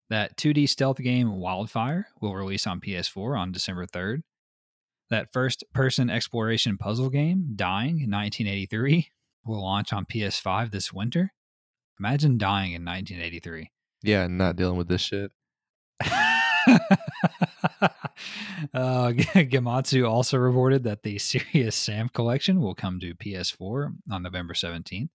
That 0.09 0.37
2D 0.37 0.69
stealth 0.69 0.97
game 0.97 1.39
Wildfire 1.39 2.07
will 2.21 2.35
release 2.35 2.67
on 2.67 2.79
PS4 2.79 3.39
on 3.39 3.51
December 3.51 3.87
3rd. 3.87 4.21
That 5.09 5.31
first 5.31 5.63
person 5.73 6.09
exploration 6.09 6.77
puzzle 6.77 7.09
game, 7.09 7.53
Dying 7.55 8.09
1983, 8.09 9.09
will 9.45 9.63
launch 9.63 9.93
on 9.93 10.05
PS5 10.05 10.71
this 10.71 10.91
winter. 10.91 11.31
Imagine 11.99 12.37
dying 12.37 12.73
in 12.73 12.83
1983. 12.83 13.71
Yeah, 14.03 14.27
not 14.27 14.55
dealing 14.55 14.77
with 14.77 14.87
this 14.87 15.01
shit. 15.01 15.31
uh, 18.73 19.11
Gematsu 19.13 20.09
also 20.09 20.37
reported 20.37 20.83
that 20.83 21.03
the 21.03 21.17
Serious 21.19 21.75
Sam 21.75 22.09
collection 22.09 22.61
will 22.61 22.75
come 22.75 22.99
to 22.99 23.13
PS4 23.13 23.93
on 24.11 24.23
November 24.23 24.53
17th. 24.53 25.09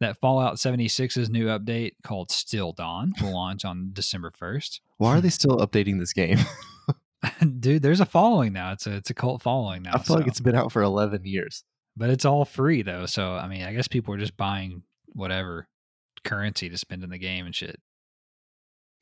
That 0.00 0.16
Fallout 0.20 0.56
76's 0.56 1.28
new 1.28 1.46
update 1.46 1.94
called 2.04 2.30
Steel 2.30 2.72
Dawn 2.72 3.12
will 3.20 3.32
launch 3.34 3.64
on 3.64 3.90
December 3.92 4.30
1st. 4.30 4.78
Why 4.98 5.16
are 5.16 5.20
they 5.20 5.28
still 5.30 5.56
updating 5.58 5.98
this 5.98 6.12
game? 6.12 6.38
Dude, 7.58 7.82
there's 7.82 8.00
a 8.00 8.06
following 8.06 8.52
now. 8.52 8.70
It's 8.72 8.86
a 8.86 8.92
it's 8.94 9.10
a 9.10 9.14
cult 9.14 9.42
following 9.42 9.82
now. 9.82 9.90
I 9.94 9.98
feel 9.98 10.16
like 10.16 10.28
it's 10.28 10.38
been 10.40 10.54
out 10.54 10.70
for 10.70 10.82
11 10.82 11.24
years. 11.24 11.64
but 11.96 12.10
it's 12.10 12.24
all 12.24 12.44
free 12.44 12.82
though. 12.82 13.06
So 13.06 13.32
I 13.32 13.48
mean, 13.48 13.62
I 13.64 13.72
guess 13.72 13.88
people 13.88 14.14
are 14.14 14.18
just 14.18 14.36
buying 14.36 14.82
whatever 15.08 15.66
currency 16.24 16.68
to 16.68 16.78
spend 16.78 17.02
in 17.02 17.10
the 17.10 17.18
game 17.18 17.44
and 17.46 17.54
shit. 17.54 17.80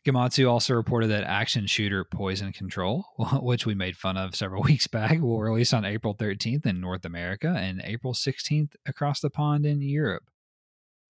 Gematsu 0.07 0.49
also 0.49 0.75
reported 0.75 1.09
that 1.09 1.25
action 1.25 1.67
shooter 1.67 2.05
Poison 2.05 2.53
Control, 2.53 3.05
which 3.43 3.67
we 3.67 3.75
made 3.75 3.97
fun 3.97 4.17
of 4.17 4.37
several 4.37 4.63
weeks 4.71 4.87
back, 4.87 5.21
will 5.21 5.41
release 5.41 5.73
on 5.73 5.85
April 5.85 6.15
13th 6.15 6.65
in 6.65 6.81
North 6.81 7.05
America 7.05 7.49
and 7.59 7.81
April 7.85 8.13
16th 8.15 8.73
across 8.87 9.21
the 9.21 9.31
pond 9.31 9.67
in 9.67 9.83
Europe. 9.83 10.25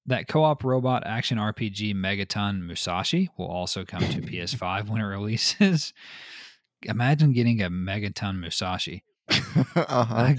That 0.07 0.29
co 0.29 0.45
op 0.45 0.63
robot 0.65 1.03
action 1.07 1.37
RPG 1.37 1.95
Megaton 1.95 2.63
Musashi 2.65 3.29
will 3.37 3.49
also 3.49 3.85
come 3.85 4.01
to 4.03 4.21
PS5 4.23 4.89
when 4.89 5.01
it 5.01 5.05
releases. 5.05 5.93
Imagine 6.85 7.33
getting 7.33 7.61
a 7.61 7.69
Megaton 7.69 8.39
Musashi. 8.39 9.03
uh-huh. 9.29 10.33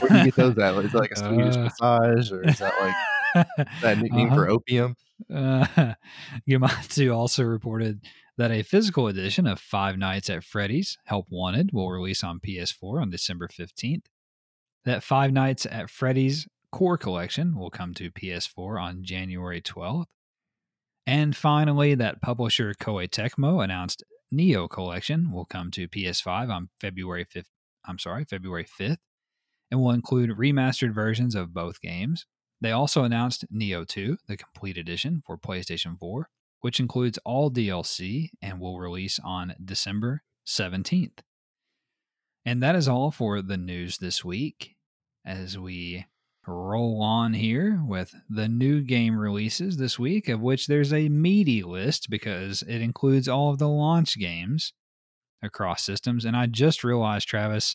Where 0.00 0.08
do 0.10 0.18
you 0.18 0.24
get 0.24 0.34
those 0.34 0.58
at? 0.58 0.74
Is 0.84 0.92
it 0.92 0.98
like 0.98 1.12
a 1.12 1.16
Swedish 1.16 1.54
Uh, 1.56 1.60
massage, 1.62 2.32
or 2.32 2.42
is 2.48 2.58
that 2.58 2.74
like 2.80 3.46
that 3.82 3.98
nickname 3.98 4.26
Uh-huh. 4.28 4.34
for 4.36 4.48
opium? 4.50 4.96
Uh, 5.32 5.94
Gematsu 6.48 7.14
also 7.14 7.42
reported 7.42 8.00
that 8.38 8.50
a 8.50 8.62
physical 8.62 9.08
edition 9.08 9.46
of 9.46 9.60
Five 9.60 9.98
Nights 9.98 10.30
at 10.30 10.44
Freddy's 10.44 10.96
Help 11.04 11.26
Wanted 11.30 11.70
will 11.72 11.90
release 11.90 12.24
on 12.24 12.40
PS4 12.40 13.02
on 13.02 13.10
December 13.10 13.48
15th. 13.48 14.06
That 14.84 15.02
Five 15.02 15.32
Nights 15.32 15.66
at 15.66 15.90
Freddy's 15.90 16.48
Core 16.70 16.96
Collection 16.96 17.56
will 17.56 17.70
come 17.70 17.92
to 17.94 18.10
PS4 18.10 18.82
on 18.82 19.04
January 19.04 19.60
12th. 19.60 20.06
And 21.06 21.36
finally, 21.36 21.94
that 21.94 22.22
publisher 22.22 22.74
Koei 22.74 23.08
Tecmo 23.08 23.62
announced 23.62 24.02
Nioh 24.32 24.70
Collection 24.70 25.30
will 25.30 25.44
come 25.44 25.70
to 25.72 25.88
PS5 25.88 26.48
on 26.48 26.70
February 26.80 27.26
5th. 27.26 27.46
I'm 27.84 27.98
sorry, 27.98 28.24
February 28.24 28.64
5th, 28.64 28.98
and 29.70 29.80
will 29.80 29.90
include 29.90 30.30
remastered 30.30 30.94
versions 30.94 31.34
of 31.34 31.52
both 31.52 31.80
games. 31.80 32.26
They 32.62 32.70
also 32.70 33.02
announced 33.02 33.44
Nioh 33.52 33.84
2, 33.84 34.18
the 34.28 34.36
complete 34.36 34.78
edition 34.78 35.20
for 35.26 35.36
PlayStation 35.36 35.98
4, 35.98 36.28
which 36.60 36.78
includes 36.78 37.18
all 37.24 37.50
DLC 37.50 38.30
and 38.40 38.60
will 38.60 38.78
release 38.78 39.18
on 39.18 39.56
December 39.62 40.22
17th. 40.46 41.18
And 42.46 42.62
that 42.62 42.76
is 42.76 42.86
all 42.86 43.10
for 43.10 43.42
the 43.42 43.56
news 43.56 43.98
this 43.98 44.24
week 44.24 44.76
as 45.26 45.58
we 45.58 46.06
roll 46.46 47.02
on 47.02 47.34
here 47.34 47.82
with 47.84 48.14
the 48.30 48.46
new 48.46 48.80
game 48.80 49.18
releases 49.18 49.76
this 49.76 49.98
week, 49.98 50.28
of 50.28 50.40
which 50.40 50.68
there's 50.68 50.92
a 50.92 51.08
meaty 51.08 51.64
list 51.64 52.10
because 52.10 52.62
it 52.62 52.80
includes 52.80 53.26
all 53.26 53.50
of 53.50 53.58
the 53.58 53.68
launch 53.68 54.16
games 54.16 54.72
across 55.42 55.82
systems. 55.82 56.24
And 56.24 56.36
I 56.36 56.46
just 56.46 56.84
realized, 56.84 57.26
Travis, 57.26 57.74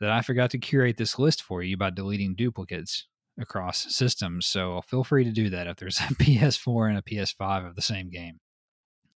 that 0.00 0.10
I 0.10 0.22
forgot 0.22 0.50
to 0.52 0.58
curate 0.58 0.96
this 0.96 1.18
list 1.18 1.42
for 1.42 1.62
you 1.62 1.76
by 1.76 1.90
deleting 1.90 2.34
duplicates 2.34 3.06
across 3.38 3.94
systems. 3.94 4.46
So 4.46 4.80
feel 4.82 5.04
free 5.04 5.24
to 5.24 5.30
do 5.30 5.50
that 5.50 5.66
if 5.66 5.76
there's 5.76 5.98
a 6.10 6.14
PS4 6.14 6.88
and 6.88 6.98
a 6.98 7.02
PS5 7.02 7.68
of 7.68 7.76
the 7.76 7.82
same 7.82 8.10
game. 8.10 8.40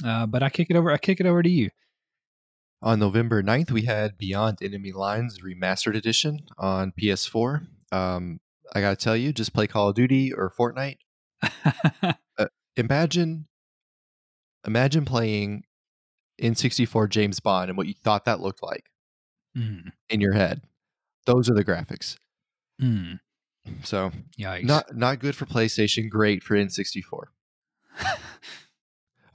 Uh, 0.03 0.25
but 0.25 0.43
I 0.43 0.49
kick 0.49 0.67
it 0.69 0.75
over. 0.75 0.91
I 0.91 0.97
kick 0.97 1.19
it 1.19 1.25
over 1.25 1.41
to 1.41 1.49
you. 1.49 1.69
On 2.83 2.99
November 2.99 3.41
9th, 3.41 3.71
we 3.71 3.83
had 3.83 4.17
Beyond 4.19 4.59
Enemy 4.61 4.91
Lines 4.91 5.39
Remastered 5.39 5.95
Edition 5.95 6.41
on 6.59 6.93
PS4. 6.99 7.65
Um, 7.91 8.39
I 8.75 8.81
gotta 8.81 8.95
tell 8.95 9.17
you, 9.17 9.33
just 9.33 9.53
play 9.53 9.65
Call 9.65 9.89
of 9.89 9.95
Duty 9.95 10.31
or 10.31 10.51
Fortnite. 10.51 10.97
Imagine, 12.77 13.47
imagine 14.67 15.03
playing 15.03 15.63
N64 16.39 17.09
James 17.09 17.39
Bond 17.39 17.69
and 17.69 17.77
what 17.77 17.87
you 17.87 17.95
thought 17.95 18.25
that 18.25 18.39
looked 18.39 18.61
like 18.61 18.85
mm, 19.57 19.91
in 20.09 20.21
your 20.21 20.33
head. 20.33 20.61
Those 21.25 21.49
are 21.49 21.55
the 21.55 21.65
graphics. 21.65 22.17
mm, 22.79 23.19
So 23.83 24.11
yikes! 24.39 24.63
not 24.63 24.95
not 24.95 25.19
good 25.19 25.35
for 25.35 25.45
PlayStation. 25.45 26.09
Great 26.09 26.43
for 26.43 26.55
N64. 26.55 27.23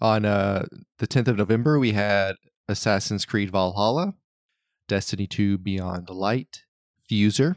On 0.01 0.25
uh, 0.25 0.67
the 0.99 1.07
10th 1.07 1.29
of 1.29 1.37
November, 1.37 1.79
we 1.79 1.93
had 1.93 2.35
Assassin's 2.69 3.25
Creed 3.25 3.51
Valhalla, 3.53 4.15
Destiny 4.89 5.29
2 5.29 5.59
Beyond 5.59 6.09
Light, 6.11 6.65
Fuser, 7.09 7.55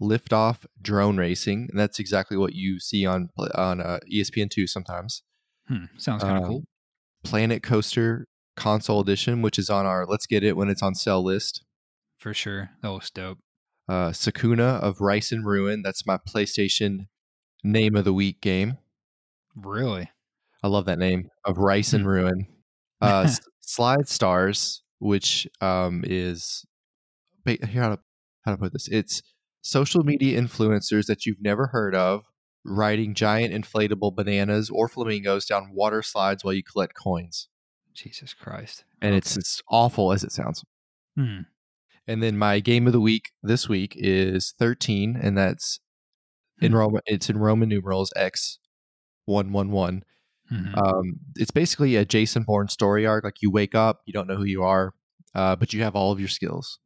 Liftoff 0.00 0.64
Drone 0.80 1.18
Racing, 1.18 1.68
and 1.70 1.78
that's 1.78 2.00
exactly 2.00 2.36
what 2.36 2.54
you 2.54 2.80
see 2.80 3.06
on 3.06 3.28
on 3.54 3.80
uh, 3.80 4.00
ESPN2 4.12 4.68
sometimes. 4.68 5.22
Hmm, 5.68 5.84
sounds 5.96 6.24
kind 6.24 6.38
of 6.38 6.42
Um, 6.42 6.48
cool. 6.50 6.64
Planet 7.22 7.62
Coaster 7.62 8.26
Console 8.56 9.00
Edition, 9.00 9.40
which 9.40 9.58
is 9.58 9.70
on 9.70 9.86
our 9.86 10.04
Let's 10.04 10.26
Get 10.26 10.42
It 10.42 10.56
when 10.56 10.68
it's 10.68 10.82
on 10.82 10.96
sale 10.96 11.22
list. 11.22 11.62
For 12.18 12.34
sure. 12.34 12.70
That 12.82 12.90
looks 12.90 13.10
dope. 13.10 13.38
Uh, 13.92 14.10
Sakuna 14.10 14.80
of 14.80 15.00
Rice 15.00 15.32
and 15.32 15.44
Ruin, 15.44 15.82
that's 15.82 16.06
my 16.06 16.16
PlayStation 16.16 17.08
name 17.62 17.94
of 17.94 18.04
the 18.04 18.12
week 18.14 18.40
game. 18.40 18.78
Really? 19.54 20.10
I 20.62 20.68
love 20.68 20.86
that 20.86 20.98
name 20.98 21.28
of 21.44 21.58
Rice 21.58 21.92
and 21.92 22.04
Hmm. 22.04 22.08
Ruin. 22.10 22.46
Uh, 23.02 23.28
Slide 23.60 24.08
Stars, 24.08 24.82
which 25.00 25.48
um, 25.60 26.04
is 26.06 26.64
here 27.44 27.58
how 27.82 27.88
to 27.96 27.98
how 28.44 28.52
to 28.52 28.56
put 28.56 28.72
this. 28.72 28.86
It's 28.88 29.22
social 29.60 30.04
media 30.04 30.40
influencers 30.40 31.06
that 31.06 31.26
you've 31.26 31.42
never 31.42 31.66
heard 31.66 31.96
of 31.96 32.22
riding 32.64 33.12
giant 33.14 33.52
inflatable 33.52 34.14
bananas 34.14 34.70
or 34.70 34.86
flamingos 34.88 35.46
down 35.46 35.72
water 35.74 36.00
slides 36.00 36.44
while 36.44 36.54
you 36.54 36.62
collect 36.62 36.94
coins, 36.94 37.48
Jesus 37.92 38.32
Christ. 38.34 38.84
and 39.00 39.16
it's 39.16 39.36
as 39.36 39.60
awful 39.68 40.12
as 40.12 40.22
it 40.22 40.30
sounds. 40.30 40.64
Hmm. 41.16 41.40
And 42.06 42.22
then 42.22 42.36
my 42.36 42.60
game 42.60 42.86
of 42.86 42.92
the 42.92 43.00
week 43.00 43.30
this 43.42 43.68
week 43.68 43.94
is 43.96 44.54
13, 44.58 45.16
and 45.20 45.36
that's 45.38 45.80
in 46.60 46.72
Hmm. 46.72 46.78
Roman. 46.78 47.02
It's 47.06 47.30
in 47.30 47.38
Roman 47.38 47.68
numerals 47.68 48.12
X 48.16 48.58
one 49.24 49.52
one 49.52 49.70
one. 49.70 50.02
Mhm. 50.50 50.76
Um, 50.76 51.20
it's 51.36 51.50
basically 51.52 51.96
a 51.96 52.04
Jason 52.04 52.42
Bourne 52.42 52.68
story 52.68 53.06
arc. 53.06 53.24
Like 53.24 53.40
you 53.40 53.50
wake 53.50 53.74
up, 53.74 54.00
you 54.04 54.12
don't 54.12 54.26
know 54.26 54.36
who 54.36 54.44
you 54.44 54.62
are, 54.64 54.94
uh, 55.34 55.56
but 55.56 55.72
you 55.72 55.82
have 55.82 55.94
all 55.96 56.12
of 56.12 56.18
your 56.20 56.28
skills, 56.28 56.78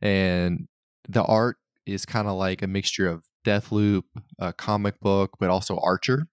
and 0.00 0.66
the 1.08 1.22
art 1.24 1.56
is 1.86 2.04
kind 2.06 2.26
of 2.28 2.36
like 2.36 2.62
a 2.62 2.66
mixture 2.66 3.08
of 3.08 3.24
Deathloop, 3.44 4.02
a 4.38 4.52
comic 4.52 4.98
book, 5.00 5.32
but 5.38 5.48
also 5.50 5.78
Archer. 5.78 6.26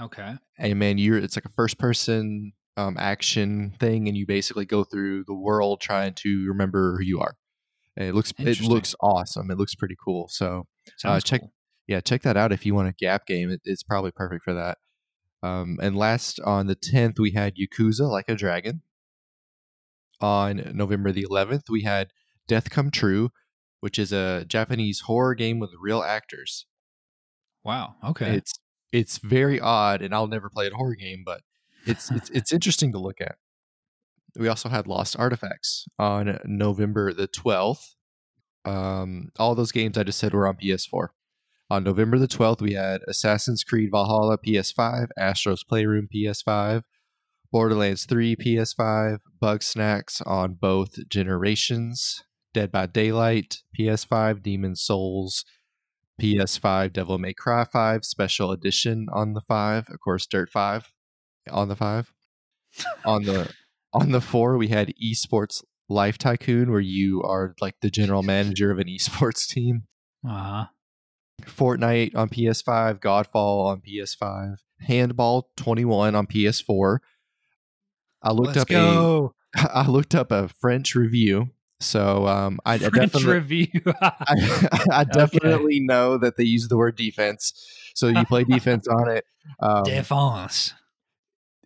okay. 0.00 0.36
And 0.58 0.78
man, 0.78 0.98
you're 0.98 1.18
it's 1.18 1.36
like 1.36 1.44
a 1.44 1.50
first 1.50 1.78
person 1.78 2.52
um, 2.76 2.96
action 2.98 3.72
thing, 3.78 4.08
and 4.08 4.16
you 4.16 4.26
basically 4.26 4.64
go 4.64 4.84
through 4.84 5.24
the 5.24 5.34
world 5.34 5.80
trying 5.80 6.14
to 6.14 6.46
remember 6.48 6.96
who 6.98 7.04
you 7.04 7.20
are. 7.20 7.36
And 7.96 8.08
it 8.08 8.14
looks 8.14 8.32
it 8.38 8.60
looks 8.60 8.94
awesome. 9.00 9.50
It 9.50 9.58
looks 9.58 9.74
pretty 9.74 9.96
cool. 10.02 10.26
So 10.28 10.66
Sounds 10.96 11.22
check- 11.24 11.40
cool. 11.42 11.52
yeah, 11.86 12.00
check 12.00 12.22
that 12.22 12.36
out 12.36 12.52
if 12.52 12.66
you 12.66 12.74
want 12.74 12.88
a 12.88 12.92
Gap 12.92 13.26
game. 13.26 13.50
It, 13.50 13.60
it's 13.64 13.82
probably 13.84 14.10
perfect 14.10 14.42
for 14.44 14.54
that. 14.54 14.78
Um, 15.42 15.78
and 15.82 15.94
last 15.96 16.40
on 16.40 16.66
the 16.66 16.74
10th, 16.74 17.18
we 17.18 17.32
had 17.32 17.54
Yakuza 17.56 18.10
Like 18.10 18.28
a 18.28 18.34
Dragon. 18.34 18.82
On 20.20 20.70
November 20.74 21.12
the 21.12 21.26
11th, 21.30 21.68
we 21.68 21.82
had 21.82 22.08
Death 22.48 22.70
Come 22.70 22.90
True, 22.90 23.30
which 23.80 23.98
is 23.98 24.12
a 24.12 24.44
Japanese 24.48 25.00
horror 25.00 25.34
game 25.34 25.58
with 25.58 25.70
real 25.78 26.02
actors. 26.02 26.66
Wow. 27.62 27.96
Okay. 28.02 28.36
It's 28.36 28.54
it's 28.92 29.18
very 29.18 29.58
odd, 29.60 30.02
and 30.02 30.14
I'll 30.14 30.28
never 30.28 30.48
play 30.48 30.68
a 30.68 30.74
horror 30.74 30.94
game, 30.94 31.22
but 31.26 31.40
it's 31.86 32.10
it's 32.10 32.30
it's 32.30 32.52
interesting 32.52 32.92
to 32.92 32.98
look 32.98 33.20
at. 33.20 33.36
We 34.36 34.48
also 34.48 34.68
had 34.68 34.86
Lost 34.86 35.16
Artifacts 35.18 35.86
on 35.98 36.38
November 36.44 37.12
the 37.12 37.26
twelfth. 37.26 37.94
Um, 38.64 39.30
all 39.38 39.54
those 39.54 39.72
games 39.72 39.98
I 39.98 40.04
just 40.04 40.18
said 40.18 40.32
were 40.32 40.48
on 40.48 40.56
PS4. 40.56 41.08
On 41.70 41.82
November 41.82 42.18
the 42.18 42.28
12th, 42.28 42.60
we 42.60 42.74
had 42.74 43.00
Assassin's 43.08 43.64
Creed 43.64 43.90
Valhalla 43.90 44.38
PS5, 44.38 45.08
Astro's 45.18 45.64
Playroom 45.64 46.08
PS5, 46.14 46.82
Borderlands 47.50 48.04
3 48.04 48.36
PS5, 48.36 49.18
Bugsnax 49.42 50.26
on 50.26 50.54
both 50.54 51.08
generations, 51.08 52.22
Dead 52.52 52.70
by 52.70 52.86
Daylight 52.86 53.62
PS5, 53.78 54.42
Demon 54.42 54.76
Souls 54.76 55.44
PS5, 56.20 56.92
Devil 56.92 57.18
May 57.18 57.32
Cry 57.32 57.64
5 57.64 58.04
Special 58.04 58.52
Edition 58.52 59.06
on 59.12 59.32
the 59.32 59.40
5, 59.40 59.88
of 59.88 60.00
course 60.00 60.26
Dirt 60.26 60.50
5 60.50 60.92
on 61.50 61.68
the 61.68 61.76
5. 61.76 62.12
on 63.04 63.22
the 63.22 63.50
on 63.92 64.10
the 64.10 64.20
4 64.20 64.56
we 64.56 64.68
had 64.68 64.92
Esports 65.02 65.62
Life 65.88 66.18
Tycoon 66.18 66.70
where 66.70 66.80
you 66.80 67.22
are 67.22 67.54
like 67.60 67.76
the 67.80 67.90
general 67.90 68.22
manager 68.22 68.70
of 68.70 68.78
an 68.78 68.88
esports 68.88 69.46
team. 69.48 69.84
Uh-huh. 70.26 70.66
Fortnite 71.42 72.16
on 72.16 72.28
PS5, 72.28 73.00
Godfall 73.00 73.66
on 73.66 73.80
PS5, 73.80 74.56
Handball 74.80 75.50
21 75.56 76.14
on 76.14 76.26
PS4. 76.26 76.98
I 78.22 78.32
looked 78.32 78.56
Let's 78.56 78.62
up 78.62 78.68
go. 78.68 79.34
a 79.56 79.60
I 79.72 79.86
looked 79.86 80.14
up 80.14 80.32
a 80.32 80.48
French 80.48 80.94
review. 80.94 81.50
So 81.80 82.26
um, 82.26 82.58
I, 82.64 82.74
I 82.74 82.78
French 82.90 83.12
definitely 83.12 83.32
review. 83.34 83.82
I, 84.00 84.84
I 84.90 85.04
definitely 85.04 85.80
know 85.80 86.18
that 86.18 86.36
they 86.36 86.44
use 86.44 86.68
the 86.68 86.76
word 86.76 86.96
defense. 86.96 87.52
So 87.94 88.08
you 88.08 88.24
play 88.24 88.44
defense 88.44 88.88
on 88.88 89.08
it. 89.08 89.24
Um, 89.60 89.84
Defense. 89.84 90.74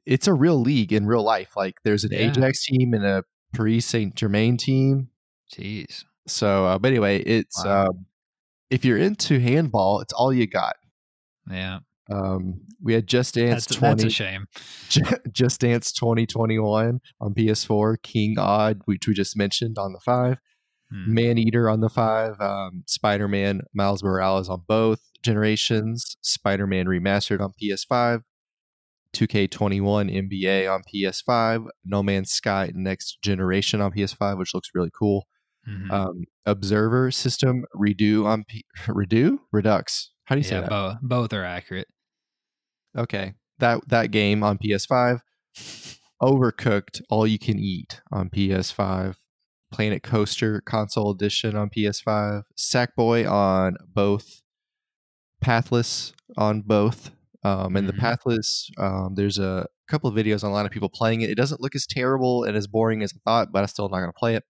It's 0.09 0.27
a 0.27 0.33
real 0.33 0.59
league 0.61 0.93
in 0.93 1.07
real 1.07 1.23
life. 1.23 1.57
Like 1.57 1.77
there's 1.85 2.03
an 2.05 2.13
Yeah. 2.13 2.31
Ajax 2.31 2.65
team 2.65 2.95
and 2.95 3.05
a 3.05 3.25
Paris 3.55 3.85
Saint 3.87 4.15
Germain 4.15 4.57
team. 4.57 5.09
Jeez. 5.55 6.05
So, 6.27 6.67
uh, 6.67 6.79
but 6.79 6.89
anyway, 6.89 7.21
it's 7.21 7.63
Wow. 7.65 7.87
um, 7.89 8.07
if 8.71 8.85
you're 8.85 8.99
into 8.99 9.39
handball, 9.39 10.01
it's 10.01 10.13
all 10.13 10.33
you 10.33 10.47
got. 10.47 10.77
Yeah. 11.51 11.81
Um, 12.11 12.63
we 12.83 12.95
had 12.95 13.07
Just 13.07 13.35
Dance 13.35 13.67
That's, 13.67 13.77
20, 13.79 14.03
that's 14.03 14.05
a 14.05 14.11
shame. 14.11 14.47
Just 15.33 15.61
Dance 15.61 15.93
2021 15.93 17.01
on 17.21 17.35
PS4, 17.35 18.03
King 18.03 18.39
Odd, 18.39 18.81
which 18.87 19.07
we 19.07 19.13
just 19.15 19.37
mentioned 19.37 19.77
on 19.79 19.93
the 19.93 20.01
five, 20.01 20.39
Hmm. 20.91 21.13
Man 21.13 21.37
Eater 21.37 21.69
on 21.69 21.81
the 21.81 21.91
five, 21.91 22.41
um, 22.41 22.83
Spider 22.87 23.29
Man 23.29 23.61
Miles 23.75 24.03
Morales 24.03 24.49
on 24.49 24.63
both 24.67 25.01
generations, 25.23 26.17
Spider 26.23 26.67
Man 26.67 26.87
Remastered 26.87 27.41
on 27.43 27.53
PS5, 27.61 28.23
2K21 29.15 30.31
NBA 30.33 30.73
on 30.73 30.83
PS5, 30.93 31.67
No 31.85 32.03
Man's 32.03 32.31
Sky 32.31 32.71
Next 32.75 33.19
Generation 33.23 33.81
on 33.81 33.93
PS5, 33.93 34.39
which 34.39 34.55
looks 34.55 34.71
really 34.75 34.91
cool. 34.97 35.27
Mhm. 35.69 35.91
Um, 35.91 36.25
Observer 36.47 37.11
System 37.11 37.65
Redo 37.77 38.25
on 38.25 38.45
P- 38.45 38.65
Redo 38.87 39.39
Redux. 39.53 40.11
How 40.25 40.35
do 40.35 40.41
you 40.41 40.45
say 40.45 40.57
yeah, 40.57 40.61
that? 40.63 40.71
both 40.71 40.97
both 41.03 41.33
are 41.33 41.45
accurate. 41.45 41.89
Okay, 42.97 43.35
that 43.59 43.87
that 43.89 44.11
game 44.11 44.43
on 44.43 44.59
PS5. 44.59 45.21
Overcooked 46.23 47.01
All 47.11 47.27
You 47.27 47.39
Can 47.39 47.59
Eat 47.59 48.01
on 48.11 48.29
PS5. 48.31 49.17
Planet 49.71 50.03
Coaster 50.03 50.61
Console 50.63 51.11
Edition 51.11 51.55
on 51.55 51.69
PS5. 51.71 52.43
Sackboy 52.57 53.31
on 53.31 53.77
both. 53.87 54.43
Pathless 55.43 56.13
on 56.37 56.63
both. 56.63 57.11
Um, 57.49 57.77
and 57.77 57.87
Mhm. 57.87 57.93
the 57.93 57.99
Pathless, 57.99 58.71
um, 58.79 59.15
there's 59.15 59.39
a 59.39 59.67
couple 59.89 60.11
of 60.11 60.17
videos 60.17 60.43
online 60.45 60.67
of 60.67 60.73
people 60.73 60.89
playing 60.89 61.21
it. 61.23 61.31
It 61.31 61.37
doesn't 61.37 61.61
look 61.61 61.75
as 61.75 61.87
terrible 61.87 62.45
and 62.45 62.57
as 62.57 62.67
boring 62.67 63.03
as 63.03 63.15
I 63.15 63.19
thought, 63.25 63.53
but 63.53 63.61
I'm 63.61 63.67
still 63.69 63.89
not 63.89 63.99
going 63.99 64.11
to 64.11 64.19
play 64.19 64.35
it. 64.35 64.45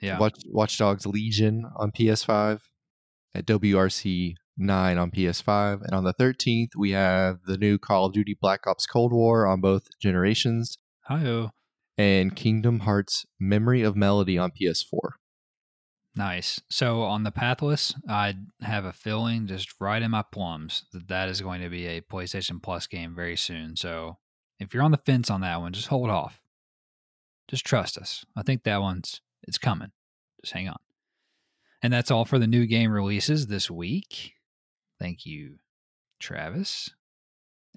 Yeah. 0.00 0.18
Watch 0.18 0.40
Watch 0.46 0.78
Dogs 0.78 1.06
Legion 1.06 1.64
on 1.76 1.92
PS5, 1.92 2.62
at 3.34 3.46
WRC 3.46 4.34
9 4.56 4.98
on 4.98 5.10
PS5, 5.10 5.82
and 5.82 5.92
on 5.92 6.04
the 6.04 6.14
13th 6.14 6.70
we 6.76 6.90
have 6.92 7.38
the 7.46 7.56
new 7.58 7.78
Call 7.78 8.06
of 8.06 8.12
Duty 8.12 8.36
Black 8.40 8.66
Ops 8.66 8.86
Cold 8.86 9.12
War 9.12 9.46
on 9.46 9.60
both 9.60 9.84
generations, 10.00 10.76
Hi-oh. 11.04 11.50
and 11.98 12.34
Kingdom 12.34 12.80
Hearts 12.80 13.24
Memory 13.38 13.82
of 13.82 13.94
Melody 13.94 14.36
on 14.38 14.50
PS4. 14.50 15.19
Nice. 16.16 16.60
So 16.68 17.02
on 17.02 17.22
the 17.22 17.30
Pathless, 17.30 17.94
I 18.08 18.34
have 18.62 18.84
a 18.84 18.92
feeling 18.92 19.46
just 19.46 19.80
right 19.80 20.02
in 20.02 20.10
my 20.10 20.22
plums 20.22 20.84
that 20.92 21.08
that 21.08 21.28
is 21.28 21.40
going 21.40 21.62
to 21.62 21.68
be 21.68 21.86
a 21.86 22.00
PlayStation 22.00 22.62
Plus 22.62 22.86
game 22.86 23.14
very 23.14 23.36
soon. 23.36 23.76
So 23.76 24.18
if 24.58 24.74
you're 24.74 24.82
on 24.82 24.90
the 24.90 24.96
fence 24.96 25.30
on 25.30 25.40
that 25.42 25.60
one, 25.60 25.72
just 25.72 25.88
hold 25.88 26.10
off. 26.10 26.40
Just 27.48 27.64
trust 27.64 27.96
us. 27.96 28.24
I 28.36 28.42
think 28.42 28.64
that 28.64 28.80
one's 28.80 29.20
it's 29.44 29.58
coming. 29.58 29.92
Just 30.42 30.52
hang 30.52 30.68
on. 30.68 30.78
And 31.82 31.92
that's 31.92 32.10
all 32.10 32.24
for 32.24 32.38
the 32.38 32.46
new 32.46 32.66
game 32.66 32.90
releases 32.90 33.46
this 33.46 33.70
week. 33.70 34.34
Thank 34.98 35.24
you, 35.24 35.56
Travis. 36.18 36.90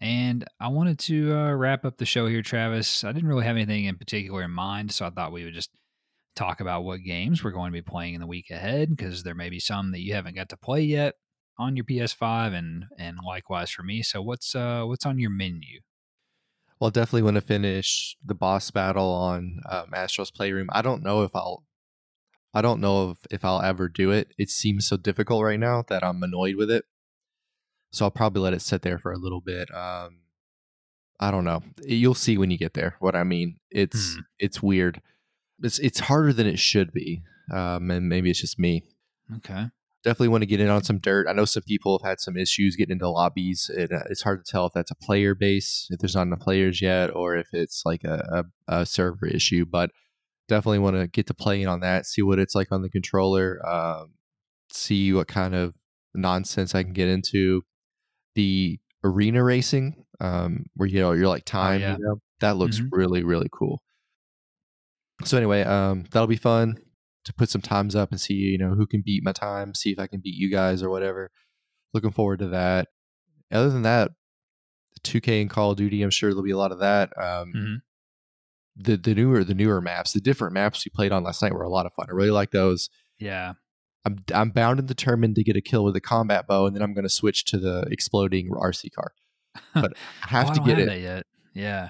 And 0.02 0.44
I 0.60 0.68
wanted 0.68 1.00
to 1.00 1.34
uh, 1.34 1.54
wrap 1.54 1.86
up 1.86 1.98
the 1.98 2.06
show 2.06 2.28
here, 2.28 2.42
Travis. 2.42 3.04
I 3.04 3.12
didn't 3.12 3.30
really 3.30 3.46
have 3.46 3.56
anything 3.56 3.86
in 3.86 3.96
particular 3.96 4.42
in 4.44 4.52
mind, 4.52 4.92
so 4.92 5.06
I 5.06 5.12
thought 5.12 5.32
we 5.32 5.46
would 5.46 5.54
just 5.54 5.70
talk 6.36 6.60
about 6.60 6.84
what 6.84 7.04
games 7.04 7.44
we're 7.44 7.52
going 7.52 7.72
to 7.72 7.78
be 7.78 7.82
playing 7.82 8.16
in 8.16 8.22
the 8.22 8.28
week 8.28 8.50
ahead 8.50 8.96
because 8.96 9.24
there 9.24 9.36
may 9.36 9.50
be 9.50 9.60
some 9.60 9.92
that 9.92 10.02
you 10.02 10.14
haven't 10.14 10.36
got 10.36 10.50
to 10.50 10.58
play 10.58 10.82
yet 10.82 11.16
on 11.60 11.76
your 11.76 11.86
PS5 11.86 12.54
and 12.54 12.86
and 12.98 13.18
likewise 13.26 13.70
for 13.70 13.84
me. 13.84 14.02
So 14.02 14.22
what's 14.22 14.56
uh 14.56 14.84
what's 14.86 15.06
on 15.06 15.20
your 15.20 15.30
menu? 15.30 15.82
Well, 16.80 16.90
definitely 16.92 17.22
want 17.22 17.36
to 17.36 17.42
finish 17.42 18.18
the 18.26 18.34
boss 18.34 18.70
battle 18.72 19.10
on 19.12 19.62
um, 19.70 19.94
Astro's 19.94 20.32
Playroom. 20.32 20.68
I 20.74 20.82
don't 20.82 21.02
know 21.02 21.24
if 21.24 21.34
I'll, 21.34 21.64
I 22.54 22.62
don't 22.62 22.82
know 22.82 23.12
if, 23.12 23.18
if 23.32 23.46
I'll 23.46 23.62
ever 23.62 23.88
do 23.88 24.12
it. 24.12 24.34
It 24.38 24.50
seems 24.50 24.86
so 24.88 24.98
difficult 24.98 25.44
right 25.44 25.60
now 25.60 25.84
that 25.88 26.04
I'm 26.04 26.22
annoyed 26.22 26.56
with 26.58 26.70
it. 26.70 26.84
So 27.92 28.04
I'll 28.06 28.12
probably 28.12 28.42
let 28.42 28.54
it 28.54 28.62
sit 28.62 28.82
there 28.82 28.98
for 28.98 29.14
a 29.14 29.18
little 29.18 29.40
bit. 29.40 29.74
Um, 29.74 30.24
I 31.22 31.32
don't 31.32 31.46
know. 31.46 31.62
You'll 31.86 32.16
see 32.16 32.38
when 32.38 32.52
you 32.52 32.58
get 32.58 32.74
there. 32.74 32.96
What 33.00 33.16
I 33.16 33.24
mean, 33.24 33.60
it's 33.70 34.16
Hmm. 34.16 34.22
it's 34.40 34.62
weird. 34.62 35.02
It's 35.64 35.80
it's 35.80 36.00
harder 36.02 36.34
than 36.34 36.46
it 36.48 36.60
should 36.60 36.92
be. 36.92 37.24
Um, 37.52 37.90
and 37.92 38.08
maybe 38.08 38.30
it's 38.30 38.42
just 38.42 38.60
me. 38.60 38.84
Okay. 39.38 39.66
Definitely 40.04 40.28
want 40.30 40.42
to 40.42 40.48
get 40.48 40.60
in 40.60 40.68
on 40.70 40.84
some 40.84 41.00
dirt. 41.00 41.28
I 41.30 41.34
know 41.34 41.46
some 41.46 41.64
people 41.64 41.98
have 41.98 42.08
had 42.08 42.20
some 42.20 42.36
issues 42.38 42.76
getting 42.76 42.94
into 42.94 43.10
lobbies. 43.10 43.72
It, 43.74 43.92
uh, 43.92 44.04
it's 44.10 44.22
hard 44.22 44.44
to 44.44 44.52
tell 44.52 44.66
if 44.66 44.74
that's 44.74 44.92
a 44.92 44.96
player 44.96 45.34
base, 45.34 45.88
if 45.92 46.00
there's 46.00 46.16
not 46.16 46.24
enough 46.24 46.42
players 46.42 46.82
yet, 46.82 47.16
or 47.16 47.38
if 47.38 47.48
it's 47.54 47.84
like 47.86 48.04
a, 48.04 48.44
a, 48.68 48.82
a 48.82 48.86
server 48.86 49.26
issue. 49.28 49.66
But 49.66 49.92
definitely 50.50 50.80
want 50.80 50.98
to 50.98 51.08
get 51.08 51.28
to 51.28 51.34
playing 51.34 51.68
on 51.68 51.80
that, 51.82 52.06
see 52.06 52.22
what 52.22 52.40
it's 52.40 52.54
like 52.56 52.72
on 52.72 52.82
the 52.82 52.90
controller, 52.90 53.66
um, 53.66 54.12
see 54.72 55.14
what 55.14 55.28
kind 55.30 55.56
of 55.56 55.76
nonsense 56.14 56.76
I 56.76 56.84
can 56.84 56.94
get 56.94 57.08
into. 57.08 57.62
The 58.36 58.80
arena 59.04 59.44
racing, 59.44 60.04
um, 60.20 60.66
where 60.76 60.90
you 60.90 61.00
know 61.00 61.12
you're 61.12 61.28
like 61.28 61.46
time, 61.46 61.82
yeah. 61.82 61.98
you 61.98 62.04
know, 62.04 62.20
that 62.40 62.58
looks 62.58 62.80
Mhm. 62.80 62.90
really 62.92 63.24
really 63.24 63.50
cool. 63.52 63.83
So 65.26 65.38
anyway, 65.38 65.64
um, 65.64 66.06
that'll 66.12 66.28
be 66.28 66.36
fun 66.36 66.78
to 67.26 67.34
put 67.34 67.50
some 67.50 67.62
times 67.62 67.96
up 67.96 68.12
and 68.12 68.20
see 68.20 68.34
you 68.34 68.58
know 68.58 68.76
who 68.76 68.86
can 68.88 69.02
beat 69.06 69.24
my 69.24 69.32
time, 69.32 69.74
see 69.74 69.92
if 69.92 70.00
I 70.00 70.08
can 70.08 70.20
beat 70.22 70.36
you 70.36 70.50
guys 70.52 70.84
or 70.84 70.90
whatever. 70.90 71.32
Looking 71.94 72.12
forward 72.12 72.40
to 72.40 72.48
that. 72.48 72.88
Other 73.52 73.70
than 73.70 73.84
that, 73.84 74.12
2K 75.04 75.42
and 75.42 75.50
Call 75.50 75.72
of 75.72 75.78
Duty, 75.78 76.02
I'm 76.02 76.10
sure 76.10 76.32
there'll 76.32 76.44
be 76.44 76.52
a 76.52 76.58
lot 76.58 76.72
of 76.72 76.80
that. 76.80 77.12
Um, 77.18 77.54
Mhm. 77.56 77.76
The 78.76 78.98
the 78.98 79.14
newer 79.14 79.44
the 79.44 79.54
newer 79.54 79.80
maps, 79.82 80.14
the 80.14 80.20
different 80.22 80.54
maps 80.56 80.84
we 80.84 80.90
played 80.90 81.12
on 81.12 81.24
last 81.24 81.42
night 81.44 81.54
were 81.54 81.62
a 81.64 81.70
lot 81.70 81.86
of 81.86 81.94
fun. 81.94 82.08
I 82.10 82.14
really 82.14 82.32
like 82.32 82.50
those. 82.52 82.90
Yeah. 83.20 83.54
I'm 84.06 84.24
I'm 84.34 84.50
bound 84.50 84.80
and 84.80 84.88
determined 84.88 85.36
to 85.36 85.44
get 85.44 85.56
a 85.56 85.62
kill 85.62 85.84
with 85.86 85.96
a 85.96 86.02
combat 86.02 86.48
bow, 86.48 86.66
and 86.66 86.76
then 86.76 86.82
I'm 86.82 86.94
going 86.94 87.04
to 87.06 87.10
switch 87.10 87.46
to 87.46 87.60
the 87.60 87.88
exploding 87.92 88.50
RC 88.50 88.92
car. 88.92 89.14
But 89.76 89.94
I 90.24 90.28
have 90.30 90.50
Oh, 90.50 90.54
to 90.56 90.60
get 90.62 90.80
it. 90.80 90.88
that 90.88 91.00
yet. 91.00 91.26
Yeah. 91.54 91.90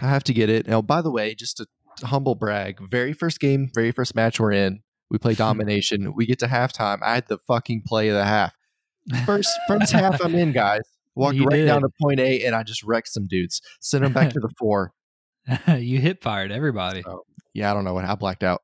I 0.00 0.08
have 0.08 0.24
to 0.24 0.34
get 0.34 0.50
it. 0.50 0.66
Now, 0.66 0.82
by 0.82 1.00
the 1.00 1.10
way, 1.12 1.34
just 1.36 1.60
a 1.60 1.66
humble 2.02 2.34
brag, 2.34 2.78
very 2.88 3.12
first 3.12 3.40
game, 3.40 3.70
very 3.74 3.92
first 3.92 4.14
match 4.14 4.40
we're 4.40 4.52
in, 4.52 4.80
we 5.10 5.18
play 5.18 5.34
domination. 5.46 6.12
we 6.14 6.26
get 6.26 6.38
to 6.40 6.46
halftime. 6.46 6.98
I 7.02 7.14
had 7.14 7.28
the 7.28 7.38
fucking 7.38 7.82
play 7.86 8.08
of 8.08 8.14
the 8.16 8.24
half. 8.24 8.54
First 9.26 9.50
first 9.68 9.92
half 9.92 10.20
I'm 10.24 10.34
in, 10.34 10.52
guys. 10.52 10.80
Walked 11.14 11.36
You 11.36 11.44
right 11.44 11.64
down 11.64 11.82
did. 11.82 11.88
to 11.88 11.92
point 12.02 12.18
eight 12.20 12.44
and 12.44 12.56
I 12.56 12.62
just 12.64 12.82
wrecked 12.82 13.08
some 13.08 13.26
dudes. 13.28 13.60
Sent 13.80 14.02
them 14.02 14.12
back 14.12 14.30
to 14.30 14.40
the 14.40 14.48
four. 14.58 14.92
you 15.78 16.00
hit 16.00 16.22
fired 16.22 16.50
everybody. 16.50 17.02
Oh. 17.06 17.22
Yeah, 17.52 17.70
I 17.70 17.74
don't 17.74 17.84
know 17.84 17.94
what 17.94 18.04
I 18.04 18.14
blacked 18.16 18.42
out. 18.42 18.62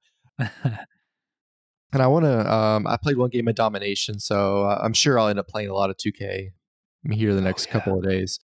And 1.93 2.01
I 2.03 2.07
want 2.07 2.25
to. 2.25 2.53
Um, 2.53 2.87
I 2.87 2.97
played 2.97 3.17
one 3.17 3.31
game 3.31 3.49
of 3.49 3.55
domination, 3.57 4.21
so 4.21 4.65
uh, 4.65 4.81
I'm 4.83 4.93
sure 4.93 5.19
I'll 5.19 5.27
end 5.29 5.39
up 5.41 5.49
playing 5.49 5.69
a 5.71 5.75
lot 5.75 5.91
of 5.91 5.97
2K 5.97 6.51
here 7.11 7.35
the 7.35 7.41
next 7.41 7.67
Oh, 7.67 7.69
yeah. 7.69 7.73
couple 7.73 7.99
of 7.99 8.05
days. 8.05 8.39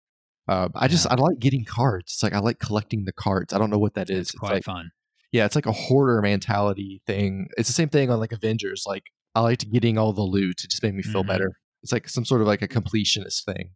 Um, 0.47 0.73
I 0.75 0.89
just 0.89 1.07
I 1.11 1.15
like 1.15 1.39
getting 1.39 1.65
cards. 1.65 2.13
It's 2.15 2.23
like 2.23 2.35
I 2.35 2.39
like 2.39 2.59
collecting 2.59 3.05
the 3.05 3.13
cards. 3.13 3.53
I 3.53 3.59
don't 3.59 3.71
know 3.71 3.79
what 3.79 3.95
that 3.95 4.11
is. 4.11 4.19
it's 4.19 4.31
It's 4.31 4.39
quite 4.39 4.53
like, 4.55 4.65
fun. 4.65 4.91
yeah, 5.33 5.47
it's 5.47 5.55
like 5.55 5.67
a 5.67 5.73
hoarder 5.73 6.21
mentality 6.21 7.01
thing. 7.07 7.49
It's 7.57 7.69
the 7.69 7.73
same 7.75 7.89
thing 7.89 8.11
on 8.11 8.21
like 8.21 8.33
Avengers. 8.33 8.85
Like 8.87 9.11
I 9.35 9.41
liked 9.41 9.71
getting 9.73 9.97
all 9.99 10.13
the 10.13 10.23
loot. 10.23 10.63
It 10.65 10.71
just 10.71 10.83
made 10.83 10.95
me 10.95 11.03
feel 11.03 11.25
Mhm. 11.25 11.29
better. 11.29 11.53
It's 11.83 11.93
like 11.93 12.09
some 12.09 12.25
sort 12.25 12.41
of 12.41 12.47
like 12.47 12.63
a 12.63 12.69
completionist 12.69 13.45
thing. 13.45 13.71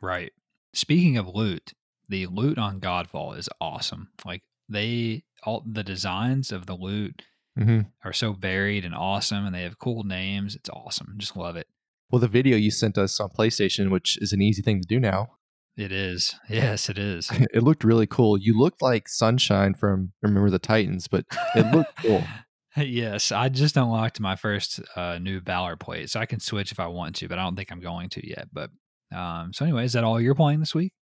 Right. 0.00 0.32
Speaking 0.72 1.16
of 1.16 1.26
loot, 1.28 1.72
the 2.08 2.26
loot 2.26 2.58
on 2.58 2.80
Godfall 2.80 3.36
is 3.36 3.48
awesome. 3.60 4.10
Like 4.24 4.42
they 4.68 5.24
all 5.42 5.62
the 5.66 5.82
designs 5.82 6.52
of 6.52 6.66
the 6.66 6.74
loot 6.74 7.22
hmm 7.56 7.80
are 8.04 8.12
so 8.12 8.32
varied 8.32 8.84
and 8.84 8.94
awesome 8.94 9.44
and 9.44 9.54
they 9.54 9.62
have 9.64 9.78
cool 9.78 10.04
names. 10.04 10.54
It's 10.54 10.70
awesome. 10.70 11.14
Just 11.18 11.36
love 11.36 11.56
it. 11.56 11.66
Well, 12.10 12.20
the 12.20 12.28
video 12.28 12.56
you 12.56 12.70
sent 12.70 12.96
us 12.98 13.20
on 13.20 13.30
PlayStation, 13.30 13.90
which 13.90 14.16
is 14.18 14.32
an 14.32 14.40
easy 14.40 14.62
thing 14.62 14.80
to 14.80 14.86
do 14.86 14.98
now, 15.00 15.32
It 15.80 15.92
is. 15.92 16.34
Yes, 16.48 16.88
it 16.88 16.98
is. 16.98 17.30
it 17.54 17.62
looked 17.62 17.84
really 17.84 18.06
cool. 18.06 18.36
You 18.38 18.58
looked 18.58 18.82
like 18.82 19.08
Sunshine 19.08 19.74
from 19.74 20.12
Remember 20.22 20.50
the 20.50 20.58
Titans, 20.58 21.08
but 21.08 21.24
it 21.54 21.72
looked 21.74 21.96
cool. 21.96 22.22
yes, 22.76 23.32
I 23.32 23.48
just 23.48 23.76
unlocked 23.76 24.20
my 24.20 24.36
first 24.36 24.80
uh, 24.94 25.18
new 25.18 25.40
Valor 25.40 25.76
plate, 25.76 26.10
so 26.10 26.20
I 26.20 26.26
can 26.26 26.40
switch 26.40 26.70
if 26.70 26.78
I 26.78 26.86
want 26.86 27.16
to, 27.16 27.28
but 27.28 27.38
I 27.38 27.42
don't 27.42 27.56
think 27.56 27.72
I'm 27.72 27.80
going 27.80 28.10
to 28.10 28.28
yet. 28.28 28.48
But 28.52 28.70
um, 29.14 29.52
so 29.52 29.64
anyway, 29.64 29.84
is 29.84 29.94
that 29.94 30.04
all 30.04 30.20
you're 30.20 30.34
playing 30.34 30.60
this 30.60 30.74
week? 30.74 30.92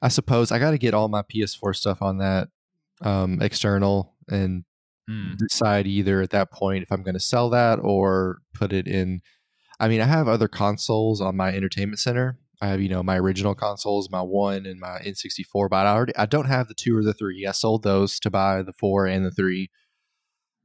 I 0.00 0.08
suppose 0.08 0.50
I 0.50 0.58
got 0.58 0.70
to 0.70 0.78
get 0.78 0.94
all 0.94 1.08
my 1.08 1.22
PS4 1.22 1.76
stuff 1.76 2.00
on 2.00 2.18
that 2.18 2.48
um, 3.02 3.40
external 3.42 4.14
and 4.28 4.64
Hmm. 5.10 5.32
decide 5.36 5.88
either 5.88 6.20
at 6.20 6.30
that 6.30 6.52
point 6.52 6.84
if 6.84 6.92
I'm 6.92 7.02
going 7.02 7.14
to 7.14 7.20
sell 7.20 7.50
that 7.50 7.80
or 7.82 8.42
put 8.54 8.72
it 8.72 8.86
in. 8.86 9.22
I 9.80 9.88
mean, 9.88 10.00
I 10.00 10.04
have 10.04 10.28
other 10.28 10.46
consoles 10.46 11.20
on 11.20 11.36
my 11.36 11.52
entertainment 11.52 11.98
center. 11.98 12.38
I 12.62 12.68
have, 12.68 12.80
you 12.82 12.88
know, 12.90 13.02
my 13.02 13.18
original 13.18 13.54
consoles, 13.54 14.10
my 14.10 14.20
one 14.20 14.66
and 14.66 14.78
my 14.78 15.00
N64, 15.00 15.70
but 15.70 15.86
I 15.86 15.92
already 15.94 16.14
I 16.16 16.26
don't 16.26 16.46
have 16.46 16.68
the 16.68 16.74
two 16.74 16.96
or 16.96 17.02
the 17.02 17.14
three. 17.14 17.46
I 17.46 17.52
sold 17.52 17.82
those 17.82 18.20
to 18.20 18.30
buy 18.30 18.62
the 18.62 18.72
four 18.74 19.06
and 19.06 19.24
the 19.24 19.30
three. 19.30 19.70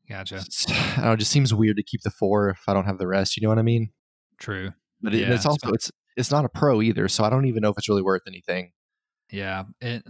Gotcha. 0.10 0.36
It's- 0.36 0.66
I 0.70 0.96
don't 0.98 1.06
know, 1.06 1.12
it 1.14 1.18
just 1.20 1.32
seems 1.32 1.54
weird 1.54 1.78
to 1.78 1.84
keep 1.84 2.02
the 2.02 2.12
four 2.12 2.50
if 2.50 2.64
I 2.68 2.74
don't 2.74 2.86
have 2.86 2.98
the 2.98 3.08
rest. 3.08 3.38
You 3.38 3.44
know 3.44 3.50
what 3.50 3.60
I 3.60 3.64
mean? 3.64 3.92
True. 4.40 4.72
But 5.02 5.14
it, 5.14 5.22
Yeah, 5.22 5.34
it's 5.34 5.46
also 5.46 5.70
it's 5.72 5.92
it's 6.18 6.32
not 6.32 6.46
a 6.46 6.50
pro 6.50 6.82
either, 6.82 7.08
so 7.08 7.24
I 7.24 7.30
don't 7.30 7.46
even 7.46 7.62
know 7.62 7.70
if 7.70 7.78
it's 7.78 7.90
really 7.90 8.02
worth 8.02 8.22
anything. 8.28 8.72
Yeah, 9.32 9.64
it, 9.82 10.04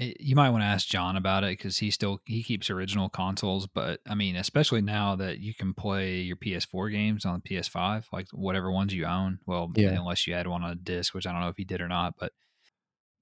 it 0.00 0.16
you 0.20 0.34
might 0.34 0.50
want 0.50 0.62
to 0.62 0.66
ask 0.66 0.88
John 0.88 1.16
about 1.16 1.44
it 1.44 1.50
because 1.58 1.78
he 1.78 1.90
still 1.90 2.20
he 2.24 2.42
keeps 2.42 2.70
original 2.70 3.08
consoles, 3.08 3.66
but 3.66 4.00
I 4.08 4.14
mean, 4.14 4.36
especially 4.36 4.80
now 4.80 5.16
that 5.16 5.38
you 5.38 5.54
can 5.54 5.74
play 5.74 6.20
your 6.20 6.36
PS4 6.36 6.90
games 6.90 7.24
on 7.24 7.40
the 7.44 7.48
PS5, 7.54 8.04
like 8.12 8.26
whatever 8.32 8.70
ones 8.72 8.94
you 8.94 9.04
own. 9.04 9.38
Well, 9.46 9.70
Yeah. 9.76 9.90
unless 9.90 10.26
you 10.26 10.34
had 10.34 10.46
one 10.46 10.62
on 10.64 10.70
a 10.70 10.74
disc, 10.74 11.14
which 11.14 11.26
I 11.26 11.32
don't 11.32 11.40
know 11.42 11.48
if 11.48 11.56
he 11.56 11.64
did 11.64 11.80
or 11.80 11.88
not, 11.88 12.14
but 12.18 12.32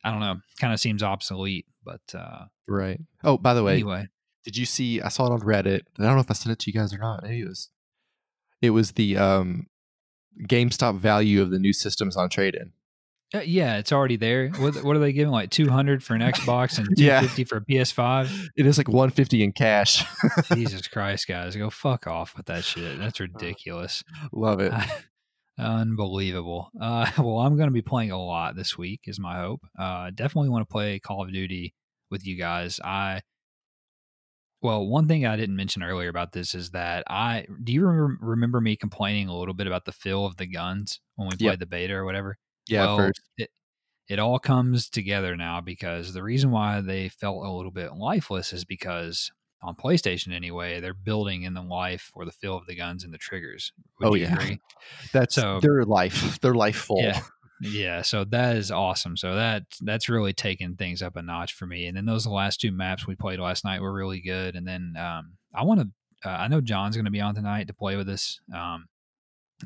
I 0.04 0.10
don't 0.10 0.20
know. 0.20 0.36
Kind 0.60 0.72
of 0.72 0.80
seems 0.80 1.02
obsolete, 1.02 1.66
but 1.84 2.00
uh, 2.14 2.44
Right. 2.68 3.00
Oh, 3.24 3.36
by 3.38 3.54
the 3.54 3.64
way, 3.64 3.74
anyway, 3.74 4.06
did 4.44 4.56
you 4.56 4.64
see? 4.66 5.00
I 5.00 5.08
saw 5.08 5.26
it 5.26 5.32
on 5.32 5.40
Reddit. 5.40 5.82
I 5.98 6.02
don't 6.04 6.14
know 6.14 6.20
if 6.20 6.30
I 6.30 6.34
sent 6.34 6.52
it 6.52 6.58
to 6.60 6.70
you 6.70 6.78
guys 6.78 6.94
or 6.94 6.98
not. 6.98 7.22
Maybe 7.22 7.40
it 7.40 7.48
was. 7.48 7.70
It 8.62 8.70
was 8.70 8.92
the 8.92 9.16
um, 9.16 9.66
GameStop 10.42 10.98
value 10.98 11.42
of 11.42 11.50
the 11.50 11.58
new 11.58 11.72
systems 11.72 12.16
on 12.16 12.28
trade-in. 12.28 12.72
Uh, 13.34 13.40
yeah, 13.40 13.76
it's 13.78 13.92
already 13.92 14.16
there. 14.16 14.48
What, 14.50 14.82
what 14.84 14.96
are 14.96 15.00
they 15.00 15.12
giving? 15.12 15.30
Like 15.32 15.50
two 15.50 15.68
hundred 15.68 16.02
for 16.02 16.14
an 16.14 16.20
Xbox 16.22 16.78
and 16.78 16.86
two 16.96 17.08
fifty 17.20 17.42
Yeah. 17.42 17.46
for 17.46 17.56
a 17.58 17.60
PS5? 17.64 18.48
It 18.56 18.66
is 18.66 18.78
like 18.78 18.88
150 18.88 19.42
in 19.42 19.52
cash. 19.52 20.04
Jesus 20.54 20.86
Christ, 20.88 21.26
guys, 21.28 21.54
go 21.56 21.68
fuck 21.70 22.06
off 22.06 22.36
with 22.36 22.46
that 22.46 22.64
shit. 22.64 22.98
That's 22.98 23.20
ridiculous. 23.20 24.02
Love 24.32 24.60
it. 24.60 24.72
Unbelievable. 25.58 26.70
Uh, 26.80 27.10
well, 27.18 27.38
I'm 27.38 27.56
going 27.56 27.68
to 27.68 27.72
be 27.74 27.82
playing 27.82 28.10
a 28.12 28.22
lot 28.22 28.54
this 28.56 28.78
week, 28.78 29.00
is 29.04 29.18
my 29.18 29.38
hope. 29.40 29.60
Uh, 29.78 30.10
definitely 30.14 30.50
want 30.50 30.66
to 30.68 30.72
play 30.72 30.98
Call 30.98 31.22
of 31.22 31.32
Duty 31.32 31.74
with 32.10 32.26
you 32.26 32.36
guys. 32.38 32.78
I, 32.82 33.20
well, 34.62 34.86
one 34.86 35.08
thing 35.08 35.26
I 35.26 35.36
didn't 35.36 35.56
mention 35.56 35.82
earlier 35.82 36.08
about 36.08 36.32
this 36.32 36.54
is 36.54 36.70
that 36.70 37.04
I, 37.08 37.46
do 37.62 37.72
you 37.72 37.84
remember, 37.84 38.16
remember 38.20 38.60
me 38.60 38.76
complaining 38.76 39.28
a 39.28 39.36
little 39.36 39.54
bit 39.54 39.66
about 39.66 39.84
the 39.84 39.92
feel 39.92 40.24
of 40.24 40.36
the 40.36 40.46
guns 40.46 41.00
when 41.16 41.28
we 41.28 41.32
Yep. 41.38 41.50
played 41.50 41.58
the 41.60 41.66
beta 41.66 41.94
or 41.94 42.04
whatever? 42.04 42.38
Yeah, 42.68 42.86
well, 42.86 42.96
first. 42.98 43.20
It, 43.36 43.50
it 44.08 44.18
all 44.18 44.38
comes 44.38 44.88
together 44.88 45.36
now 45.36 45.60
because 45.60 46.12
the 46.14 46.22
reason 46.22 46.50
why 46.50 46.80
they 46.80 47.08
felt 47.08 47.44
a 47.44 47.50
little 47.50 47.70
bit 47.70 47.94
lifeless 47.94 48.52
is 48.52 48.64
because 48.64 49.30
on 49.62 49.74
PlayStation 49.74 50.32
anyway, 50.32 50.80
they're 50.80 50.94
building 50.94 51.42
in 51.42 51.54
the 51.54 51.62
life 51.62 52.10
or 52.14 52.24
the 52.24 52.32
feel 52.32 52.56
of 52.56 52.66
the 52.66 52.76
guns 52.76 53.04
and 53.04 53.12
the 53.12 53.18
triggers. 53.18 53.72
Would 54.00 54.08
Oh, 54.08 54.14
yeah. 54.14 54.32
agree? 54.34 54.60
That's 55.12 55.34
so- 55.34 55.60
their 55.60 55.84
life. 55.84 56.40
Their 56.40 56.54
life 56.54 56.76
full. 56.76 57.02
Yeah. 57.02 57.20
Yeah, 57.60 58.02
so 58.02 58.22
that 58.26 58.54
is 58.56 58.70
awesome. 58.70 59.16
So 59.16 59.34
that 59.34 59.64
that's 59.80 60.08
really 60.08 60.32
taken 60.32 60.76
things 60.76 61.02
up 61.02 61.16
a 61.16 61.22
notch 61.22 61.52
for 61.54 61.66
me. 61.66 61.86
And 61.86 61.96
then 61.96 62.06
those 62.06 62.24
last 62.24 62.60
two 62.60 62.70
maps 62.70 63.04
we 63.04 63.16
played 63.16 63.40
last 63.40 63.64
night 63.64 63.82
were 63.82 63.92
really 63.92 64.20
good. 64.20 64.54
And 64.54 64.64
then 64.64 64.94
um, 64.96 65.32
I 65.52 65.64
want 65.64 65.80
to. 65.80 65.88
Uh, 66.24 66.34
I 66.34 66.46
know 66.46 66.60
John's 66.60 66.94
going 66.94 67.04
to 67.06 67.10
be 67.10 67.20
on 67.20 67.34
tonight 67.34 67.66
to 67.66 67.74
play 67.74 67.96
with 67.96 68.08
us. 68.08 68.38
Um, 68.54 68.86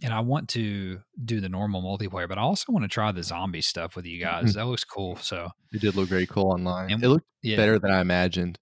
and 0.02 0.12
I 0.12 0.20
want 0.20 0.48
to 0.50 1.00
do 1.24 1.40
the 1.40 1.48
normal 1.48 1.82
multiplayer, 1.82 2.28
but 2.28 2.38
I 2.38 2.42
also 2.42 2.72
want 2.72 2.84
to 2.84 2.88
try 2.88 3.12
the 3.12 3.22
zombie 3.22 3.60
stuff 3.60 3.94
with 3.96 4.06
you 4.06 4.20
guys. 4.20 4.54
That 4.54 4.66
looks 4.66 4.84
cool. 4.84 5.16
So 5.16 5.50
It 5.72 5.80
did 5.80 5.94
look 5.96 6.08
very 6.08 6.26
cool 6.26 6.50
online. 6.52 6.90
And- 6.92 7.02
it 7.04 7.08
looked 7.08 7.26
yeah, 7.42 7.56
better 7.56 7.78
than 7.78 7.90
I 7.90 8.00
imagined. 8.00 8.58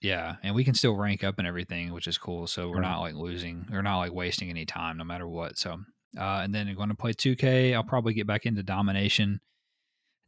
Yeah, 0.00 0.36
and 0.42 0.54
we 0.54 0.62
can 0.64 0.74
still 0.74 0.94
rank 0.94 1.24
up 1.24 1.38
and 1.38 1.46
everything, 1.48 1.92
which 1.92 2.06
is 2.06 2.18
cool. 2.18 2.46
So 2.46 2.68
we're 2.68 2.76
Right. 2.76 2.82
not 2.90 3.00
like 3.00 3.14
losing, 3.14 3.66
we're 3.70 3.82
not 3.82 3.98
like 3.98 4.12
wasting 4.12 4.50
any 4.50 4.64
time, 4.66 4.96
no 4.98 5.04
matter 5.04 5.26
what. 5.26 5.58
So, 5.58 5.72
uh, 6.16 6.40
and 6.42 6.54
then 6.54 6.68
I'm 6.68 6.76
going 6.76 6.90
to 6.90 6.94
play 6.94 7.12
2K. 7.12 7.74
I'll 7.74 7.82
probably 7.82 8.14
get 8.14 8.26
back 8.26 8.46
into 8.46 8.62
domination 8.62 9.40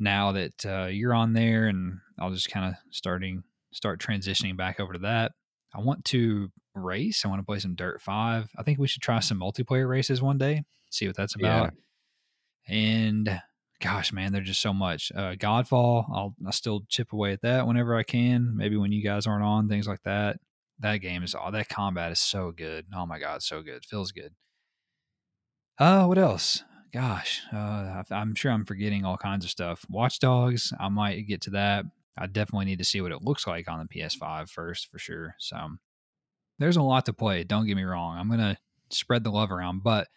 now 0.01 0.33
that 0.33 0.67
uh, 0.67 0.87
you're 0.87 1.15
on 1.15 1.35
there, 1.35 1.69
and 1.69 1.99
I'll 2.19 2.33
just 2.33 2.51
kind 2.51 2.67
of 2.67 2.75
starting 2.91 3.43
start 3.73 4.01
transitioning 4.01 4.57
back 4.57 4.81
over 4.81 4.95
to 4.95 4.99
that. 5.01 5.33
I 5.75 5.81
want 5.81 6.05
to 6.07 6.51
race. 6.75 7.25
I 7.25 7.29
want 7.29 7.41
to 7.41 7.47
play 7.47 7.59
some 7.59 7.75
Dirt 7.75 8.01
Five. 8.01 8.51
I 8.57 8.63
think 8.63 8.79
we 8.79 8.89
should 8.89 9.03
try 9.03 9.21
some 9.21 9.39
multiplayer 9.41 9.89
races 9.89 10.21
one 10.23 10.39
day. 10.39 10.65
See 10.91 11.07
what 11.07 11.17
that's 11.17 11.35
Yeah. 11.39 11.47
about. 11.47 11.75
And 12.69 13.41
gosh, 13.81 14.13
man, 14.13 14.33
there's 14.33 14.47
just 14.47 14.61
so 14.61 14.73
much. 14.73 15.11
Uh, 15.15 15.35
Godfall, 15.35 16.05
I'll 16.13 16.35
I 16.47 16.51
still 16.51 16.83
chip 16.89 17.13
away 17.13 17.33
at 17.33 17.43
that 17.43 17.67
whenever 17.67 17.97
I 17.97 18.03
can. 18.03 18.57
Maybe 18.57 18.77
when 18.77 18.93
you 18.93 19.03
guys 19.03 19.27
aren't 19.27 19.45
on, 19.45 19.69
things 19.69 19.89
like 19.89 20.03
that. 20.05 20.39
That 20.81 20.99
game 20.99 21.23
is 21.23 21.35
all 21.35 21.51
that 21.53 21.69
combat 21.69 22.13
is 22.13 22.19
so 22.19 22.53
good. 22.53 22.87
Oh 22.95 23.07
my 23.07 23.19
god, 23.19 23.43
so 23.43 23.63
good. 23.63 23.85
Feels 23.85 24.13
good. 24.13 24.35
Uh, 25.79 26.05
what 26.07 26.19
else? 26.19 26.63
Gosh, 26.93 27.43
uh, 27.53 28.03
I'm 28.11 28.35
sure 28.35 28.51
I'm 28.51 28.65
forgetting 28.65 29.05
all 29.05 29.17
kinds 29.17 29.45
of 29.45 29.51
stuff. 29.51 29.87
Watch 29.89 30.19
Dogs, 30.19 30.73
I 30.81 30.89
might 30.89 31.27
get 31.29 31.41
to 31.43 31.51
that. 31.51 31.85
I 32.19 32.27
definitely 32.27 32.67
need 32.67 32.79
to 32.79 32.85
see 32.85 33.01
what 33.01 33.13
it 33.13 33.23
looks 33.23 33.47
like 33.47 33.69
on 33.69 33.79
the 33.79 34.01
PS5 34.01 34.49
first, 34.49 34.91
for 34.91 34.99
sure. 34.99 35.37
So 35.39 35.57
there's 36.59 36.77
a 36.77 36.83
lot 36.83 37.07
to 37.07 37.13
play. 37.13 37.45
Don't 37.45 37.67
get 37.67 37.77
me 37.77 37.85
wrong. 37.85 38.19
I'm 38.19 38.31
gonna 38.31 38.59
spread 38.91 39.25
the 39.25 39.31
love 39.31 39.51
around, 39.51 39.83
but 39.83 40.09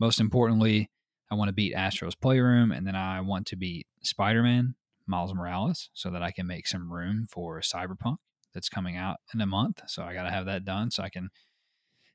most 0.00 0.20
importantly, 0.20 0.90
I 1.30 1.34
want 1.34 1.48
to 1.48 1.54
beat 1.54 1.74
Astro's 1.74 2.14
Playroom, 2.14 2.72
and 2.72 2.86
then 2.86 2.96
I 2.96 3.20
want 3.20 3.46
to 3.48 3.56
beat 3.56 3.86
Spider 4.02 4.42
Man, 4.42 4.74
Miles 5.06 5.34
Morales, 5.34 5.90
so 5.94 6.10
that 6.10 6.22
I 6.22 6.30
can 6.30 6.46
make 6.46 6.66
some 6.66 6.92
room 6.92 7.26
for 7.30 7.60
Cyberpunk 7.60 8.16
that's 8.52 8.68
coming 8.68 8.96
out 8.96 9.18
in 9.32 9.40
a 9.40 9.46
month. 9.46 9.82
So 9.86 10.02
I 10.02 10.14
got 10.14 10.24
to 10.24 10.30
have 10.30 10.46
that 10.46 10.64
done 10.64 10.90
so 10.90 11.02
I 11.02 11.08
can 11.08 11.30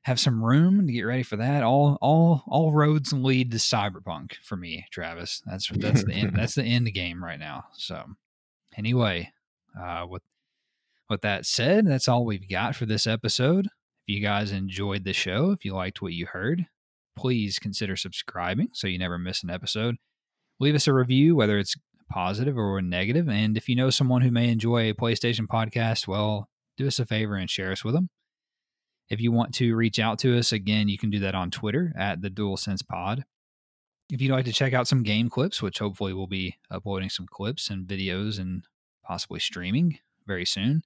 have 0.02 0.18
some 0.18 0.42
room 0.42 0.86
to 0.86 0.92
get 0.92 1.02
ready 1.02 1.22
for 1.22 1.36
that. 1.36 1.62
All 1.62 1.98
all 2.00 2.44
all 2.46 2.72
roads 2.72 3.12
lead 3.12 3.50
to 3.52 3.58
Cyberpunk 3.58 4.34
for 4.42 4.56
me, 4.56 4.86
Travis. 4.90 5.42
That's 5.46 5.68
that's 5.68 6.04
the 6.04 6.12
end. 6.12 6.32
That's 6.36 6.54
the 6.54 6.64
end 6.64 6.92
game 6.94 7.22
right 7.22 7.38
now. 7.38 7.64
So 7.74 8.04
anyway, 8.76 9.32
uh, 9.78 10.06
with 10.08 10.22
with 11.08 11.22
that 11.22 11.44
said, 11.44 11.86
that's 11.86 12.08
all 12.08 12.24
we've 12.24 12.48
got 12.48 12.76
for 12.76 12.86
this 12.86 13.06
episode. 13.06 13.66
If 13.66 14.14
you 14.14 14.20
guys 14.20 14.52
enjoyed 14.52 15.04
the 15.04 15.12
show, 15.12 15.50
if 15.50 15.64
you 15.64 15.74
liked 15.74 16.00
what 16.00 16.12
you 16.12 16.26
heard, 16.26 16.66
please 17.16 17.58
consider 17.58 17.96
subscribing 17.96 18.68
so 18.72 18.86
you 18.86 18.98
never 18.98 19.18
miss 19.18 19.42
an 19.42 19.50
episode. 19.50 19.96
Leave 20.60 20.74
us 20.74 20.86
a 20.86 20.94
review, 20.94 21.34
whether 21.34 21.58
it's 21.58 21.74
positive 22.10 22.56
or 22.56 22.80
negative. 22.80 23.28
And 23.28 23.56
if 23.56 23.68
you 23.68 23.76
know 23.76 23.90
someone 23.90 24.22
who 24.22 24.30
may 24.30 24.48
enjoy 24.48 24.88
a 24.88 24.94
PlayStation 24.94 25.46
podcast, 25.46 26.06
well, 26.06 26.48
do 26.76 26.86
us 26.86 26.98
a 26.98 27.06
favor 27.06 27.34
and 27.34 27.50
share 27.50 27.72
us 27.72 27.84
with 27.84 27.94
them. 27.94 28.08
If 29.08 29.20
you 29.20 29.32
want 29.32 29.54
to 29.54 29.74
reach 29.74 29.98
out 29.98 30.20
to 30.20 30.38
us, 30.38 30.52
again, 30.52 30.88
you 30.88 30.98
can 30.98 31.10
do 31.10 31.18
that 31.20 31.34
on 31.34 31.50
Twitter 31.50 31.92
at 31.98 32.22
the 32.22 32.30
DualSense 32.30 32.86
Pod. 32.86 33.24
If 34.10 34.20
you'd 34.20 34.32
like 34.32 34.44
to 34.46 34.52
check 34.52 34.72
out 34.72 34.88
some 34.88 35.02
game 35.02 35.28
clips, 35.28 35.62
which 35.62 35.78
hopefully 35.78 36.12
we'll 36.12 36.26
be 36.26 36.56
uploading 36.70 37.10
some 37.10 37.26
clips 37.26 37.70
and 37.70 37.86
videos 37.86 38.38
and 38.40 38.64
possibly 39.04 39.38
streaming 39.38 39.98
very 40.26 40.44
soon, 40.44 40.82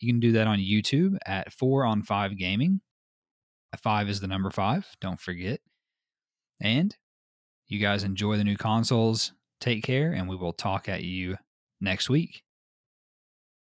you 0.00 0.12
can 0.12 0.20
do 0.20 0.32
that 0.32 0.46
on 0.46 0.58
YouTube 0.58 1.16
at 1.24 1.52
4 1.52 1.84
on 1.84 2.02
5 2.02 2.36
Gaming. 2.36 2.80
Five 3.80 4.08
is 4.08 4.20
the 4.20 4.26
number 4.26 4.50
five. 4.50 4.86
Don't 5.00 5.18
forget. 5.18 5.60
And 6.60 6.94
you 7.68 7.78
guys 7.78 8.04
enjoy 8.04 8.36
the 8.36 8.44
new 8.44 8.56
consoles. 8.56 9.32
Take 9.60 9.82
care, 9.82 10.12
and 10.12 10.28
we 10.28 10.36
will 10.36 10.52
talk 10.52 10.88
at 10.88 11.04
you 11.04 11.36
next 11.80 12.10
week. 12.10 12.42